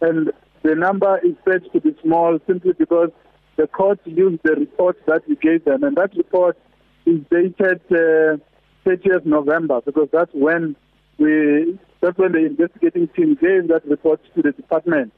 and 0.00 0.30
the 0.62 0.76
number 0.76 1.18
is 1.18 1.34
said 1.44 1.64
to 1.72 1.80
be 1.80 1.96
small 2.00 2.38
simply 2.46 2.74
because 2.74 3.10
the 3.58 3.66
court 3.66 3.98
used 4.04 4.40
the 4.44 4.54
report 4.54 4.96
that 5.06 5.28
we 5.28 5.36
gave 5.36 5.64
them, 5.64 5.82
and 5.82 5.96
that 5.96 6.16
report 6.16 6.56
is 7.04 7.20
dated 7.30 7.82
uh, 7.90 8.38
30th 8.86 9.26
November 9.26 9.80
because 9.84 10.08
that's 10.12 10.30
when 10.32 10.76
we 11.18 11.78
that's 12.00 12.16
when 12.16 12.32
the 12.32 12.46
investigating 12.46 13.08
team 13.08 13.34
gave 13.34 13.66
that 13.68 13.82
report 13.84 14.20
to 14.36 14.42
the 14.42 14.52
department. 14.52 15.12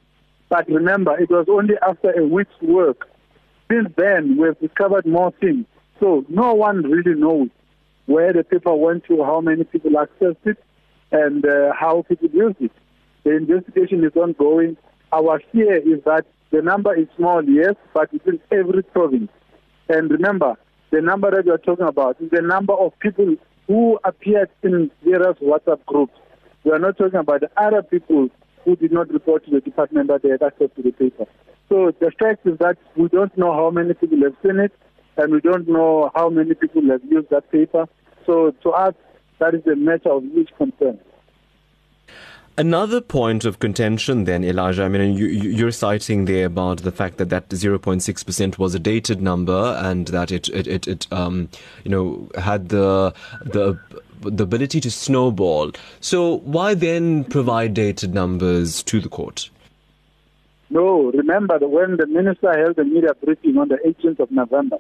But 0.48 0.66
remember, 0.68 1.16
it 1.20 1.28
was 1.28 1.46
only 1.50 1.74
after 1.86 2.10
a 2.18 2.26
week's 2.26 2.58
work. 2.62 3.08
Since 3.70 3.90
then, 3.96 4.38
we've 4.38 4.58
discovered 4.58 5.06
more 5.06 5.32
things. 5.38 5.66
So 6.00 6.24
no 6.30 6.54
one 6.54 6.82
really 6.82 7.14
knows 7.14 7.50
where 8.06 8.32
the 8.32 8.42
paper 8.42 8.74
went 8.74 9.04
to, 9.04 9.22
how 9.22 9.42
many 9.42 9.64
people 9.64 9.90
accessed 9.90 10.44
it, 10.44 10.56
and 11.12 11.44
uh, 11.44 11.74
how 11.78 12.02
people 12.08 12.30
used 12.30 12.60
it. 12.60 12.72
The 13.24 13.36
investigation 13.36 14.02
is 14.02 14.16
ongoing. 14.16 14.78
Our 15.12 15.42
fear 15.52 15.76
is 15.76 16.02
that 16.04 16.24
the 16.50 16.62
number 16.62 16.94
is 16.94 17.06
small, 17.16 17.44
yes, 17.44 17.74
but 17.94 18.08
it's 18.12 18.26
in 18.26 18.40
every 18.50 18.82
province. 18.82 19.30
And 19.88 20.10
remember, 20.10 20.56
the 20.90 21.00
number 21.00 21.30
that 21.30 21.44
we 21.44 21.52
are 21.52 21.58
talking 21.58 21.86
about 21.86 22.20
is 22.20 22.30
the 22.30 22.42
number 22.42 22.72
of 22.72 22.98
people 22.98 23.36
who 23.66 23.98
appeared 24.04 24.50
in 24.62 24.90
various 25.04 25.38
WhatsApp 25.38 25.84
groups. 25.86 26.12
We 26.64 26.72
are 26.72 26.78
not 26.78 26.98
talking 26.98 27.20
about 27.20 27.40
the 27.40 27.50
other 27.56 27.82
people 27.82 28.28
who 28.64 28.76
did 28.76 28.92
not 28.92 29.08
report 29.10 29.44
to 29.44 29.50
the 29.52 29.60
department 29.60 30.08
that 30.08 30.22
they 30.22 30.30
had 30.30 30.42
access 30.42 30.68
to 30.76 30.82
the 30.82 30.90
paper. 30.90 31.26
So 31.68 31.92
the 32.00 32.10
fact 32.18 32.46
is 32.46 32.58
that 32.58 32.76
we 32.96 33.08
don't 33.08 33.36
know 33.38 33.52
how 33.52 33.70
many 33.70 33.94
people 33.94 34.18
have 34.22 34.34
seen 34.42 34.58
it, 34.58 34.72
and 35.16 35.32
we 35.32 35.40
don't 35.40 35.68
know 35.68 36.10
how 36.14 36.28
many 36.28 36.54
people 36.54 36.82
have 36.90 37.04
used 37.04 37.30
that 37.30 37.50
paper. 37.52 37.86
So 38.26 38.52
to 38.62 38.70
us, 38.70 38.94
that 39.38 39.54
is 39.54 39.62
a 39.66 39.76
matter 39.76 40.10
of 40.10 40.24
huge 40.24 40.50
concern. 40.58 40.98
Another 42.60 43.00
point 43.00 43.46
of 43.46 43.58
contention, 43.58 44.24
then, 44.24 44.44
Elijah. 44.44 44.82
I 44.82 44.88
mean, 44.88 45.16
you, 45.16 45.66
are 45.66 45.72
citing 45.72 46.26
there 46.26 46.44
about 46.44 46.82
the 46.82 46.92
fact 46.92 47.16
that 47.16 47.30
that 47.30 47.48
0.6 47.48 48.26
percent 48.26 48.58
was 48.58 48.74
a 48.74 48.78
dated 48.78 49.22
number, 49.22 49.80
and 49.82 50.08
that 50.08 50.30
it, 50.30 50.50
it, 50.50 50.66
it, 50.66 50.86
it 50.86 51.06
um, 51.10 51.48
you 51.84 51.90
know, 51.90 52.28
had 52.36 52.68
the 52.68 53.14
the 53.40 53.80
the 54.20 54.42
ability 54.42 54.78
to 54.82 54.90
snowball. 54.90 55.72
So, 56.00 56.40
why 56.40 56.74
then 56.74 57.24
provide 57.24 57.72
dated 57.72 58.12
numbers 58.12 58.82
to 58.82 59.00
the 59.00 59.08
court? 59.08 59.48
No, 60.68 61.10
remember 61.12 61.58
that 61.58 61.66
when 61.66 61.96
the 61.96 62.06
minister 62.08 62.52
held 62.52 62.78
a 62.78 62.84
media 62.84 63.14
briefing 63.24 63.56
on 63.56 63.68
the 63.68 63.78
18th 63.86 64.20
of 64.20 64.30
November, 64.30 64.76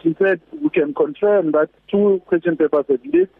she 0.00 0.14
said 0.16 0.40
we 0.62 0.70
can 0.70 0.94
confirm 0.94 1.50
that 1.50 1.70
two 1.88 2.22
question 2.26 2.56
papers 2.56 2.84
had 2.88 3.04
leaked, 3.04 3.36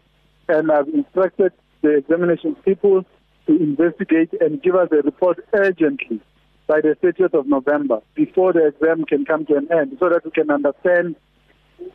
and 0.49 0.73
I've 0.73 0.89
instructed 0.89 1.53
the 1.81 1.95
examination 1.95 2.55
people 2.65 3.05
to 3.47 3.55
investigate 3.55 4.29
and 4.39 4.61
give 4.61 4.75
us 4.75 4.89
a 4.91 4.97
report 4.97 5.39
urgently 5.53 6.21
by 6.67 6.81
the 6.81 6.95
30th 7.01 7.33
of 7.33 7.47
November 7.47 8.01
before 8.13 8.53
the 8.53 8.67
exam 8.67 9.05
can 9.05 9.25
come 9.25 9.45
to 9.45 9.55
an 9.55 9.67
end 9.71 9.97
so 9.99 10.09
that 10.09 10.23
we 10.25 10.31
can 10.31 10.51
understand 10.51 11.15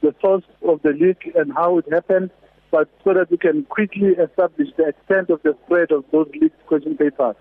the 0.01 0.15
source 0.21 0.45
of 0.67 0.81
the 0.83 0.91
leak 0.91 1.31
and 1.35 1.53
how 1.53 1.79
it 1.79 1.85
happened, 1.93 2.31
but 2.71 2.89
so 3.05 3.13
that 3.13 3.31
we 3.31 3.37
can 3.37 3.65
quickly 3.65 4.11
establish 4.11 4.69
the 4.77 4.89
extent 4.89 5.29
of 5.29 5.43
the 5.43 5.57
spread 5.65 5.91
of 5.93 6.05
those 6.11 6.29
leaked 6.41 6.67
question 6.67 6.97
papers. 6.97 7.37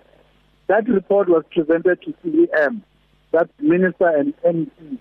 That 0.67 0.87
report 0.87 1.29
was 1.29 1.43
presented 1.51 2.01
to 2.01 2.13
CEM, 2.23 2.81
that 3.31 3.49
minister 3.59 4.07
and 4.07 4.33
MC. 4.43 4.99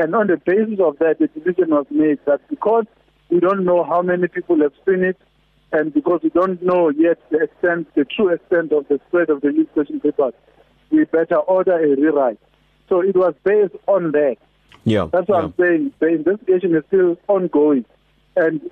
And 0.00 0.14
on 0.14 0.28
the 0.28 0.36
basis 0.36 0.80
of 0.80 0.98
that, 0.98 1.18
the 1.18 1.28
decision 1.28 1.70
was 1.70 1.86
made 1.90 2.18
that 2.26 2.40
because 2.48 2.84
we 3.30 3.40
don't 3.40 3.64
know 3.64 3.84
how 3.84 4.02
many 4.02 4.28
people 4.28 4.60
have 4.60 4.72
seen 4.86 5.04
it, 5.04 5.18
and 5.72 5.92
because 5.92 6.20
we 6.22 6.30
don't 6.30 6.62
know 6.62 6.88
yet 6.88 7.18
the 7.30 7.42
extent, 7.42 7.94
the 7.94 8.04
true 8.04 8.32
extent 8.32 8.72
of 8.72 8.88
the 8.88 9.00
spread 9.08 9.30
of 9.30 9.42
the 9.42 9.50
new 9.50 9.66
question 9.66 10.00
papers, 10.00 10.32
we 10.90 11.04
better 11.04 11.36
order 11.36 11.76
a 11.76 11.96
rewrite. 11.96 12.38
So 12.88 13.00
it 13.00 13.14
was 13.14 13.34
based 13.44 13.74
on 13.86 14.12
that. 14.12 14.36
Yeah. 14.84 15.08
That's 15.12 15.28
what 15.28 15.38
yeah. 15.38 15.44
I'm 15.44 15.54
saying. 15.60 15.92
The 15.98 16.06
investigation 16.08 16.74
is 16.74 16.84
still 16.86 17.16
ongoing. 17.28 17.84
And 18.36 18.62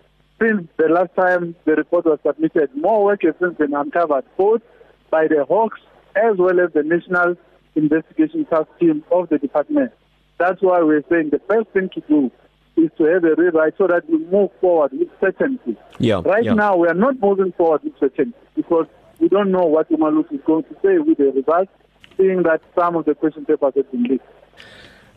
since 0.41 0.69
the 0.79 0.89
last 0.89 1.15
time 1.15 1.55
the 1.65 1.73
report 1.73 2.07
was 2.07 2.19
submitted, 2.25 2.75
more 2.75 3.05
work 3.05 3.23
has 3.23 3.35
since 3.41 3.59
been 3.59 3.75
uncovered, 3.75 4.25
both 4.39 4.63
by 5.11 5.27
the 5.29 5.45
Hawks 5.45 5.81
as 6.15 6.39
well 6.39 6.61
as 6.61 6.73
the 6.73 6.83
National 6.83 7.37
Investigation 7.75 8.47
Task 8.47 8.69
Team 8.81 9.05
of 9.11 9.29
the 9.29 9.39
department. 9.39 9.93
That's 10.39 10.63
why 10.63 10.83
we're 10.83 11.05
saying 11.11 11.31
the 11.31 11.41
first 11.47 11.69
thing 11.71 11.91
to 11.95 12.01
do 12.09 12.31
is 12.77 12.91
to 12.99 13.05
have 13.05 13.25
a 13.25 13.35
rewrite 13.35 13.75
so 13.79 13.87
that 13.87 14.09
we 14.09 14.19
move 14.27 14.51
forward 14.61 14.93
with 14.93 15.09
certainty. 15.21 15.77
Yeah, 15.99 16.21
right 16.25 16.45
yeah. 16.45 16.55
now, 16.55 16.77
we 16.77 16.89
are 16.89 16.95
not 16.95 17.21
moving 17.21 17.53
forward 17.53 17.83
with 17.85 17.99
certainty 17.99 18.37
because 18.55 18.87
we 19.19 19.29
don't 19.29 19.51
know 19.51 19.65
what 19.65 19.91
Umalusi 19.91 20.35
is 20.35 20.41
going 20.47 20.65
to 20.65 20.75
say 20.83 20.99
with 20.99 21.19
the 21.19 21.33
results, 21.33 21.73
seeing 22.17 22.43
that 22.43 22.61
some 22.75 22.97
of 22.97 23.05
the 23.07 23.15
question 23.15 23.45
papers 23.45 23.73
have 23.77 23.91
been 23.91 24.05
leaked. 24.05 24.25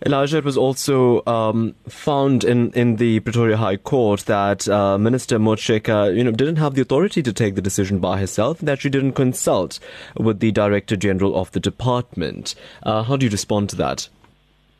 Elijah, 0.05 0.37
it 0.37 0.45
was 0.45 0.57
also 0.57 1.21
um, 1.25 1.75
found 1.89 2.45
in, 2.45 2.71
in 2.71 2.95
the 2.95 3.19
Pretoria 3.19 3.57
High 3.57 3.75
Court 3.75 4.21
that 4.21 4.69
uh, 4.69 4.97
Minister 4.97 5.37
Motshekga, 5.39 6.15
you 6.15 6.23
know, 6.23 6.31
didn't 6.31 6.55
have 6.55 6.75
the 6.75 6.81
authority 6.81 7.21
to 7.21 7.33
take 7.33 7.55
the 7.55 7.61
decision 7.61 7.99
by 7.99 8.17
herself, 8.17 8.59
that 8.59 8.79
she 8.79 8.89
didn't 8.89 9.13
consult 9.13 9.77
with 10.15 10.39
the 10.39 10.53
Director 10.53 10.95
General 10.95 11.35
of 11.35 11.51
the 11.51 11.59
department. 11.59 12.55
Uh, 12.83 13.03
how 13.03 13.17
do 13.17 13.25
you 13.25 13.29
respond 13.29 13.69
to 13.71 13.75
that? 13.75 14.07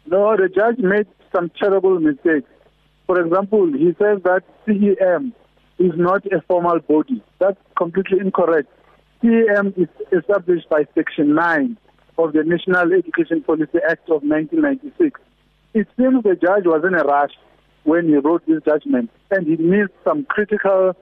No, 0.06 0.38
the 0.38 0.48
judge 0.48 0.78
made 0.78 1.08
some 1.36 1.52
terrible 1.60 2.00
mistakes. 2.00 2.50
For 3.10 3.20
example, 3.20 3.74
he 3.74 3.88
says 3.98 4.22
that 4.24 4.44
CEM 4.68 5.34
is 5.80 5.94
not 5.96 6.24
a 6.28 6.44
formal 6.48 6.78
body. 6.80 7.24
That's 7.40 7.58
completely 7.76 8.20
incorrect. 8.20 8.70
CEM 9.24 9.76
is 9.82 9.88
established 10.16 10.70
by 10.70 10.84
Section 10.94 11.34
9 11.34 11.76
of 12.20 12.34
the 12.34 12.44
National 12.44 12.94
Education 12.94 13.42
Policy 13.42 13.80
Act 13.90 14.12
of 14.12 14.22
1996. 14.22 15.20
It 15.74 15.88
seems 15.98 16.22
the 16.22 16.36
judge 16.36 16.66
was 16.68 16.84
in 16.86 16.94
a 16.94 17.04
rush 17.04 17.32
when 17.82 18.10
he 18.10 18.14
wrote 18.18 18.46
this 18.46 18.62
judgment, 18.64 19.10
and 19.32 19.48
he 19.48 19.56
missed 19.56 19.94
some 20.04 20.26
critical 20.26 20.96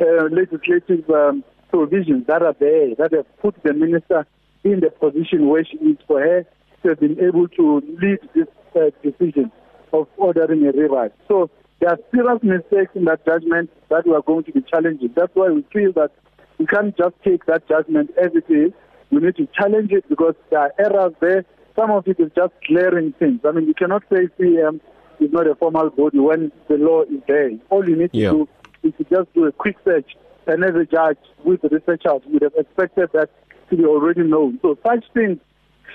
uh, 0.00 0.04
legislative 0.32 1.08
um, 1.10 1.44
provisions 1.70 2.26
that 2.26 2.42
are 2.42 2.56
there 2.58 2.96
that 2.96 3.12
have 3.12 3.38
put 3.38 3.54
the 3.62 3.72
minister 3.72 4.26
in 4.64 4.80
the 4.80 4.90
position 4.90 5.46
where 5.46 5.64
she 5.64 5.76
is 5.76 5.98
for 6.08 6.18
her 6.18 6.44
to 6.82 6.88
have 6.88 6.98
been 6.98 7.20
able 7.20 7.46
to 7.46 7.80
lead 8.02 8.18
this 8.34 8.48
uh, 8.74 8.90
decision 9.00 9.52
of 9.92 10.08
ordering 10.16 10.66
a 10.66 10.72
rewrite. 10.72 11.12
So 11.28 11.50
there 11.80 11.90
are 11.90 11.98
serious 12.14 12.42
mistakes 12.42 12.92
in 12.94 13.04
that 13.06 13.24
judgment 13.24 13.70
that 13.88 14.06
we 14.06 14.14
are 14.14 14.22
going 14.22 14.44
to 14.44 14.52
be 14.52 14.62
challenging. 14.62 15.10
That's 15.14 15.34
why 15.34 15.50
we 15.50 15.62
feel 15.72 15.92
that 15.92 16.10
we 16.58 16.66
can't 16.66 16.96
just 16.96 17.14
take 17.24 17.46
that 17.46 17.68
judgment 17.68 18.10
as 18.16 18.30
it 18.34 18.52
is 18.52 18.72
we 19.12 19.20
need 19.20 19.36
to 19.36 19.46
challenge 19.54 19.92
it 19.92 20.08
because 20.08 20.34
there 20.50 20.60
are 20.60 20.72
errors 20.78 21.12
there. 21.20 21.44
Some 21.76 21.90
of 21.90 22.08
it 22.08 22.18
is 22.18 22.30
just 22.34 22.54
glaring 22.66 23.12
things. 23.18 23.40
I 23.44 23.52
mean, 23.52 23.66
you 23.66 23.74
cannot 23.74 24.02
say 24.10 24.26
CEM 24.40 24.80
is 25.20 25.30
not 25.30 25.46
a 25.46 25.54
formal 25.54 25.90
body 25.90 26.18
when 26.18 26.50
the 26.68 26.76
law 26.76 27.02
is 27.02 27.20
there. 27.28 27.50
All 27.68 27.86
you 27.86 27.94
need 27.94 28.12
to 28.12 28.18
yeah. 28.18 28.30
do 28.30 28.48
is 28.82 28.94
to 28.96 29.04
just 29.04 29.32
do 29.34 29.44
a 29.44 29.52
quick 29.52 29.76
search. 29.84 30.16
And 30.46 30.64
as 30.64 30.74
a 30.74 30.86
judge 30.86 31.18
with 31.44 31.60
the 31.60 31.68
researchers 31.68 32.22
would 32.26 32.42
have 32.42 32.54
expected 32.56 33.10
that 33.12 33.30
to 33.70 33.76
be 33.76 33.84
already 33.84 34.22
known. 34.22 34.58
So 34.62 34.78
such 34.84 35.04
things 35.12 35.38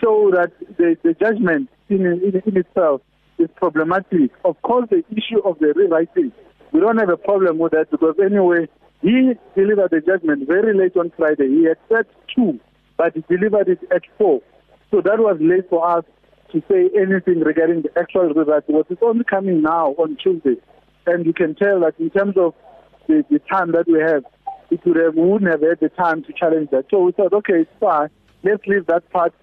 show 0.02 0.32
that 0.32 0.52
the, 0.78 0.96
the 1.04 1.14
judgment 1.14 1.70
in, 1.90 2.06
in, 2.06 2.42
in 2.46 2.58
itself 2.58 3.02
is 3.40 3.50
problematic. 3.56 4.32
Of 4.46 4.62
course, 4.62 4.88
the 4.90 5.04
issue 5.12 5.40
of 5.46 5.60
the 5.60 5.74
rewriting, 5.76 6.32
we 6.72 6.80
don't 6.80 6.98
have 6.98 7.10
a 7.10 7.18
problem 7.18 7.58
with 7.58 7.72
that 7.74 7.92
because 7.92 8.16
anyway, 8.24 8.68
he 9.02 9.34
delivered 9.56 9.92
the 9.92 10.02
judgment 10.02 10.48
very 10.48 10.78
late 10.78 10.98
on 10.98 11.12
Friday. 11.16 11.48
He 11.48 11.66
had 11.66 11.78
said 11.90 12.06
two 12.36 12.60
but 12.98 13.14
he 13.14 13.24
delivered 13.30 13.70
it 13.70 13.80
at 13.96 14.02
4. 14.18 14.42
So 14.92 15.02
that 15.02 15.20
was 15.20 15.38
late 15.40 15.70
for 15.70 15.88
us 15.88 16.04
to 16.52 16.62
say 16.70 16.90
anything 16.96 17.42
regarding 17.42 17.84
the 17.84 17.92
actual 17.98 18.34
result 18.34 18.66
because 18.68 18.86
it's 18.90 19.02
only 19.04 19.24
coming 19.24 19.62
now 19.62 19.94
on 19.98 20.18
Tuesday. 20.22 20.56
And 21.06 21.26
you 21.26 21.34
can 21.34 21.56
tell 21.56 21.80
that 21.82 21.94
in 22.00 22.10
terms 22.10 22.36
of 22.38 22.54
the, 23.08 23.24
the 23.30 23.40
time 23.40 23.72
that 23.74 23.88
we 23.88 24.00
have, 24.00 24.24
it 24.70 24.82
would 24.86 24.98
have, 24.98 25.16
we 25.16 25.24
wouldn't 25.24 25.52
have 25.52 25.62
had 25.62 25.80
the 25.80 25.90
time 25.90 26.24
to 26.24 26.34
challenge 26.34 26.70
that. 26.72 26.86
So 26.90 27.04
we 27.04 27.12
thought, 27.12 27.34
okay, 27.34 27.62
it's 27.62 27.72
fine. 27.80 28.10
Let's 28.44 28.66
leave 28.66 28.88
that 28.88 29.10
part 29.12 29.34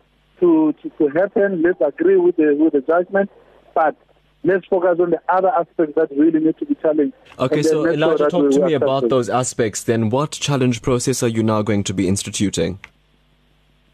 to, 0.41 0.75
to, 0.83 0.91
to 0.91 1.09
happen. 1.09 1.63
Let's 1.63 1.81
agree 1.81 2.17
with 2.17 2.37
the, 2.37 2.57
with 2.59 2.73
the 2.73 2.81
judgment. 2.81 3.31
But 3.75 3.97
let's 4.45 4.67
focus 4.67 4.99
on 5.01 5.11
the 5.11 5.21
other 5.29 5.49
aspects 5.49 5.95
that 5.97 6.11
really 6.17 6.41
need 6.41 6.59
to 6.59 6.67
be 6.67 6.75
challenged. 6.77 7.15
Okay, 7.39 7.63
so 7.63 7.87
Elijah, 7.87 8.29
talk 8.29 8.51
to 8.53 8.65
me 8.65 8.75
about 8.75 9.09
those 9.09 9.29
aspects 9.29 9.85
then. 9.85 10.11
What 10.11 10.33
challenge 10.33 10.83
process 10.83 11.23
are 11.23 11.29
you 11.29 11.43
now 11.43 11.63
going 11.63 11.85
to 11.85 11.95
be 11.95 12.09
instituting? 12.09 12.79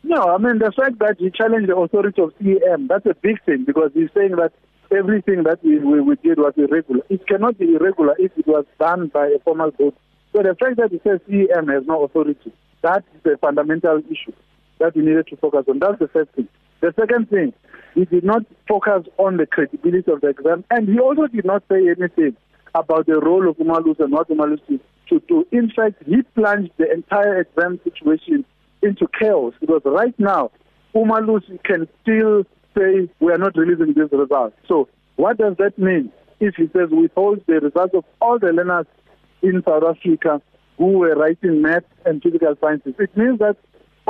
No, 0.03 0.35
I 0.35 0.39
mean, 0.39 0.59
the 0.59 0.73
fact 0.73 0.99
that 0.99 1.21
you 1.21 1.31
challenge 1.31 1.67
the 1.67 1.77
authority 1.77 2.23
of 2.23 2.33
CEM, 2.39 2.89
that's 2.89 3.07
a 3.07 3.15
big 3.15 3.43
thing 3.45 3.65
because 3.65 3.91
he's 3.95 4.09
saying 4.15 4.37
that 4.37 4.53
everything 4.91 5.45
that 5.45 5.63
we, 5.63 5.79
we, 5.79 6.01
we 6.01 6.17
did 6.17 6.39
was 6.39 6.55
irregular. 6.57 7.03
It 7.09 7.27
cannot 7.27 7.59
be 7.59 7.75
irregular 7.75 8.17
if 8.19 8.33
it 8.37 8.47
was 8.47 8.65
done 8.79 9.09
by 9.09 9.27
a 9.27 9.39
formal 9.41 9.71
board. 9.71 9.95
So 10.33 10.43
the 10.43 10.55
fact 10.55 10.77
that 10.79 10.91
he 10.91 11.01
says 11.05 11.21
CEM 11.29 11.73
has 11.73 11.87
no 11.87 12.05
authority, 12.05 12.53
that 12.83 13.05
is 13.15 13.33
a 13.33 13.37
fundamental 13.39 13.99
issue 14.11 14.33
that 14.79 14.97
we 14.97 15.03
needed 15.03 15.27
to 15.29 15.37
focus 15.37 15.67
on. 15.69 15.79
That's 15.79 15.99
the 15.99 16.09
first 16.09 16.31
thing. 16.33 16.49
The 16.81 16.95
second 16.99 17.29
thing, 17.29 17.53
he 17.95 18.05
did 18.05 18.25
not 18.25 18.43
focus 18.69 19.07
on 19.19 19.37
the 19.37 19.47
credibility 19.47 20.11
of 20.11 20.21
the 20.21 20.29
exam, 20.29 20.65
and 20.71 20.89
he 20.89 20.99
also 20.99 21.27
did 21.27 21.45
not 21.45 21.63
say 21.71 21.89
anything 21.89 22.37
about 22.75 23.07
the 23.07 23.19
role 23.21 23.49
of 23.49 23.57
Umalusi 23.57 24.01
and 24.01 24.13
what 24.13 24.29
Umalusi 24.29 24.81
should 25.07 25.27
do. 25.27 25.47
In 25.51 25.71
fact, 25.71 26.03
he 26.07 26.23
plunged 26.35 26.73
the 26.79 26.91
entire 26.91 27.41
exam 27.41 27.81
situation 27.85 28.45
into 28.83 29.07
chaos 29.19 29.53
because 29.61 29.83
right 29.85 30.19
now, 30.19 30.51
Umalusi 30.95 31.63
can 31.65 31.89
still 32.03 32.45
say 32.77 33.09
we 33.21 33.33
are 33.33 33.39
not 33.39 33.57
releasing 33.57 33.95
these 33.95 34.13
results. 34.13 34.57
So 34.67 34.89
what 35.17 35.39
does 35.39 35.57
that 35.59 35.79
mean 35.79 36.13
if 36.39 36.55
he 36.57 36.69
says 36.73 36.89
withhold 36.91 37.43
the 37.47 37.61
results 37.61 37.95
of 37.95 38.05
all 38.21 38.39
the 38.39 38.53
learners 38.53 38.87
in 39.43 39.63
South 39.69 39.83
Africa 39.85 40.41
who 40.79 40.99
were 40.99 41.15
writing 41.15 41.61
math 41.61 41.85
and 42.07 42.23
physical 42.23 42.55
sciences? 42.61 42.95
It 42.99 43.15
means 43.17 43.39
that 43.41 43.57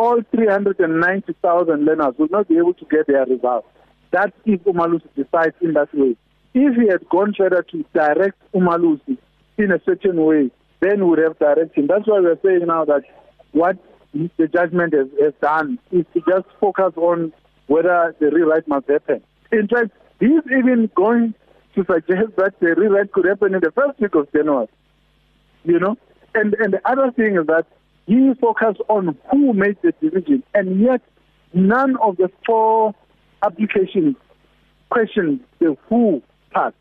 all 0.00 0.22
390,000 0.34 1.84
learners 1.84 2.14
will 2.16 2.28
not 2.30 2.48
be 2.48 2.56
able 2.56 2.72
to 2.72 2.86
get 2.86 3.06
their 3.06 3.26
results. 3.26 3.68
That's 4.10 4.32
if 4.46 4.62
Umalusi 4.64 5.08
decides 5.14 5.54
in 5.60 5.74
that 5.74 5.94
way. 5.94 6.16
If 6.54 6.74
he 6.76 6.88
had 6.88 7.06
gone 7.10 7.34
further 7.36 7.62
to 7.70 7.84
direct 7.92 8.38
Umalusi 8.54 9.18
in 9.58 9.70
a 9.70 9.80
certain 9.84 10.24
way, 10.24 10.50
then 10.80 11.00
we 11.00 11.10
would 11.10 11.18
have 11.18 11.38
directed 11.38 11.76
him. 11.76 11.86
That's 11.86 12.06
why 12.06 12.20
we're 12.20 12.40
saying 12.42 12.66
now 12.66 12.86
that 12.86 13.02
what 13.52 13.76
the 14.14 14.48
judgment 14.48 14.94
has, 14.94 15.08
has 15.20 15.34
done 15.42 15.78
is 15.92 16.06
to 16.14 16.20
just 16.26 16.46
focus 16.58 16.94
on 16.96 17.32
whether 17.66 18.16
the 18.20 18.30
rewrite 18.30 18.66
must 18.66 18.88
happen. 18.88 19.22
In 19.52 19.68
fact, 19.68 19.90
he's 20.18 20.42
even 20.46 20.90
going 20.94 21.34
to 21.74 21.84
suggest 21.84 22.36
that 22.38 22.54
the 22.60 22.74
rewrite 22.74 23.12
could 23.12 23.26
happen 23.26 23.54
in 23.54 23.60
the 23.60 23.70
first 23.72 24.00
week 24.00 24.14
of 24.14 24.32
January. 24.32 24.66
You 25.64 25.78
know? 25.78 25.96
And 26.34 26.54
and 26.54 26.72
the 26.72 26.80
other 26.88 27.10
thing 27.10 27.36
is 27.36 27.46
that 27.48 27.66
he 28.10 28.34
focused 28.40 28.80
on 28.88 29.16
who 29.30 29.52
made 29.52 29.76
the 29.82 29.92
decision, 30.00 30.42
and 30.52 30.80
yet 30.80 31.00
none 31.54 31.96
of 32.02 32.16
the 32.16 32.28
four 32.44 32.92
applications 33.44 34.16
questioned 34.90 35.38
the 35.60 35.76
who 35.88 36.20
part 36.50 36.74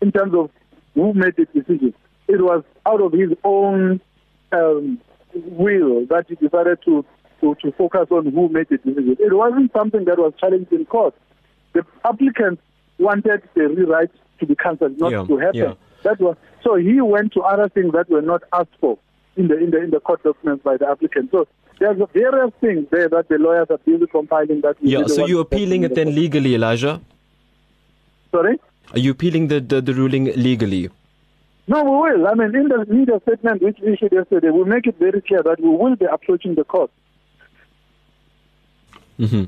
in 0.00 0.12
terms 0.12 0.34
of 0.36 0.50
who 0.94 1.12
made 1.14 1.34
the 1.36 1.46
decision. 1.46 1.92
It 2.28 2.40
was 2.40 2.62
out 2.86 3.00
of 3.00 3.12
his 3.12 3.30
own 3.42 4.00
um, 4.52 5.00
will 5.34 6.06
that 6.06 6.26
he 6.28 6.36
decided 6.36 6.78
to, 6.84 7.04
to, 7.40 7.56
to 7.56 7.72
focus 7.72 8.06
on 8.12 8.26
who 8.32 8.48
made 8.48 8.68
the 8.68 8.76
decision. 8.78 9.16
It 9.18 9.34
wasn't 9.34 9.72
something 9.76 10.04
that 10.04 10.18
was 10.18 10.32
challenged 10.38 10.72
in 10.72 10.84
court. 10.84 11.14
The 11.72 11.84
applicants 12.04 12.62
wanted 13.00 13.42
the 13.56 13.62
rewrite 13.68 14.12
to 14.38 14.46
be 14.46 14.54
cancelled, 14.54 14.96
not 15.00 15.10
Yeah, 15.10 15.24
to 15.24 15.36
happen. 15.38 15.56
yeah. 15.58 15.74
That 16.04 16.20
was 16.20 16.36
so 16.62 16.76
he 16.76 17.00
went 17.00 17.32
to 17.32 17.40
other 17.40 17.68
things 17.68 17.92
that 17.94 18.08
were 18.08 18.22
not 18.22 18.42
asked 18.52 18.76
for 18.80 18.96
in 19.38 19.48
the 19.48 19.56
in 19.58 19.70
the 19.70 19.82
in 19.84 19.90
the 19.90 20.00
court 20.00 20.22
documents 20.22 20.62
by 20.64 20.76
the 20.76 20.88
applicant. 20.88 21.30
So 21.30 21.46
there's 21.78 21.96
various 22.12 22.52
things 22.60 22.86
there 22.90 23.08
that 23.08 23.28
the 23.28 23.38
lawyers 23.38 23.68
are 23.70 23.78
busy 23.78 24.06
compiling 24.06 24.60
that 24.62 24.76
Yeah, 24.80 25.06
so 25.06 25.26
you're 25.26 25.42
appealing 25.42 25.84
it 25.84 25.90
the 25.90 25.94
then 25.94 26.06
court. 26.06 26.16
legally, 26.16 26.54
Elijah? 26.54 27.00
Sorry? 28.32 28.58
Are 28.92 28.98
you 28.98 29.12
appealing 29.12 29.48
the, 29.48 29.60
the, 29.60 29.80
the 29.80 29.94
ruling 29.94 30.24
legally? 30.34 30.88
No, 31.66 31.84
we 31.84 31.90
will. 31.90 32.26
I 32.26 32.34
mean, 32.34 32.54
in 32.56 32.68
the 32.68 32.84
media 32.88 33.20
statement 33.22 33.62
which 33.62 33.78
we 33.84 33.92
issued 33.92 34.12
yesterday, 34.12 34.50
we 34.50 34.64
make 34.64 34.86
it 34.86 34.96
very 34.98 35.20
clear 35.20 35.42
that 35.42 35.60
we 35.60 35.68
will 35.68 35.94
be 35.96 36.06
approaching 36.06 36.54
the 36.54 36.64
court. 36.64 36.90
hmm 39.18 39.44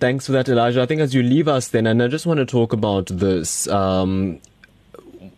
Thanks 0.00 0.26
for 0.26 0.32
that, 0.32 0.48
Elijah. 0.48 0.82
I 0.82 0.86
think 0.86 1.00
as 1.00 1.14
you 1.14 1.22
leave 1.22 1.46
us 1.46 1.68
then, 1.68 1.86
and 1.86 2.02
I 2.02 2.08
just 2.08 2.26
want 2.26 2.38
to 2.38 2.44
talk 2.46 2.72
about 2.72 3.06
this, 3.06 3.68
um, 3.68 4.40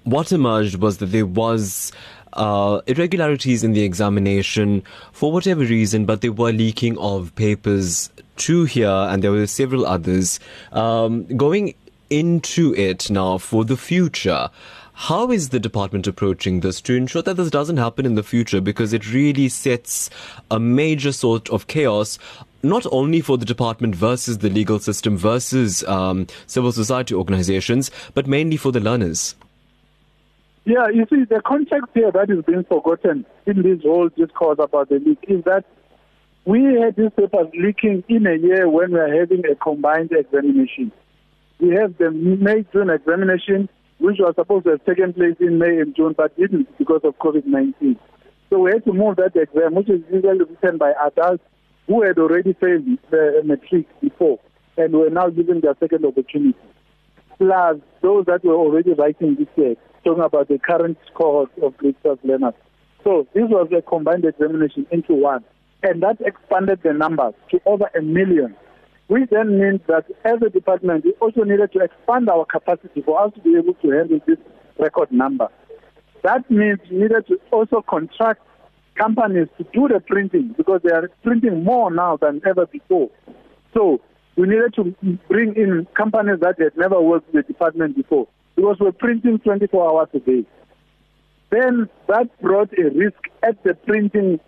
what 0.04 0.32
emerged 0.32 0.76
was 0.76 0.98
that 0.98 1.06
there 1.06 1.26
was 1.26 1.92
uh, 2.34 2.80
irregularities 2.86 3.64
in 3.64 3.72
the 3.72 3.82
examination 3.82 4.82
for 5.12 5.32
whatever 5.32 5.62
reason, 5.62 6.04
but 6.04 6.20
there 6.20 6.32
were 6.32 6.52
leaking 6.52 6.98
of 6.98 7.34
papers 7.34 8.10
to 8.36 8.64
here, 8.64 8.88
and 8.88 9.22
there 9.22 9.32
were 9.32 9.46
several 9.46 9.86
others. 9.86 10.40
Um, 10.72 11.24
going 11.36 11.74
into 12.10 12.74
it 12.74 13.10
now 13.10 13.38
for 13.38 13.64
the 13.64 13.76
future, 13.76 14.50
how 14.94 15.30
is 15.30 15.48
the 15.48 15.58
department 15.58 16.06
approaching 16.06 16.60
this 16.60 16.80
to 16.82 16.94
ensure 16.94 17.22
that 17.22 17.36
this 17.36 17.50
doesn't 17.50 17.78
happen 17.78 18.06
in 18.06 18.14
the 18.14 18.22
future? 18.22 18.60
Because 18.60 18.92
it 18.92 19.12
really 19.12 19.48
sets 19.48 20.08
a 20.50 20.60
major 20.60 21.10
sort 21.10 21.50
of 21.50 21.66
chaos, 21.66 22.18
not 22.62 22.86
only 22.92 23.20
for 23.20 23.36
the 23.36 23.44
department 23.44 23.96
versus 23.96 24.38
the 24.38 24.48
legal 24.48 24.78
system 24.78 25.16
versus 25.16 25.82
um, 25.84 26.28
civil 26.46 26.70
society 26.70 27.14
organizations, 27.14 27.90
but 28.14 28.28
mainly 28.28 28.56
for 28.56 28.70
the 28.70 28.80
learners. 28.80 29.34
Yeah, 30.64 30.88
you 30.92 31.06
see, 31.10 31.24
the 31.24 31.42
context 31.44 31.90
here 31.92 32.10
that 32.10 32.30
is 32.30 32.42
being 32.46 32.64
forgotten 32.64 33.26
in 33.46 33.62
this 33.62 33.82
whole 33.82 34.08
discourse 34.08 34.58
about 34.58 34.88
the 34.88 34.98
leak 34.98 35.18
is 35.28 35.44
that 35.44 35.64
we 36.46 36.62
had 36.80 36.96
these 36.96 37.10
papers 37.16 37.48
leaking 37.54 38.04
in 38.08 38.26
a 38.26 38.36
year 38.36 38.68
when 38.68 38.92
we 38.92 38.98
are 38.98 39.14
having 39.20 39.42
a 39.50 39.54
combined 39.56 40.12
examination. 40.12 40.90
We 41.58 41.70
have 41.76 41.96
the 41.98 42.10
May 42.10 42.64
June 42.72 42.90
examination, 42.90 43.68
which 43.98 44.16
was 44.18 44.34
supposed 44.36 44.64
to 44.64 44.72
have 44.72 44.84
taken 44.84 45.12
place 45.12 45.36
in 45.38 45.58
May 45.58 45.80
and 45.80 45.94
June, 45.94 46.14
but 46.16 46.36
didn't 46.36 46.76
because 46.78 47.00
of 47.04 47.18
COVID 47.18 47.44
19. 47.46 47.98
So 48.50 48.60
we 48.60 48.72
had 48.72 48.84
to 48.84 48.92
move 48.92 49.16
that 49.16 49.36
exam, 49.36 49.74
which 49.74 49.88
is 49.90 50.00
usually 50.10 50.44
written 50.44 50.78
by 50.78 50.92
adults 51.06 51.44
who 51.86 52.02
had 52.02 52.18
already 52.18 52.54
failed 52.54 52.84
the 53.10 53.40
uh, 53.40 53.44
matric 53.44 53.86
before. 54.00 54.38
and 54.76 54.92
were 54.94 55.10
now 55.10 55.28
given 55.28 55.60
their 55.60 55.76
second 55.78 56.04
opportunity. 56.04 56.58
Plus 57.38 57.76
those 58.02 58.26
that 58.26 58.44
were 58.44 58.54
already 58.54 58.92
writing 58.92 59.36
this 59.36 59.48
year, 59.56 59.76
talking 60.04 60.22
about 60.22 60.48
the 60.48 60.58
current 60.58 60.98
cohort 61.14 61.50
of 61.62 61.76
grade 61.76 61.96
12 62.02 62.18
learners. 62.24 62.54
So 63.02 63.26
this 63.34 63.44
was 63.48 63.68
a 63.76 63.82
combined 63.82 64.24
examination 64.24 64.86
into 64.90 65.14
one. 65.14 65.44
And 65.82 66.02
that 66.02 66.20
expanded 66.20 66.80
the 66.82 66.92
numbers 66.92 67.34
to 67.50 67.60
over 67.66 67.90
a 67.96 68.02
million. 68.02 68.56
Which 69.08 69.28
then 69.30 69.58
means 69.58 69.80
that 69.86 70.06
as 70.24 70.40
a 70.40 70.48
department, 70.48 71.04
we 71.04 71.12
also 71.20 71.42
needed 71.42 71.72
to 71.72 71.80
expand 71.80 72.30
our 72.30 72.46
capacity 72.46 73.02
for 73.02 73.22
us 73.22 73.34
to 73.34 73.40
be 73.40 73.56
able 73.56 73.74
to 73.74 73.90
handle 73.90 74.20
this 74.26 74.38
record 74.78 75.12
number. 75.12 75.48
That 76.22 76.50
means 76.50 76.78
we 76.90 76.98
needed 76.98 77.26
to 77.28 77.38
also 77.52 77.82
contract 77.82 78.40
companies 78.94 79.48
to 79.58 79.64
do 79.74 79.88
the 79.88 80.00
printing 80.00 80.54
because 80.56 80.80
they 80.82 80.90
are 80.90 81.10
printing 81.22 81.64
more 81.64 81.90
now 81.90 82.16
than 82.16 82.40
ever 82.48 82.64
before. 82.64 83.10
So 83.74 84.00
we 84.36 84.48
needed 84.48 84.72
to 84.76 85.18
bring 85.28 85.54
in 85.54 85.86
companies 85.94 86.40
that 86.40 86.58
had 86.58 86.76
never 86.78 86.98
worked 86.98 87.32
with 87.34 87.46
the 87.46 87.52
department 87.52 87.96
before 87.96 88.26
because 88.56 88.76
we're 88.80 88.92
printing 88.92 89.38
24 89.38 89.90
hours 89.90 90.08
a 90.14 90.20
day. 90.20 90.44
Then 91.50 91.88
that 92.08 92.40
brought 92.40 92.72
a 92.78 92.90
risk 92.90 93.18
at 93.42 93.62
the 93.62 93.74
printing 93.74 94.40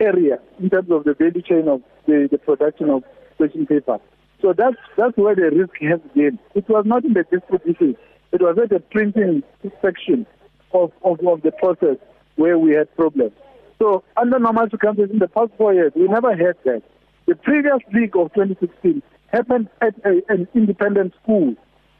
area 0.00 0.38
in 0.60 0.70
terms 0.70 0.90
of 0.90 1.04
the 1.04 1.14
value 1.14 1.42
chain 1.42 1.68
of 1.68 1.82
the, 2.06 2.28
the 2.30 2.38
production 2.38 2.90
of 2.90 3.04
question 3.36 3.66
paper. 3.66 3.98
So 4.40 4.52
that's 4.52 4.76
that's 4.96 5.16
where 5.16 5.34
the 5.34 5.50
risk 5.50 5.74
has 5.82 6.00
been. 6.14 6.38
It 6.54 6.68
was 6.68 6.84
not 6.86 7.04
in 7.04 7.14
the 7.14 7.24
distribution. 7.30 7.96
It 8.32 8.40
was 8.40 8.58
at 8.62 8.70
the 8.70 8.80
printing 8.80 9.42
section 9.80 10.26
of, 10.72 10.92
of, 11.04 11.20
of 11.26 11.42
the 11.42 11.52
process 11.52 11.96
where 12.36 12.58
we 12.58 12.74
had 12.74 12.94
problems. 12.96 13.32
So 13.78 14.02
under 14.16 14.38
normal 14.38 14.68
circumstances 14.70 15.12
in 15.12 15.18
the 15.18 15.28
past 15.28 15.52
four 15.58 15.74
years, 15.74 15.92
we 15.94 16.08
never 16.08 16.30
had 16.30 16.56
that. 16.64 16.82
The 17.26 17.36
previous 17.36 17.78
league 17.92 18.16
of 18.16 18.32
2016 18.34 19.02
happened 19.32 19.68
at 19.80 19.94
a, 20.04 20.22
an 20.28 20.48
independent 20.54 21.14
school, 21.22 21.54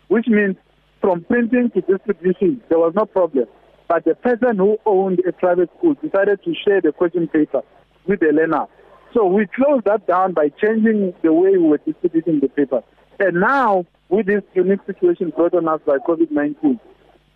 which 0.08 0.26
means 0.26 0.56
from 1.02 1.24
printing 1.24 1.70
to 1.72 1.80
distribution, 1.82 2.62
there 2.70 2.78
was 2.78 2.94
no 2.94 3.04
problem. 3.04 3.44
But 3.88 4.04
the 4.04 4.14
person 4.14 4.56
who 4.56 4.78
owned 4.86 5.20
a 5.28 5.32
private 5.32 5.68
school 5.76 5.94
decided 5.94 6.42
to 6.44 6.54
share 6.64 6.80
the 6.80 6.92
question 6.92 7.28
paper 7.28 7.60
with 8.06 8.20
the 8.20 8.28
learner. 8.32 8.66
So 9.12 9.26
we 9.26 9.46
closed 9.46 9.84
that 9.84 10.06
down 10.06 10.32
by 10.32 10.48
changing 10.48 11.12
the 11.22 11.32
way 11.32 11.50
we 11.50 11.68
were 11.68 11.80
distributing 11.84 12.40
the 12.40 12.48
paper. 12.48 12.82
And 13.18 13.40
now, 13.40 13.84
with 14.08 14.26
this 14.26 14.42
unique 14.54 14.80
situation 14.86 15.30
brought 15.36 15.54
on 15.54 15.68
us 15.68 15.80
by 15.84 15.98
COVID-19, 15.98 16.80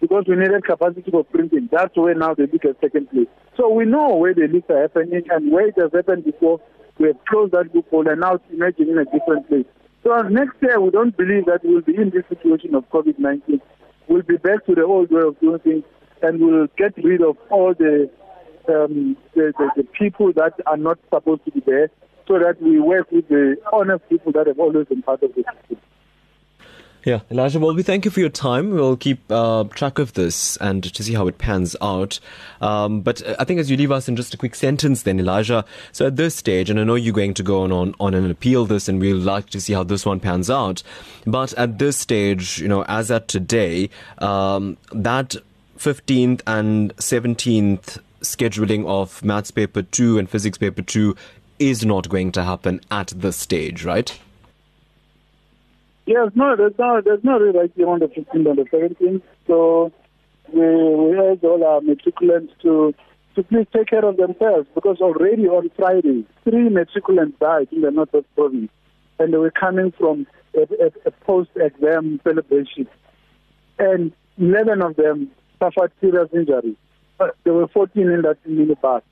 because 0.00 0.24
we 0.28 0.36
needed 0.36 0.64
capacity 0.64 1.10
for 1.10 1.24
printing, 1.24 1.68
that's 1.70 1.94
where 1.96 2.14
now 2.14 2.34
the 2.34 2.48
leak 2.50 2.62
has 2.62 2.76
taken 2.80 3.06
place. 3.06 3.28
So 3.56 3.68
we 3.68 3.84
know 3.84 4.14
where 4.14 4.32
the 4.34 4.48
leaks 4.48 4.70
are 4.70 4.82
happening 4.82 5.24
and 5.30 5.52
where 5.52 5.68
it 5.68 5.74
has 5.78 5.90
happened 5.92 6.24
before. 6.24 6.60
We 6.98 7.08
have 7.08 7.22
closed 7.28 7.52
that 7.52 7.74
loophole 7.74 8.08
and 8.08 8.20
now 8.20 8.34
it's 8.34 8.44
emerging 8.50 8.88
in 8.88 8.98
a 8.98 9.04
different 9.04 9.48
place. 9.48 9.66
So 10.06 10.16
next 10.22 10.62
year, 10.62 10.80
we 10.80 10.90
don't 10.90 11.16
believe 11.16 11.46
that 11.46 11.62
we'll 11.64 11.80
be 11.80 11.96
in 11.96 12.10
this 12.10 12.22
situation 12.28 12.76
of 12.76 12.88
COVID-19. 12.90 13.60
We'll 14.06 14.22
be 14.22 14.36
back 14.36 14.64
to 14.66 14.74
the 14.76 14.84
old 14.84 15.10
way 15.10 15.22
of 15.26 15.40
doing 15.40 15.58
things 15.58 15.82
and 16.22 16.40
we'll 16.40 16.68
get 16.78 16.96
rid 17.02 17.22
of 17.22 17.36
all 17.50 17.74
the 17.74 18.08
um, 18.68 19.16
the, 19.34 19.52
the, 19.58 19.70
the, 19.76 19.82
people 19.98 20.32
that 20.34 20.52
are 20.66 20.76
not 20.76 20.98
supposed 21.12 21.44
to 21.44 21.50
be 21.50 21.60
there 21.66 21.90
so 22.28 22.38
that 22.38 22.62
we 22.62 22.78
work 22.78 23.10
with 23.10 23.28
the 23.28 23.56
honest 23.72 24.08
people 24.08 24.30
that 24.32 24.46
have 24.46 24.60
always 24.60 24.86
been 24.86 25.02
part 25.02 25.24
of 25.24 25.34
the 25.34 25.42
system. 25.42 25.78
Yeah, 27.06 27.20
Elijah, 27.30 27.60
well, 27.60 27.72
we 27.72 27.84
thank 27.84 28.04
you 28.04 28.10
for 28.10 28.18
your 28.18 28.28
time. 28.28 28.70
We'll 28.70 28.96
keep 28.96 29.20
uh, 29.30 29.62
track 29.70 30.00
of 30.00 30.14
this 30.14 30.56
and 30.56 30.82
to 30.92 31.02
see 31.04 31.14
how 31.14 31.28
it 31.28 31.38
pans 31.38 31.76
out. 31.80 32.18
Um, 32.60 33.00
but 33.00 33.22
I 33.40 33.44
think 33.44 33.60
as 33.60 33.70
you 33.70 33.76
leave 33.76 33.92
us 33.92 34.08
in 34.08 34.16
just 34.16 34.34
a 34.34 34.36
quick 34.36 34.56
sentence 34.56 35.04
then, 35.04 35.20
Elijah, 35.20 35.64
so 35.92 36.08
at 36.08 36.16
this 36.16 36.34
stage, 36.34 36.68
and 36.68 36.80
I 36.80 36.82
know 36.82 36.96
you're 36.96 37.14
going 37.14 37.34
to 37.34 37.44
go 37.44 37.62
on, 37.62 37.70
on, 37.70 37.94
on 38.00 38.12
and 38.14 38.28
appeal 38.28 38.66
this 38.66 38.88
and 38.88 39.00
we'll 39.00 39.18
like 39.18 39.50
to 39.50 39.60
see 39.60 39.72
how 39.72 39.84
this 39.84 40.04
one 40.04 40.18
pans 40.18 40.50
out. 40.50 40.82
But 41.24 41.54
at 41.54 41.78
this 41.78 41.96
stage, 41.96 42.58
you 42.58 42.66
know, 42.66 42.84
as 42.88 43.08
at 43.12 43.28
today, 43.28 43.88
um, 44.18 44.76
that 44.90 45.36
15th 45.78 46.40
and 46.44 46.92
17th 46.96 48.00
scheduling 48.22 48.84
of 48.84 49.24
maths 49.24 49.52
paper 49.52 49.82
2 49.82 50.18
and 50.18 50.28
physics 50.28 50.58
paper 50.58 50.82
2 50.82 51.14
is 51.60 51.86
not 51.86 52.08
going 52.08 52.32
to 52.32 52.42
happen 52.42 52.80
at 52.90 53.12
this 53.14 53.36
stage, 53.36 53.84
right? 53.84 54.18
Yes, 56.06 56.30
no, 56.34 56.56
there's 56.56 56.78
no, 56.78 57.00
there's 57.04 57.24
no 57.24 57.38
rewriting 57.38 57.84
on 57.84 57.98
the 57.98 58.06
15th 58.06 58.48
and 58.48 58.58
the 58.58 58.64
17th. 58.64 59.22
So 59.46 59.92
we, 60.52 60.60
we 60.60 61.16
urge 61.18 61.42
all 61.42 61.64
our 61.64 61.80
matriculants 61.80 62.50
to, 62.62 62.94
to 63.34 63.42
please 63.42 63.66
take 63.74 63.88
care 63.88 64.04
of 64.04 64.16
themselves 64.16 64.68
because 64.74 64.98
already 65.00 65.46
on 65.48 65.70
Friday, 65.76 66.24
three 66.44 66.68
matriculants 66.68 67.38
died 67.38 67.68
in 67.72 67.80
the 67.80 67.90
Northwest 67.90 68.26
Province 68.34 68.70
and 69.18 69.32
they 69.32 69.38
were 69.38 69.50
coming 69.50 69.92
from 69.98 70.26
a, 70.54 70.60
a, 70.60 70.92
a 71.06 71.10
post-exam 71.10 72.20
celebration. 72.22 72.86
And 73.78 74.12
11 74.38 74.82
of 74.82 74.96
them 74.96 75.30
suffered 75.58 75.90
serious 76.00 76.28
injuries 76.32 76.76
uh, 77.18 77.28
there 77.44 77.52
were 77.52 77.68
14 77.68 78.02
in 78.02 78.22
that 78.22 78.42
minibus. 78.46 79.02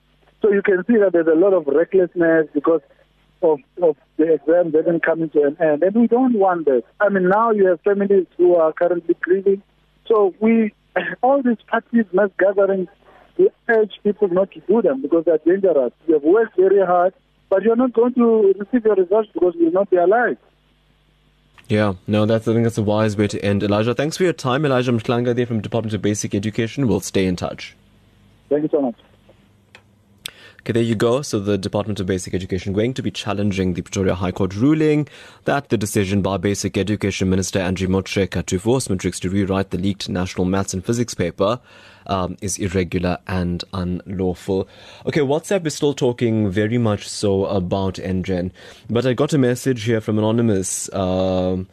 So 0.41 0.51
you 0.51 0.61
can 0.61 0.83
see 0.85 0.97
that 0.97 1.13
there's 1.13 1.27
a 1.27 1.37
lot 1.37 1.53
of 1.53 1.65
recklessness 1.67 2.47
because 2.53 2.81
of, 3.41 3.59
of 3.81 3.95
the 4.17 4.33
exam 4.33 4.71
doesn't 4.71 5.03
come 5.03 5.29
to 5.29 5.43
an 5.43 5.57
end. 5.59 5.83
And 5.83 5.95
we 5.95 6.07
don't 6.07 6.33
want 6.37 6.65
that. 6.65 6.83
I 6.99 7.09
mean, 7.09 7.29
now 7.29 7.51
you 7.51 7.67
have 7.67 7.81
families 7.81 8.27
who 8.37 8.55
are 8.55 8.73
currently 8.73 9.15
grieving. 9.21 9.61
So 10.07 10.33
we, 10.39 10.73
all 11.21 11.41
these 11.41 11.61
parties, 11.67 12.05
mass 12.13 12.29
gatherings, 12.39 12.87
we 13.37 13.49
urge 13.67 13.91
people 14.03 14.29
not 14.29 14.51
to 14.51 14.61
do 14.61 14.81
them 14.81 15.01
because 15.01 15.25
they're 15.25 15.39
dangerous. 15.39 15.91
You 16.07 16.15
have 16.15 16.23
worked 16.23 16.55
very 16.55 16.85
hard, 16.85 17.13
but 17.49 17.63
you're 17.63 17.75
not 17.75 17.93
going 17.93 18.13
to 18.13 18.53
receive 18.57 18.85
your 18.85 18.95
results 18.95 19.29
because 19.33 19.53
you'll 19.57 19.71
not 19.71 19.89
be 19.89 19.97
alive. 19.97 20.37
Yeah, 21.67 21.93
no, 22.05 22.25
that's 22.27 22.47
I 22.47 22.53
think 22.53 22.63
that's 22.63 22.77
a 22.77 22.83
wise 22.83 23.17
way 23.17 23.27
to 23.27 23.43
end. 23.43 23.63
Elijah, 23.63 23.95
thanks 23.95 24.17
for 24.17 24.23
your 24.23 24.33
time. 24.33 24.65
Elijah 24.65 24.91
Mhlanga 24.91 25.35
there 25.35 25.47
from 25.47 25.61
Department 25.61 25.95
of 25.95 26.01
Basic 26.01 26.35
Education. 26.35 26.87
We'll 26.87 26.99
stay 26.99 27.25
in 27.25 27.35
touch. 27.35 27.75
Thank 28.49 28.63
you 28.63 28.69
so 28.69 28.81
much. 28.81 28.95
Okay, 30.65 30.73
there 30.73 30.81
you 30.81 30.95
go. 30.95 31.21
So 31.21 31.39
the 31.39 31.59
Department 31.59 31.99
of 31.99 32.07
Basic 32.07 32.33
Education 32.33 32.73
going 32.73 32.95
to 32.95 33.03
be 33.03 33.11
challenging 33.11 33.75
the 33.75 33.83
Pretoria 33.83 34.15
High 34.15 34.31
Court 34.31 34.55
ruling 34.55 35.07
that 35.43 35.69
the 35.69 35.77
decision 35.77 36.23
by 36.23 36.37
Basic 36.37 36.75
Education 36.75 37.29
Minister 37.29 37.59
Angie 37.59 37.85
Motshekga 37.85 38.43
to 38.47 38.57
force 38.57 38.87
Matrics 38.87 39.19
to 39.19 39.29
rewrite 39.29 39.69
the 39.69 39.77
leaked 39.77 40.09
national 40.09 40.45
maths 40.45 40.73
and 40.73 40.83
physics 40.83 41.13
paper 41.13 41.59
um, 42.07 42.35
is 42.41 42.57
irregular 42.57 43.19
and 43.27 43.63
unlawful. 43.73 44.67
Okay, 45.05 45.19
WhatsApp 45.19 45.67
is 45.67 45.75
still 45.75 45.93
talking 45.93 46.49
very 46.49 46.79
much 46.79 47.07
so 47.07 47.45
about 47.45 47.99
Engen, 47.99 48.51
but 48.89 49.05
I 49.05 49.13
got 49.13 49.33
a 49.33 49.37
message 49.37 49.83
here 49.83 50.01
from 50.01 50.17
anonymous. 50.17 50.91
Um, 50.91 51.67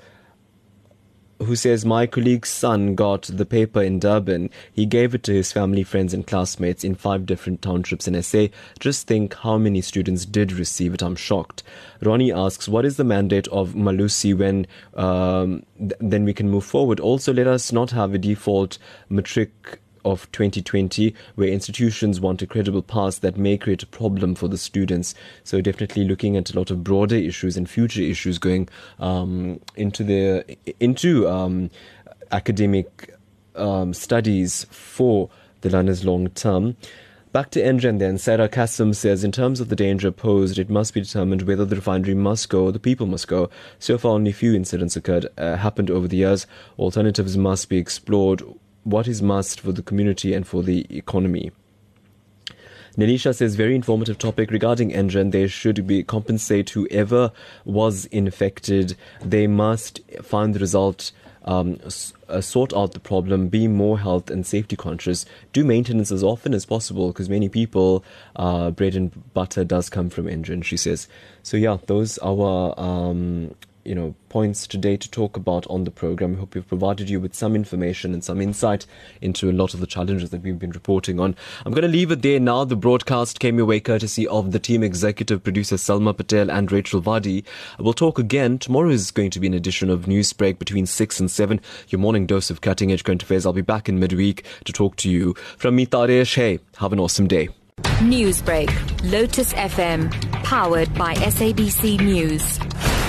who 1.44 1.56
says, 1.56 1.84
My 1.84 2.06
colleague's 2.06 2.48
son 2.48 2.94
got 2.94 3.22
the 3.22 3.46
paper 3.46 3.82
in 3.82 3.98
Durban. 3.98 4.50
He 4.72 4.86
gave 4.86 5.14
it 5.14 5.22
to 5.24 5.32
his 5.32 5.52
family, 5.52 5.82
friends, 5.82 6.14
and 6.14 6.26
classmates 6.26 6.84
in 6.84 6.94
five 6.94 7.26
different 7.26 7.62
townships 7.62 8.08
in 8.08 8.20
SA. 8.22 8.46
Just 8.78 9.06
think 9.06 9.34
how 9.34 9.58
many 9.58 9.80
students 9.80 10.24
did 10.24 10.52
receive 10.52 10.94
it. 10.94 11.02
I'm 11.02 11.16
shocked. 11.16 11.62
Ronnie 12.00 12.32
asks, 12.32 12.68
What 12.68 12.84
is 12.84 12.96
the 12.96 13.04
mandate 13.04 13.48
of 13.48 13.74
Malusi 13.74 14.36
when 14.36 14.66
um, 14.94 15.64
th- 15.78 15.92
then 16.00 16.24
we 16.24 16.34
can 16.34 16.50
move 16.50 16.64
forward? 16.64 17.00
Also, 17.00 17.32
let 17.32 17.46
us 17.46 17.72
not 17.72 17.90
have 17.90 18.14
a 18.14 18.18
default 18.18 18.78
matric 19.08 19.80
of 20.04 20.30
2020 20.32 21.14
where 21.34 21.48
institutions 21.48 22.20
want 22.20 22.42
a 22.42 22.46
credible 22.46 22.82
pass 22.82 23.18
that 23.18 23.36
may 23.36 23.56
create 23.56 23.82
a 23.82 23.86
problem 23.86 24.34
for 24.34 24.48
the 24.48 24.58
students. 24.58 25.14
So 25.44 25.60
definitely 25.60 26.04
looking 26.04 26.36
at 26.36 26.52
a 26.52 26.58
lot 26.58 26.70
of 26.70 26.84
broader 26.84 27.16
issues 27.16 27.56
and 27.56 27.68
future 27.68 28.02
issues 28.02 28.38
going 28.38 28.68
um, 28.98 29.60
into 29.76 30.04
the 30.04 30.56
into 30.80 31.28
um, 31.28 31.70
academic 32.30 33.14
um, 33.54 33.92
studies 33.94 34.66
for 34.70 35.30
the 35.60 35.70
learners 35.70 36.04
long 36.04 36.28
term. 36.30 36.76
Back 37.32 37.48
to 37.52 37.62
Engen 37.62 37.96
then, 37.96 38.18
Sarah 38.18 38.46
Kasim 38.46 38.92
says, 38.92 39.24
in 39.24 39.32
terms 39.32 39.58
of 39.58 39.70
the 39.70 39.76
danger 39.76 40.12
posed, 40.12 40.58
it 40.58 40.68
must 40.68 40.92
be 40.92 41.00
determined 41.00 41.40
whether 41.42 41.64
the 41.64 41.76
refinery 41.76 42.14
must 42.14 42.50
go 42.50 42.64
or 42.64 42.72
the 42.72 42.78
people 42.78 43.06
must 43.06 43.26
go. 43.26 43.48
So 43.78 43.96
far, 43.96 44.12
only 44.12 44.32
few 44.32 44.52
incidents 44.54 44.96
occurred, 44.96 45.28
uh, 45.38 45.56
happened 45.56 45.90
over 45.90 46.06
the 46.06 46.18
years. 46.18 46.46
Alternatives 46.78 47.38
must 47.38 47.70
be 47.70 47.78
explored 47.78 48.42
what 48.84 49.08
is 49.08 49.22
must 49.22 49.60
for 49.60 49.72
the 49.72 49.82
community 49.82 50.34
and 50.34 50.46
for 50.46 50.62
the 50.62 50.86
economy. 50.90 51.52
Nelisha 52.96 53.34
says, 53.34 53.54
very 53.54 53.74
informative 53.74 54.18
topic 54.18 54.50
regarding 54.50 54.92
Engen. 54.92 55.30
They 55.30 55.46
should 55.46 55.86
be 55.86 56.02
compensate 56.02 56.70
whoever 56.70 57.32
was 57.64 58.04
infected. 58.06 58.96
They 59.24 59.46
must 59.46 60.00
find 60.22 60.54
the 60.54 60.58
result, 60.58 61.10
um, 61.46 61.78
uh, 62.28 62.42
sort 62.42 62.74
out 62.74 62.92
the 62.92 63.00
problem, 63.00 63.48
be 63.48 63.66
more 63.66 63.98
health 63.98 64.30
and 64.30 64.46
safety 64.46 64.76
conscious, 64.76 65.24
do 65.54 65.64
maintenance 65.64 66.12
as 66.12 66.22
often 66.22 66.52
as 66.52 66.66
possible 66.66 67.08
because 67.08 67.30
many 67.30 67.48
people, 67.48 68.04
uh, 68.36 68.70
bread 68.70 68.94
and 68.94 69.32
butter 69.32 69.64
does 69.64 69.88
come 69.88 70.10
from 70.10 70.26
Engen, 70.28 70.62
she 70.62 70.76
says. 70.76 71.08
So 71.42 71.56
yeah, 71.56 71.78
those 71.86 72.18
are 72.18 72.38
our, 72.38 72.78
um, 72.78 73.54
you 73.84 73.94
know, 73.94 74.14
points 74.28 74.66
today 74.66 74.96
to 74.96 75.10
talk 75.10 75.36
about 75.36 75.66
on 75.66 75.84
the 75.84 75.90
program. 75.90 76.32
We 76.32 76.38
hope 76.38 76.54
we've 76.54 76.66
provided 76.66 77.10
you 77.10 77.20
with 77.20 77.34
some 77.34 77.54
information 77.54 78.12
and 78.12 78.22
some 78.22 78.40
insight 78.40 78.86
into 79.20 79.50
a 79.50 79.52
lot 79.52 79.74
of 79.74 79.80
the 79.80 79.86
challenges 79.86 80.30
that 80.30 80.42
we've 80.42 80.58
been 80.58 80.70
reporting 80.70 81.20
on. 81.20 81.34
I'm 81.64 81.72
going 81.72 81.82
to 81.82 81.88
leave 81.88 82.10
it 82.10 82.22
there 82.22 82.40
now. 82.40 82.64
The 82.64 82.76
broadcast 82.76 83.40
came 83.40 83.56
your 83.56 83.66
way 83.66 83.80
courtesy 83.80 84.26
of 84.28 84.52
the 84.52 84.58
team 84.58 84.82
executive 84.82 85.42
producer 85.42 85.76
Salma 85.76 86.16
Patel 86.16 86.50
and 86.50 86.70
Rachel 86.70 87.00
Vadi. 87.00 87.44
We'll 87.78 87.92
talk 87.92 88.18
again. 88.18 88.58
Tomorrow 88.58 88.90
is 88.90 89.10
going 89.10 89.30
to 89.30 89.40
be 89.40 89.46
an 89.46 89.54
edition 89.54 89.90
of 89.90 90.06
Newsbreak 90.06 90.58
between 90.58 90.86
6 90.86 91.20
and 91.20 91.30
7. 91.30 91.60
Your 91.88 91.98
morning 91.98 92.26
dose 92.26 92.50
of 92.50 92.60
cutting 92.60 92.92
edge 92.92 93.04
current 93.04 93.22
affairs. 93.22 93.44
I'll 93.46 93.52
be 93.52 93.62
back 93.62 93.88
in 93.88 93.98
midweek 93.98 94.44
to 94.64 94.72
talk 94.72 94.96
to 94.96 95.10
you. 95.10 95.34
From 95.58 95.76
me, 95.76 95.86
Taresh, 95.86 96.34
hey, 96.34 96.60
have 96.76 96.92
an 96.92 97.00
awesome 97.00 97.26
day. 97.26 97.48
Newsbreak, 98.00 98.70
Lotus 99.10 99.52
FM, 99.54 100.10
powered 100.44 100.92
by 100.94 101.14
SABC 101.14 102.00
News. 102.00 103.01